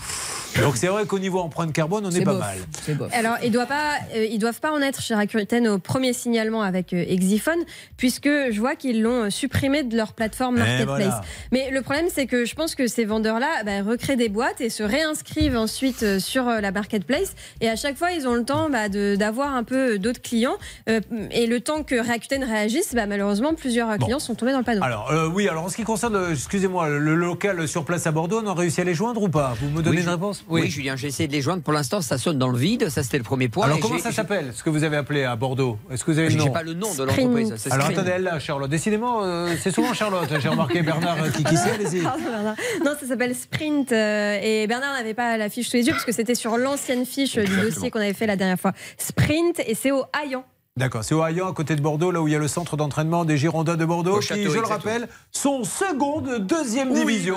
Donc 0.62 0.77
c'est 0.77 0.87
vrai 0.88 1.07
qu'au 1.07 1.19
niveau 1.19 1.38
empreinte 1.41 1.73
carbone, 1.73 2.05
on 2.07 2.11
est, 2.11 2.21
pas 2.25 2.33
bof. 2.33 2.41
mal. 2.41 2.57
C'est 2.85 2.95
bof. 2.95 3.11
Alors, 3.15 3.37
ils 3.43 3.51
doivent 3.51 3.67
pas, 3.69 3.95
euh, 4.15 4.25
ils 4.25 4.38
doivent 4.38 4.61
pas 4.61 4.73
en 4.73 4.81
être 4.83 5.01
chez 5.01 5.15
Rakuten 5.15 5.67
au 5.69 5.79
premier 5.79 6.12
signalement 6.12 6.62
avec 6.62 6.93
euh, 6.93 7.05
Exiphone, 7.09 7.59
puisque 7.97 8.29
je 8.29 8.59
vois 8.59 8.75
qu'ils 8.77 9.03
l'ont 9.03 9.25
euh, 9.25 9.31
supprimé 9.31 9.83
de 9.83 9.97
leur 9.97 10.12
plateforme 10.12 10.57
Eh, 10.57 10.61
marketplace. 10.61 10.87
voilà. 11.07 11.21
Mais 11.53 11.71
le 11.71 11.83
problème, 11.83 12.07
c'est 12.12 12.27
que 12.27 12.45
je 12.45 12.55
pense 12.55 12.75
que 12.75 12.87
ces 12.87 13.05
vendeurs-là 13.05 13.62
bah, 13.65 13.83
recréent 13.83 14.17
des 14.17 14.29
boîtes 14.29 14.61
et 14.61 14.71
se 14.71 14.83
réinscrivent 14.83 15.57
ensuite 15.57 16.03
euh, 16.03 16.19
sur 16.19 16.49
euh, 16.49 16.61
la 16.61 16.71
marketplace. 16.73 17.35
Et 17.61 17.69
à 17.69 17.77
chaque 17.77 17.97
fois, 17.97 18.12
ils 18.12 18.27
ont 18.29 18.35
le 18.35 18.45
temps 18.45 18.69
bah, 18.71 18.88
d'avoir 18.88 19.55
un 19.55 19.65
peu 19.65 19.99
d'autres 19.99 20.23
clients. 20.23 20.57
Euh, 20.88 21.01
et 21.31 21.47
le 21.47 21.61
temps 21.61 21.83
que 21.83 21.95
Rakuten 21.97 22.45
réagisse, 22.45 22.95
bah, 22.95 23.07
malheureusement, 23.07 23.55
plusieurs 23.55 23.97
Bon. 23.99 24.07
clients 24.07 24.19
sont 24.19 24.35
tombés 24.35 24.53
dans 24.53 24.59
le 24.59 24.65
panneau. 24.65 24.83
Alors 24.83 25.11
euh, 25.12 25.29
oui, 25.29 25.49
alors 25.49 25.65
en 25.65 25.69
ce 25.69 25.77
qui 25.77 25.85
concerne, 25.85 26.19
excusez-moi, 26.33 26.88
le 26.88 27.15
local 27.15 27.67
sur 27.69 27.85
place 27.85 28.07
à 28.07 28.12
Bordeaux, 28.12 28.41
on 28.45 28.47
a 28.49 28.55
réussi 28.55 28.81
à 28.81 28.85
les 28.85 28.95
joindre 28.95 29.23
ou 29.23 29.29
pas? 29.29 29.55
Vous 29.61 29.69
me 29.69 29.83
donnez 29.83 29.99
Oui, 29.99 30.03
une 30.03 30.09
réponse? 30.09 30.41
Oui, 30.48 30.68
Julien, 30.70 30.96
j'ai 30.96 31.09
essayé 31.09 31.26
de 31.26 31.33
les 31.33 31.40
joindre. 31.40 31.62
Pour 31.62 31.72
l'instant, 31.72 32.00
ça 32.00 32.18
sonne 32.18 32.38
dans 32.38 32.48
le 32.48 32.59
vide. 32.59 32.88
Ça, 32.88 33.02
c'était 33.02 33.18
le 33.18 33.24
premier 33.24 33.48
point. 33.48 33.66
Alors 33.66 33.81
comment 33.81 33.96
j'ai- 33.96 34.02
ça 34.02 34.11
j'ai- 34.11 34.16
s'appelle 34.16 34.52
Ce 34.55 34.62
que 34.62 34.70
vous 34.70 34.85
avez 34.85 34.96
appelé 34.96 35.24
à 35.24 35.37
Bordeaux 35.37 35.78
Est-ce 35.90 36.05
que 36.05 36.11
vous 36.11 36.18
avez 36.18 36.28
le 36.28 36.33
J'ai 36.33 36.38
nom 36.38 36.50
pas 36.50 36.62
le 36.62 36.74
nom 36.74 36.92
de 36.94 37.05
l'entreprise. 37.05 37.55
c'est 37.57 37.72
Alors 37.72 37.87
attendez, 37.87 38.11
elle 38.16 38.22
là, 38.22 38.38
Charlotte. 38.38 38.70
Décidément, 38.70 39.22
euh, 39.24 39.55
c'est 39.61 39.70
souvent 39.70 39.92
Charlotte. 39.94 40.28
J'ai 40.40 40.48
remarqué 40.48 40.83
Bernard 40.83 41.22
euh, 41.22 41.31
qui 41.31 41.44
qui 41.44 41.57
c'est, 41.57 41.70
allez-y. 41.70 42.02
Non, 42.02 42.92
ça 43.00 43.07
s'appelle 43.07 43.35
Sprint. 43.35 43.92
euh, 43.92 44.38
et 44.42 44.66
Bernard 44.66 44.92
n'avait 44.94 45.14
pas 45.14 45.37
la 45.37 45.48
fiche 45.48 45.68
sous 45.68 45.76
les 45.76 45.87
yeux 45.87 45.92
parce 45.92 46.05
que 46.05 46.12
c'était 46.12 46.35
sur 46.35 46.57
l'ancienne 46.57 47.07
fiche 47.07 47.37
du 47.37 47.57
dossier 47.61 47.90
qu'on 47.90 48.00
avait 48.00 48.14
fait 48.14 48.26
la 48.26 48.37
dernière 48.37 48.59
fois. 48.61 48.72
Sprint 48.98 49.61
et 49.66 49.74
c'est 49.74 49.90
au 49.92 50.05
Hayan. 50.12 50.44
D'accord, 50.78 51.04
c'est 51.04 51.14
au 51.14 51.20
à 51.22 51.30
côté 51.54 51.76
de 51.76 51.82
Bordeaux, 51.82 52.11
là 52.11 52.22
où 52.22 52.28
il 52.28 52.32
y 52.32 52.35
a 52.35 52.38
le 52.38 52.48
centre 52.48 52.78
d'entraînement 52.78 53.26
des 53.26 53.37
Girondins 53.37 53.76
de 53.76 53.85
Bordeaux, 53.85 54.16
Au 54.16 54.20
qui, 54.20 54.28
château, 54.28 54.48
je 54.48 54.58
le 54.58 54.64
rappelle, 54.64 55.06
sont 55.30 55.64
seconde, 55.64 56.46
deuxième 56.46 56.94
division. 56.94 57.37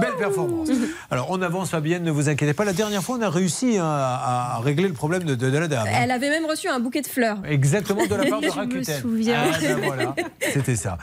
Belle 0.00 0.16
performance. 0.18 0.70
Alors 1.10 1.26
on 1.28 1.42
avance, 1.42 1.68
Fabienne, 1.68 2.02
ne 2.04 2.10
vous 2.10 2.30
inquiétez 2.30 2.54
pas. 2.54 2.64
La 2.64 2.72
dernière 2.72 3.02
fois, 3.02 3.18
on 3.18 3.20
a 3.22 3.28
réussi 3.28 3.76
hein, 3.76 3.84
à, 3.84 4.54
à 4.56 4.60
régler 4.60 4.88
le 4.88 4.94
problème 4.94 5.24
de, 5.24 5.34
de- 5.34 5.50
de 5.50 5.58
la 5.58 5.68
dame. 5.68 5.86
hein. 5.88 5.92
Elle 5.94 6.10
avait 6.10 6.30
même 6.30 6.46
reçu 6.46 6.68
un 6.68 6.80
bouquet 6.80 7.02
de 7.02 7.06
fleurs. 7.06 7.36
Exactement 7.46 8.06
de 8.06 8.14
la 8.14 8.24
part 8.30 8.40
de 8.40 8.46
Je 8.48 8.54
me 8.54 8.60
Rakuten. 8.60 9.00
souviens. 9.02 9.42
Ah, 9.52 9.58
ben 9.60 9.76
voilà, 9.84 10.14
c'était 10.50 10.76
ça. 10.76 10.96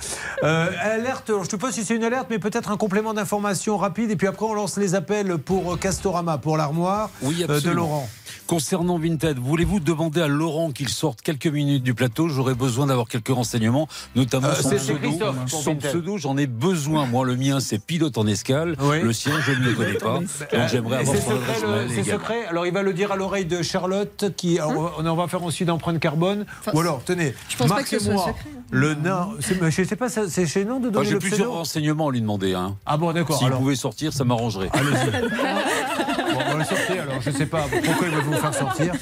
Euh, 0.44 0.72
alerte, 0.82 1.28
je 1.28 1.34
ne 1.34 1.44
sais 1.48 1.58
pas 1.60 1.72
si 1.72 1.84
c'est 1.86 1.96
une 1.96 2.04
alerte, 2.04 2.26
mais 2.32 2.40
peut-être 2.40 2.72
un 2.72 2.78
complément 2.78 3.14
d'information 3.14 3.78
rapide. 3.78 4.10
Et 4.10 4.16
puis 4.16 4.26
après, 4.26 4.48
on 4.48 4.56
lance 4.56 4.78
les 4.78 4.96
appels 4.96 5.38
pour 5.38 5.74
euh, 5.74 5.78
Castorama, 5.78 6.40
pour 6.40 6.58
l'armoire 6.58 7.12
Oui, 7.22 7.46
euh, 7.48 7.62
de. 7.62 7.70
Laurent. 7.70 8.10
Concernant 8.48 8.98
Vinted, 8.98 9.38
voulez-vous 9.38 9.80
demander 9.82 10.22
à 10.22 10.28
Laurent 10.28 10.72
qu'il 10.72 10.88
sorte 10.90 11.22
quelques 11.22 11.46
minutes 11.48 11.67
du 11.80 11.94
plateau 11.94 12.28
J'aurais 12.30 12.56
besoin 12.56 12.88
d'avoir 12.88 13.08
quelques 13.08 13.28
renseignements, 13.30 13.88
notamment 14.16 14.48
Euh, 14.48 14.56
son 14.56 14.70
pseudo. 14.76 15.10
Son 15.48 15.76
pseudo, 15.76 16.18
j'en 16.18 16.38
ai 16.38 16.48
besoin. 16.48 17.06
Moi, 17.06 17.26
le 17.26 17.36
mien, 17.36 17.60
c'est 17.60 17.80
pilote 17.80 18.18
en 18.18 18.26
escale. 18.28 18.76
Oui. 18.82 19.02
Le 19.02 19.14
sien, 19.14 19.34
je 19.42 19.52
ne 19.52 19.58
le 19.66 19.74
connais 19.74 19.94
pas. 19.94 20.20
Donc, 20.54 20.68
j'aimerais 20.72 20.98
avoir 20.98 21.16
son 21.16 21.22
secret, 21.22 21.36
adresse 21.36 21.62
le- 21.62 21.68
mail 21.70 21.90
c'est 21.94 22.12
secret. 22.12 22.46
Alors 22.50 22.66
il 22.66 22.74
va 22.74 22.82
le 22.84 22.94
dire 22.94 23.12
à 23.12 23.16
l'oreille 23.16 23.46
de 23.46 23.62
Charlotte, 23.62 24.26
qui 24.36 24.60
alors, 24.60 24.96
on 24.98 25.06
en 25.06 25.16
va 25.16 25.28
faire 25.28 25.44
aussi 25.44 25.66
d'empreinte 25.66 26.00
carbone. 26.00 26.46
Enfin, 26.62 26.72
Ou 26.74 26.80
alors, 26.82 27.02
tenez, 27.06 27.34
marquez-moi 27.68 28.18
secret. 28.28 28.36
le 28.72 28.94
nain. 28.96 29.30
c'est- 29.40 29.60
mais 29.62 29.72
Je 29.72 29.84
sais 29.84 29.96
pas, 29.96 30.10
c'est 30.10 30.46
chez 30.48 30.66
nous 30.66 30.76
de 30.80 30.84
Moi, 30.86 30.92
donner 30.92 31.06
J'ai 31.08 31.14
le 31.14 31.20
plusieurs 31.20 31.40
pseudo. 31.40 31.52
renseignements 31.54 32.08
à 32.08 32.12
lui 32.12 32.22
demander. 32.22 32.54
Hein. 32.54 32.76
Ah 32.86 32.98
bon, 32.98 33.12
d'accord. 33.14 33.38
S'il 33.38 33.48
alors- 33.48 33.60
pouvait 33.60 33.76
sortir, 33.76 34.14
ça 34.14 34.24
m'arrangerait. 34.24 34.70
on 36.46 36.52
va 36.52 36.58
le 36.58 36.64
sortir 36.64 36.98
alors, 37.02 37.22
je 37.22 37.32
sais 37.32 37.46
pas 37.46 37.62
pourquoi 37.62 38.08
il 38.08 38.14
va 38.14 38.22
vous 38.22 38.34
faire 38.34 38.54
sortir. 38.54 38.94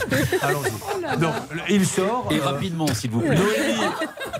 Allons-y. 0.41 1.17
Donc, 1.19 1.33
il 1.69 1.85
sort. 1.85 2.27
Et 2.31 2.39
euh, 2.39 2.43
rapidement, 2.43 2.87
s'il 2.87 3.11
vous 3.11 3.21
plaît. 3.21 3.35
Noémie, 3.35 3.83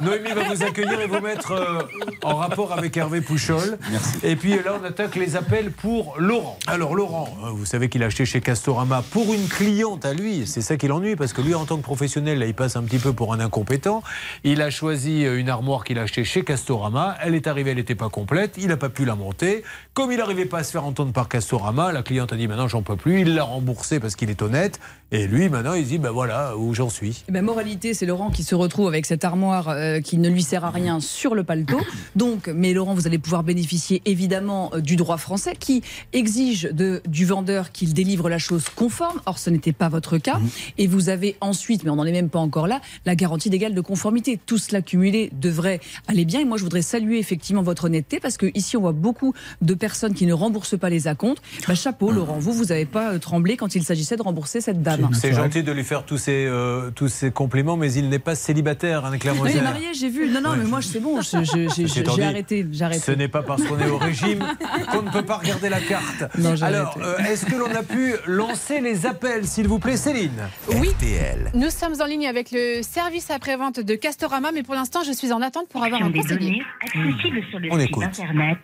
Noémie 0.01 0.31
va 0.33 0.53
vous 0.53 0.63
accueillir 0.63 0.99
et 0.99 1.07
vous 1.07 1.19
mettre 1.19 1.51
euh, 1.51 1.81
en 2.23 2.35
rapport 2.35 2.73
avec 2.73 2.95
Hervé 2.97 3.21
Pouchol. 3.21 3.77
Merci. 3.91 4.17
Et 4.23 4.35
puis 4.35 4.55
là, 4.55 4.77
on 4.81 4.85
attaque 4.85 5.15
les 5.15 5.35
appels 5.35 5.71
pour 5.71 6.15
Laurent. 6.17 6.57
Alors, 6.67 6.95
Laurent, 6.95 7.29
euh, 7.45 7.49
vous 7.49 7.65
savez 7.65 7.89
qu'il 7.89 8.03
a 8.03 8.07
acheté 8.07 8.25
chez 8.25 8.41
Castorama 8.41 9.03
pour 9.11 9.33
une 9.33 9.47
cliente 9.47 10.05
à 10.05 10.13
lui. 10.13 10.45
C'est 10.47 10.61
ça 10.61 10.77
qui 10.77 10.87
l'ennuie 10.87 11.15
parce 11.15 11.33
que 11.33 11.41
lui, 11.41 11.53
en 11.55 11.65
tant 11.65 11.77
que 11.77 11.83
professionnel, 11.83 12.39
là, 12.39 12.45
il 12.45 12.53
passe 12.53 12.75
un 12.75 12.83
petit 12.83 12.99
peu 12.99 13.13
pour 13.13 13.33
un 13.33 13.39
incompétent. 13.39 14.03
Il 14.43 14.61
a 14.61 14.69
choisi 14.69 15.25
euh, 15.25 15.39
une 15.39 15.49
armoire 15.49 15.83
qu'il 15.83 15.99
a 15.99 16.03
achetée 16.03 16.23
chez 16.23 16.43
Castorama. 16.43 17.15
Elle 17.21 17.35
est 17.35 17.47
arrivée, 17.47 17.71
elle 17.71 17.77
n'était 17.77 17.95
pas 17.95 18.09
complète. 18.09 18.55
Il 18.57 18.67
n'a 18.67 18.77
pas 18.77 18.89
pu 18.89 19.05
la 19.05 19.15
monter. 19.15 19.63
Comme 19.93 20.11
il 20.11 20.17
n'arrivait 20.17 20.45
pas 20.45 20.59
à 20.59 20.63
se 20.63 20.71
faire 20.71 20.85
entendre 20.85 21.13
par 21.13 21.29
Castorama, 21.29 21.91
la 21.91 22.03
cliente 22.03 22.33
a 22.33 22.35
dit 22.35 22.47
maintenant, 22.47 22.67
j'en 22.67 22.81
peux 22.85 22.95
plus. 22.95 23.21
Il 23.21 23.35
l'a 23.35 23.43
remboursé 23.43 23.99
parce 23.99 24.15
qu'il 24.15 24.29
est 24.29 24.41
honnête. 24.41 24.79
Et 25.11 25.27
lui, 25.27 25.49
maintenant, 25.49 25.75
il 25.75 25.85
dit 25.85 25.99
ben 25.99 26.09
voilà 26.09 26.57
où 26.57 26.73
j'en 26.73 26.89
suis. 26.89 27.23
Eh 27.29 27.31
ben, 27.31 27.43
moralité, 27.43 27.93
c'est 27.93 28.05
Laurent 28.07 28.31
qui 28.31 28.43
se 28.43 28.55
retrouve 28.55 28.87
avec 28.87 29.05
cette 29.05 29.23
armoire 29.23 29.69
euh, 29.69 30.01
qui 30.01 30.17
ne 30.17 30.29
lui 30.29 30.41
sert 30.41 30.65
à 30.65 30.71
rien 30.71 30.99
sur 30.99 31.35
le 31.35 31.43
paletot. 31.43 31.79
Donc, 32.15 32.47
mais 32.47 32.73
Laurent, 32.73 32.95
vous 32.95 33.05
allez 33.05 33.19
pouvoir 33.19 33.43
bénéficier 33.43 34.01
évidemment 34.05 34.71
euh, 34.73 34.81
du 34.81 34.95
droit 34.95 35.17
français 35.17 35.53
qui 35.57 35.83
exige 36.11 36.63
de, 36.63 37.01
du 37.07 37.25
vendeur 37.25 37.71
qu'il 37.71 37.93
délivre 37.93 38.29
la 38.29 38.39
chose 38.39 38.65
conforme. 38.75 39.21
Or, 39.27 39.37
ce 39.37 39.51
n'était 39.51 39.73
pas 39.73 39.89
votre 39.89 40.17
cas. 40.17 40.39
Et 40.79 40.87
vous 40.87 41.09
avez 41.09 41.37
ensuite, 41.39 41.83
mais 41.83 41.91
on 41.91 41.97
n'en 41.97 42.05
est 42.05 42.11
même 42.11 42.29
pas 42.29 42.39
encore 42.39 42.67
là, 42.67 42.81
la 43.05 43.15
garantie 43.15 43.51
d'égal 43.51 43.75
de 43.75 43.81
conformité. 43.81 44.39
Tout 44.43 44.57
cela 44.57 44.81
cumulé 44.81 45.29
devrait 45.33 45.81
aller 46.07 46.25
bien. 46.25 46.39
Et 46.39 46.45
moi, 46.45 46.57
je 46.57 46.63
voudrais 46.63 46.81
saluer 46.81 47.19
effectivement 47.19 47.61
votre 47.61 47.85
honnêteté 47.85 48.19
parce 48.19 48.37
que 48.37 48.47
ici, 48.55 48.75
on 48.75 48.81
voit 48.81 48.91
beaucoup 48.91 49.33
de 49.61 49.75
personnes 49.75 50.15
qui 50.15 50.25
ne 50.25 50.33
remboursent 50.33 50.79
pas 50.79 50.89
les 50.89 51.07
acomptes. 51.07 51.41
Bah, 51.67 51.75
chapeau, 51.75 52.11
Laurent. 52.11 52.39
Vous, 52.39 52.53
vous 52.53 52.71
n'avez 52.75 52.85
pas 52.85 53.13
euh, 53.13 53.19
tremblé 53.19 53.57
quand 53.57 53.75
il 53.75 53.83
s'agissait 53.83 54.17
de 54.17 54.21
rembourser 54.21 54.61
cette 54.61 54.81
dame. 54.81 55.09
C'est 55.13 55.33
gentil 55.33 55.63
de 55.63 55.71
lui 55.71 55.83
faire 55.83 56.03
tous 56.05 56.17
ces, 56.17 56.45
euh, 56.45 56.91
tous 56.91 57.07
ces 57.07 57.31
compliments, 57.31 57.77
mais 57.77 57.91
il 57.93 58.09
n'est 58.09 58.19
pas 58.19 58.35
célibataire, 58.35 59.05
hein, 59.05 59.17
Claire 59.17 59.33
il 59.45 59.57
est 59.57 59.61
marié, 59.61 59.87
j'ai 59.93 60.09
vu. 60.09 60.29
Non, 60.29 60.41
non, 60.41 60.49
Ouais. 60.51 60.57
mais 60.59 60.65
moi, 60.65 60.81
c'est 60.81 60.99
bon. 60.99 61.19
j'ai- 61.55 62.23
arrêté. 62.23 62.65
Arrêté. 62.81 62.99
Ce 63.01 63.11
n'est 63.11 63.27
pas 63.27 63.43
parce 63.43 63.63
qu'on 63.63 63.79
est 63.79 63.89
au 63.89 63.97
régime 63.97 64.43
qu'on 64.91 65.01
ne 65.01 65.11
peut 65.11 65.23
pas 65.23 65.37
regarder 65.37 65.69
la 65.69 65.79
carte. 65.79 66.25
Non, 66.37 66.61
Alors, 66.61 66.97
euh, 67.01 67.17
est-ce 67.29 67.45
que 67.45 67.55
l'on 67.55 67.73
a 67.73 67.83
pu 67.83 68.13
lancer 68.27 68.81
les 68.81 69.05
appels, 69.05 69.45
s'il 69.47 69.67
vous 69.67 69.79
plaît, 69.79 69.97
Céline? 69.97 70.31
Oui. 70.69 70.89
RTL. 70.89 71.51
Nous 71.53 71.69
sommes 71.69 71.95
en 72.01 72.05
ligne 72.05 72.27
avec 72.27 72.51
le 72.51 72.81
service 72.81 73.29
après-vente 73.31 73.79
de 73.79 73.95
Castorama, 73.95 74.51
mais 74.51 74.63
pour 74.63 74.75
l'instant, 74.75 75.01
je 75.05 75.11
suis 75.11 75.31
en 75.31 75.41
attente 75.41 75.67
pour 75.69 75.83
avoir 75.83 76.01
un 76.03 76.09
des 76.09 76.19
conseiller. 76.19 76.39
données 76.39 76.63
accessibles 76.81 77.41
sur 77.49 77.59
le 77.59 77.69
On 77.71 77.79
site 77.79 77.89
écoute. 77.89 78.03
internet 78.03 78.57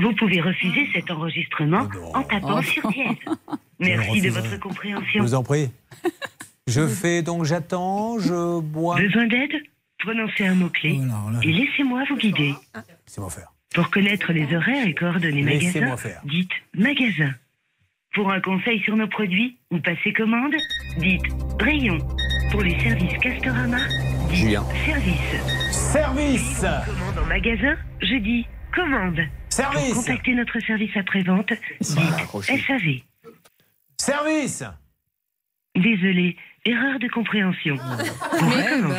Vous 0.00 0.12
pouvez 0.14 0.40
refuser 0.40 0.88
cet 0.92 1.10
enregistrement 1.10 1.88
en 2.14 2.22
tapant 2.22 2.58
Oh. 2.58 2.62
sur 2.62 2.88
dièse. 2.90 3.16
Je 3.80 3.86
Merci 3.86 4.20
de 4.22 4.30
votre 4.30 4.50
Je 4.50 4.56
compréhension. 4.56 5.22
vous 5.22 5.34
en 5.34 5.42
prie. 5.42 5.70
Je 6.66 6.86
fais 6.86 7.22
donc, 7.22 7.44
j'attends, 7.44 8.18
je 8.18 8.60
bois. 8.60 8.96
Besoin 9.00 9.26
d'aide? 9.26 9.52
Prononcez 10.00 10.46
un 10.46 10.54
mot-clé 10.54 11.00
et 11.42 11.52
laissez-moi 11.52 12.04
vous 12.08 12.16
guider. 12.16 12.54
Laissez-moi 13.06 13.30
faire. 13.30 13.52
Pour 13.74 13.88
connaître 13.90 14.32
les 14.32 14.54
horaires 14.54 14.86
et 14.86 14.94
coordonnées 14.94 15.42
magasins, 15.42 15.96
faire. 15.96 16.20
dites 16.24 16.50
magasin. 16.74 17.30
Pour 18.14 18.30
un 18.30 18.40
conseil 18.40 18.80
sur 18.82 18.96
nos 18.96 19.08
produits 19.08 19.56
ou 19.70 19.78
passer 19.80 20.12
commande, 20.12 20.54
dites 20.98 21.22
rayon. 21.60 21.98
Pour 22.50 22.62
les 22.62 22.78
services 22.80 23.16
Castorama, 23.22 23.78
dites 24.28 24.36
Julien. 24.36 24.64
service. 24.86 25.72
Service 25.72 26.60
Commande 26.84 27.18
en 27.24 27.26
magasin, 27.26 27.76
je 28.02 28.16
dis 28.16 28.46
commande. 28.74 29.20
Service 29.58 29.92
contacter 29.92 30.34
notre 30.36 30.60
service 30.60 30.96
après-vente, 30.96 31.52
dites 31.80 31.98
accroché. 32.16 32.58
SAV. 32.58 33.02
Service 33.96 34.62
Désolé, 35.74 36.36
erreur 36.68 36.98
de 37.00 37.08
compréhension. 37.08 37.76
On 38.40 38.48
recommence. 38.48 38.94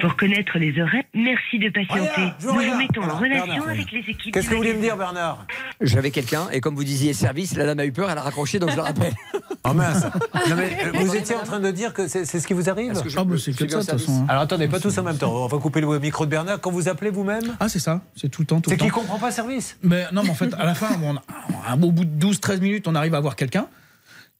Pour 0.00 0.16
connaître 0.16 0.58
les 0.58 0.80
horaires, 0.80 1.02
merci 1.14 1.58
de 1.58 1.68
patienter. 1.70 2.32
Nous 2.42 2.52
vous 2.52 2.76
mettons 2.78 3.02
en 3.02 3.16
relation 3.18 3.46
Bernard, 3.46 3.68
avec 3.68 3.90
les 3.92 4.00
équipes. 4.00 4.32
Qu'est-ce 4.34 4.46
que 4.48 4.52
vous 4.52 4.58
voulez 4.58 4.74
me 4.74 4.80
dire, 4.80 4.96
Bernard? 4.96 5.44
J'avais 5.80 6.10
quelqu'un, 6.10 6.48
et 6.52 6.60
comme 6.60 6.74
vous 6.76 6.84
disiez 6.84 7.12
service, 7.12 7.56
la 7.56 7.66
dame 7.66 7.80
a 7.80 7.86
eu 7.86 7.92
peur, 7.92 8.08
elle 8.10 8.18
a 8.18 8.22
raccroché, 8.22 8.58
donc 8.58 8.70
je 8.70 8.76
le 8.76 8.82
rappelle. 8.82 9.12
Oh 9.68 9.72
mince 9.74 10.04
Non, 10.04 10.54
mais, 10.56 10.78
euh, 10.86 10.92
Vous 10.94 11.16
étiez 11.16 11.34
en 11.34 11.42
train 11.42 11.58
de 11.58 11.72
dire 11.72 11.92
que 11.92 12.06
c'est 12.06 12.24
ce 12.24 12.46
qui 12.46 12.52
vous 12.52 12.70
arrive 12.70 12.92
Parce 12.92 13.02
que 13.02 13.08
je- 13.08 13.18
Ah, 13.18 13.24
bah, 13.24 13.34
c'est 13.36 13.50
que 13.50 13.58
ça, 13.58 13.64
de 13.66 13.72
toute 13.72 13.82
service. 13.82 14.06
façon. 14.06 14.20
hein. 14.22 14.26
Alors 14.28 14.42
attendez, 14.42 14.68
pas 14.68 14.78
tous 14.78 14.96
en 14.96 15.02
même 15.02 15.18
temps. 15.18 15.32
On 15.34 15.48
va 15.48 15.58
couper 15.58 15.80
le 15.80 15.98
micro 15.98 16.24
de 16.24 16.30
Bernard. 16.30 16.60
Quand 16.60 16.70
vous 16.70 16.88
appelez 16.88 17.10
vous-même 17.10 17.56
Ah, 17.58 17.68
c'est 17.68 17.80
ça, 17.80 18.00
c'est 18.14 18.28
tout 18.28 18.42
le 18.42 18.46
temps, 18.46 18.60
tout 18.60 18.70
C'est 18.70 18.76
qu'il 18.76 18.88
temps. 18.92 19.00
comprend 19.00 19.18
pas 19.18 19.32
service 19.32 19.76
Mais 19.82 20.04
non, 20.12 20.22
mais 20.22 20.30
en 20.30 20.34
fait, 20.34 20.54
à 20.54 20.64
la 20.66 20.76
fin, 20.76 20.90
on 21.02 21.16
a- 21.16 21.74
au 21.84 21.90
bout 21.90 22.04
de 22.04 22.10
12-13 22.26 22.60
minutes, 22.60 22.86
on 22.86 22.94
arrive 22.94 23.16
à 23.16 23.20
voir 23.20 23.34
quelqu'un. 23.34 23.66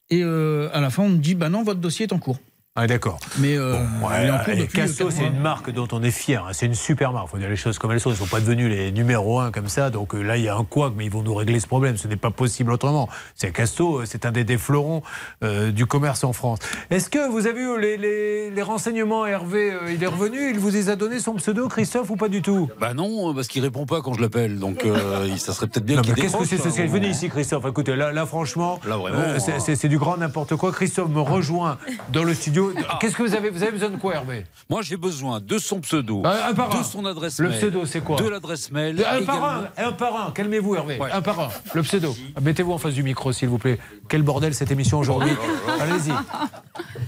Et 0.09 0.23
euh, 0.23 0.69
à 0.73 0.79
la 0.79 0.89
fin, 0.89 1.03
on 1.03 1.09
me 1.09 1.17
dit, 1.17 1.35
bah 1.35 1.49
non, 1.49 1.63
votre 1.63 1.79
dossier 1.79 2.05
est 2.05 2.13
en 2.13 2.19
cours. 2.19 2.39
Ah, 2.79 2.85
d'accord. 2.85 3.19
Mais 3.39 3.57
euh, 3.57 3.73
il 4.21 4.27
est 4.27 4.31
en 4.31 4.37
cours 4.37 4.49
et 4.53 4.55
depuis. 4.57 4.77
Casso, 4.77 5.05
quatre 5.05 5.11
c'est 5.11 5.25
une 5.25 5.39
marque 5.39 5.71
dont 5.71 5.87
on 5.91 6.03
est 6.03 6.11
fier. 6.11 6.45
hein. 6.45 6.51
C'est 6.53 6.67
une 6.67 6.75
super 6.75 7.11
marque. 7.11 7.27
Il 7.29 7.31
faut 7.31 7.37
dire 7.39 7.49
les 7.49 7.55
choses 7.55 7.79
comme 7.79 7.91
elles 7.91 7.99
sont. 7.99 8.09
Ils 8.11 8.13
ne 8.13 8.17
sont 8.19 8.27
pas 8.27 8.39
devenus 8.39 8.69
les 8.69 8.91
numéros 8.91 9.39
1 9.39 9.51
comme 9.51 9.67
ça. 9.67 9.89
Donc 9.89 10.13
euh, 10.13 10.21
là, 10.21 10.37
il 10.37 10.43
y 10.43 10.47
a 10.47 10.55
un 10.55 10.63
couac, 10.63 10.93
mais 10.95 11.05
ils 11.05 11.11
vont 11.11 11.23
nous 11.23 11.33
régler 11.33 11.59
ce 11.59 11.65
problème. 11.67 11.97
Ce 11.97 12.07
n'est 12.07 12.15
pas 12.17 12.29
possible 12.29 12.71
autrement. 12.71 13.09
C'est 13.35 13.51
Casto, 13.51 14.01
euh, 14.01 14.03
c'est 14.05 14.25
un 14.27 14.31
des, 14.31 14.43
des 14.43 14.57
fleurons 14.59 15.01
euh, 15.43 15.71
du 15.71 15.87
commerce 15.87 16.23
en 16.23 16.33
France. 16.33 16.59
Est-ce 16.91 17.09
que 17.09 17.27
vous 17.29 17.47
avez 17.47 17.61
eu 17.61 17.79
les, 17.79 17.97
les- 17.97 18.51
les 18.51 18.61
renseignements 18.61 19.25
Hervé 19.25 19.71
euh, 19.73 19.91
Il 19.91 20.03
est 20.03 20.07
revenu 20.07 20.51
Il 20.51 20.59
vous 20.59 20.69
les 20.69 20.89
a 20.89 20.95
donné 20.95 21.19
son 21.19 21.33
pseudo, 21.33 21.67
Christophe, 21.67 22.11
ou 22.11 22.15
pas 22.15 22.29
du 22.29 22.41
tout? 22.43 22.69
Bah 22.79 22.93
non, 22.93 23.33
parce 23.33 23.47
qu'il 23.47 23.63
répond 23.63 23.87
pas 23.87 24.01
quand 24.01 24.13
je 24.13 24.21
l'appelle. 24.21 24.59
Donc 24.59 24.85
euh, 24.85 25.27
ça 25.37 25.53
serait 25.53 25.65
peut-être 25.67 25.85
bien 25.85 25.99
qu'il 26.01 26.13
mais 26.13 26.21
Qu'est-ce 26.21 26.37
que 26.37 26.45
c'est 26.45 26.57
ce 26.57 26.67
hein, 26.67 26.71
qu'il 26.71 26.87
Venez 26.87 27.07
bon. 27.07 27.11
ici, 27.13 27.29
Christophe? 27.29 27.65
Écoutez, 27.67 27.95
là, 27.95 28.11
là 28.11 28.25
franchement, 28.27 28.79
Là, 28.87 28.97
vraiment, 28.97 29.17
euh, 29.19 29.39
c'est- 29.39 29.53
hein. 29.71 29.75
c'est 29.75 29.87
du 29.89 29.97
grand 29.97 30.17
n'importe 30.17 30.55
quoi. 30.55 30.71
Christophe 30.71 31.09
me 31.09 31.21
rejoint 31.21 31.79
dans 32.13 32.23
le 32.23 32.35
studio. 32.35 32.66
Vous, 32.69 32.73
qu'est-ce 32.99 33.15
que 33.15 33.23
vous 33.23 33.33
avez 33.35 33.49
Vous 33.49 33.61
avez 33.63 33.71
besoin 33.71 33.89
de 33.89 33.97
quoi, 33.97 34.15
Hervé 34.15 34.45
Moi, 34.69 34.81
j'ai 34.81 34.97
besoin 34.97 35.39
de 35.39 35.57
son 35.57 35.79
pseudo, 35.81 36.21
Un- 36.25 36.49
un 36.49 36.53
par 36.53 36.75
un. 36.75 36.79
de 36.79 36.85
son 36.85 37.05
adresse 37.05 37.39
Le 37.39 37.49
mail. 37.49 37.57
pseudo, 37.57 37.85
c'est 37.85 38.01
quoi 38.01 38.17
De 38.17 38.27
l'adresse 38.27 38.71
mail. 38.71 39.03
Un 39.09 39.23
par 39.23 39.43
un, 39.43 39.67
un 39.77 39.91
par 39.91 40.27
un. 40.27 40.31
Calmez-vous, 40.31 40.75
Hervé. 40.75 40.99
Un 41.11 41.21
par 41.21 41.39
un. 41.39 41.49
Le 41.73 41.81
pseudo. 41.83 42.15
Mettez-vous 42.41 42.73
en 42.73 42.77
face 42.77 42.93
du 42.93 43.03
micro, 43.03 43.31
s'il 43.31 43.49
vous 43.49 43.57
plaît. 43.57 43.79
Quel 44.09 44.23
bordel 44.23 44.53
cette 44.53 44.71
émission 44.71 44.99
aujourd'hui. 44.99 45.31
Allez-y. 45.79 46.13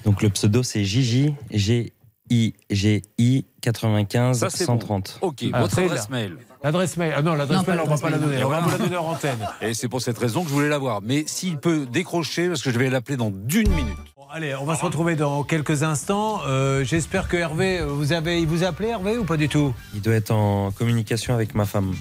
Donc 0.05 0.21
le 0.21 0.29
pseudo 0.29 0.63
c'est 0.63 0.83
Gigi, 0.83 1.33
G-I-G-I 2.29 3.45
95 3.61 4.39
Ça, 4.39 4.49
c'est 4.49 4.65
bon. 4.65 4.73
130. 4.79 5.17
Ok, 5.21 5.43
Ah, 5.53 5.61
votre 5.61 5.79
adresse 5.79 6.01
là. 6.03 6.07
mail. 6.09 6.37
L'adresse 6.63 6.97
mail. 6.97 7.13
Ah 7.15 7.21
non, 7.21 7.35
l'adresse 7.35 7.65
mail, 7.67 7.79
on 7.85 7.87
va 7.89 7.97
pas 7.97 8.09
la 8.09 8.17
donner. 8.17 8.43
On 8.43 8.49
va 8.49 8.59
vous 8.59 8.69
la 8.69 8.77
donner 8.77 8.97
en 8.97 9.07
antenne. 9.11 9.39
Et 9.61 9.73
c'est 9.73 9.87
pour 9.87 10.01
cette 10.01 10.17
raison 10.17 10.43
que 10.43 10.49
je 10.49 10.53
voulais 10.53 10.67
l'avoir. 10.69 11.01
Mais 11.01 11.23
s'il 11.25 11.57
peut 11.57 11.85
décrocher, 11.85 12.47
parce 12.49 12.61
que 12.61 12.71
je 12.71 12.77
vais 12.79 12.89
l'appeler 12.89 13.17
dans 13.17 13.29
d'une 13.31 13.69
minute. 13.69 13.95
Allez, 14.31 14.53
on 14.55 14.65
va 14.65 14.75
se 14.75 14.83
retrouver 14.85 15.15
dans 15.15 15.43
quelques 15.43 15.81
instants. 15.81 16.41
Euh, 16.47 16.83
J'espère 16.83 17.27
que 17.27 17.35
Hervé, 17.35 17.81
vous 17.83 18.11
avez, 18.13 18.39
il 18.39 18.47
vous 18.47 18.63
a 18.63 18.67
appelé 18.67 18.89
Hervé 18.89 19.17
ou 19.17 19.23
pas 19.23 19.37
du 19.37 19.49
tout 19.49 19.73
Il 19.95 20.01
doit 20.01 20.13
être 20.13 20.29
en 20.31 20.71
communication 20.71 21.33
avec 21.33 21.55
ma 21.55 21.65
femme. 21.65 21.95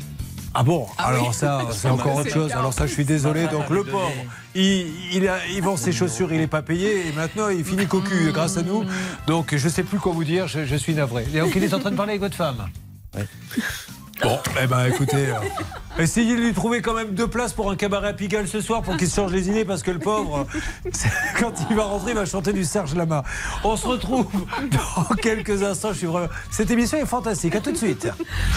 Ah 0.52 0.62
bon 0.62 0.86
Alors 0.98 1.32
ça, 1.32 1.62
c'est 1.72 1.88
encore 1.88 2.16
autre 2.16 2.30
chose. 2.30 2.52
Alors 2.52 2.74
ça, 2.74 2.86
je 2.86 2.92
suis 2.92 3.06
désolé. 3.06 3.46
Donc 3.48 3.70
le 3.70 3.82
pauvre, 3.82 4.12
il, 4.54 4.88
il, 5.14 5.26
a- 5.26 5.46
il 5.54 5.62
vend 5.62 5.78
ses 5.78 5.92
chaussures, 5.92 6.30
il 6.32 6.38
n'est 6.38 6.46
pas 6.46 6.60
payé 6.62 7.08
et 7.08 7.12
maintenant 7.12 7.48
il 7.48 7.64
finit 7.64 7.86
cocu 7.86 8.30
grâce 8.32 8.58
à 8.58 8.62
nous. 8.62 8.84
Donc 9.26 9.54
je 9.56 9.68
sais 9.68 9.82
plus 9.82 9.98
quoi 9.98 10.12
vous 10.12 10.24
dire. 10.24 10.48
Je, 10.48 10.66
je 10.66 10.76
suis 10.76 10.92
navré. 10.94 11.26
Et 11.32 11.40
donc 11.40 11.52
il 11.56 11.64
est 11.64 11.72
en 11.72 11.78
train 11.78 11.90
de 11.92 11.96
parler 11.96 12.10
avec 12.12 12.20
votre 12.22 12.36
femme. 12.36 12.66
Ouais. 13.16 13.26
Bon, 14.22 14.38
eh 14.60 14.66
ben 14.66 14.86
écoutez, 14.86 15.28
euh, 15.28 16.02
essayez 16.02 16.34
de 16.34 16.40
lui 16.40 16.52
trouver 16.52 16.82
quand 16.82 16.94
même 16.94 17.14
deux 17.14 17.28
places 17.28 17.52
pour 17.52 17.70
un 17.70 17.76
cabaret 17.76 18.08
à 18.08 18.12
Pigalle 18.12 18.48
ce 18.48 18.60
soir 18.60 18.82
pour 18.82 18.96
qu'il 18.96 19.08
se 19.08 19.16
change 19.16 19.32
les 19.32 19.48
idées 19.48 19.64
parce 19.64 19.82
que 19.82 19.90
le 19.90 19.98
pauvre, 19.98 20.46
quand 21.38 21.52
il 21.70 21.76
va 21.76 21.84
rentrer, 21.84 22.10
il 22.12 22.16
va 22.16 22.24
chanter 22.24 22.52
du 22.52 22.64
Serge 22.64 22.94
Lama. 22.94 23.22
On 23.64 23.76
se 23.76 23.86
retrouve 23.86 24.26
dans 24.70 25.14
quelques 25.16 25.62
instants. 25.62 25.92
Je 25.92 25.98
suis 25.98 26.06
vraiment... 26.06 26.28
Cette 26.50 26.70
émission 26.70 26.98
est 26.98 27.06
fantastique. 27.06 27.54
À 27.54 27.60
tout 27.60 27.72
de 27.72 27.76
suite. 27.76 28.08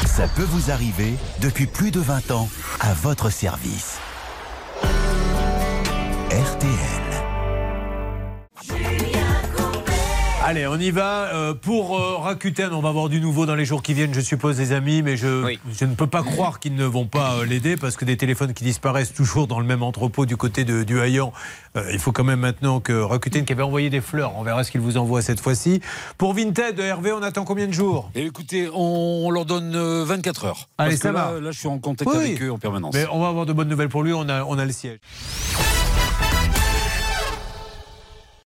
Ça 0.05 0.28
peut 0.36 0.43
vous 0.43 0.72
arriver 0.72 1.14
depuis 1.39 1.68
plus 1.68 1.91
de 1.91 1.99
20 1.99 2.32
ans 2.32 2.49
à 2.80 2.93
votre 2.93 3.30
service. 3.30 3.97
RTL. 6.32 7.01
Allez, 10.52 10.68
on 10.68 10.76
y 10.78 10.91
va. 10.91 11.34
Euh, 11.34 11.54
pour 11.54 11.97
euh, 11.97 12.18
Rakuten, 12.18 12.74
on 12.74 12.82
va 12.82 12.89
avoir 12.89 13.08
du 13.08 13.22
nouveau 13.22 13.45
dans 13.45 13.56
les 13.56 13.64
jours 13.64 13.82
qui 13.82 13.93
viennent, 13.93 14.14
je 14.14 14.20
suppose, 14.20 14.60
les 14.60 14.74
amis, 14.74 15.02
mais 15.02 15.16
je, 15.16 15.45
Oui. 15.45 15.60
je 15.72 15.86
ne 15.86 15.95
peux 15.95 16.08
pas 16.08 16.24
croire 16.24 16.60
qu'ils 16.60 16.76
ne 16.76 16.84
vont 16.84 17.06
pas 17.06 17.36
euh, 17.36 17.45
l'aider 17.45 17.78
parce 17.78 17.95
que 17.95 18.04
des 18.04 18.18
téléphones 18.18 18.54
qui 18.54 18.66
disparaissent 18.66 19.14
toujours 19.14 19.47
dans 19.47 19.62
le 19.62 19.66
même 19.66 19.82
entrepôt 19.82 20.26
du 20.26 20.36
côté 20.36 20.66
de, 20.66 20.84
du 20.84 20.99
Hayan. 20.99 21.32
Euh, 21.78 21.89
il 21.93 21.99
faut 21.99 22.12
quand 22.12 22.26
même 22.26 22.41
maintenant 22.41 22.82
que 22.82 22.91
Rakuten, 22.91 23.45
qui 23.45 23.54
avait 23.54 23.64
envoyé 23.64 23.89
des 23.89 24.02
fleurs, 24.02 24.34
on 24.36 24.43
verra 24.43 24.66
ce 24.66 24.72
qu'il 24.72 24.82
vous 24.82 24.97
envoie 24.97 25.22
cette 25.22 25.39
fois-ci. 25.39 25.80
Pour 26.18 26.34
Vinted, 26.34 26.78
Hervé, 26.78 27.14
on 27.14 27.24
attend 27.24 27.45
combien 27.45 27.68
de 27.68 27.72
jours? 27.74 28.12
Et 28.14 28.26
écoutez, 28.26 28.68
on, 28.74 29.28
on 29.28 29.32
leur 29.32 29.45
donne 29.45 29.74
euh, 29.74 30.04
24 30.04 30.43
heures. 30.43 30.68
Allez, 30.78 30.89
Parce 30.89 30.95
que 30.99 31.08
ça 31.08 31.12
là, 31.14 31.32
va. 31.32 31.39
Là, 31.39 31.52
je 31.52 31.60
suis 31.60 31.70
en 31.70 31.80
contact 31.80 32.12
Oui. 32.12 32.18
avec 32.18 32.41
eux 32.43 32.52
en 32.52 32.58
permanence. 32.58 32.93
Mais 32.93 33.06
on 33.14 33.22
va 33.22 33.30
avoir 33.30 33.45
de 33.45 33.54
bonnes 33.54 33.70
nouvelles 33.70 33.88
pour 33.88 34.04
lui, 34.04 34.12
on 34.12 34.28
a, 34.28 34.43
on 34.43 34.60
a 34.60 34.66
le 34.66 34.74
siège. 34.74 34.99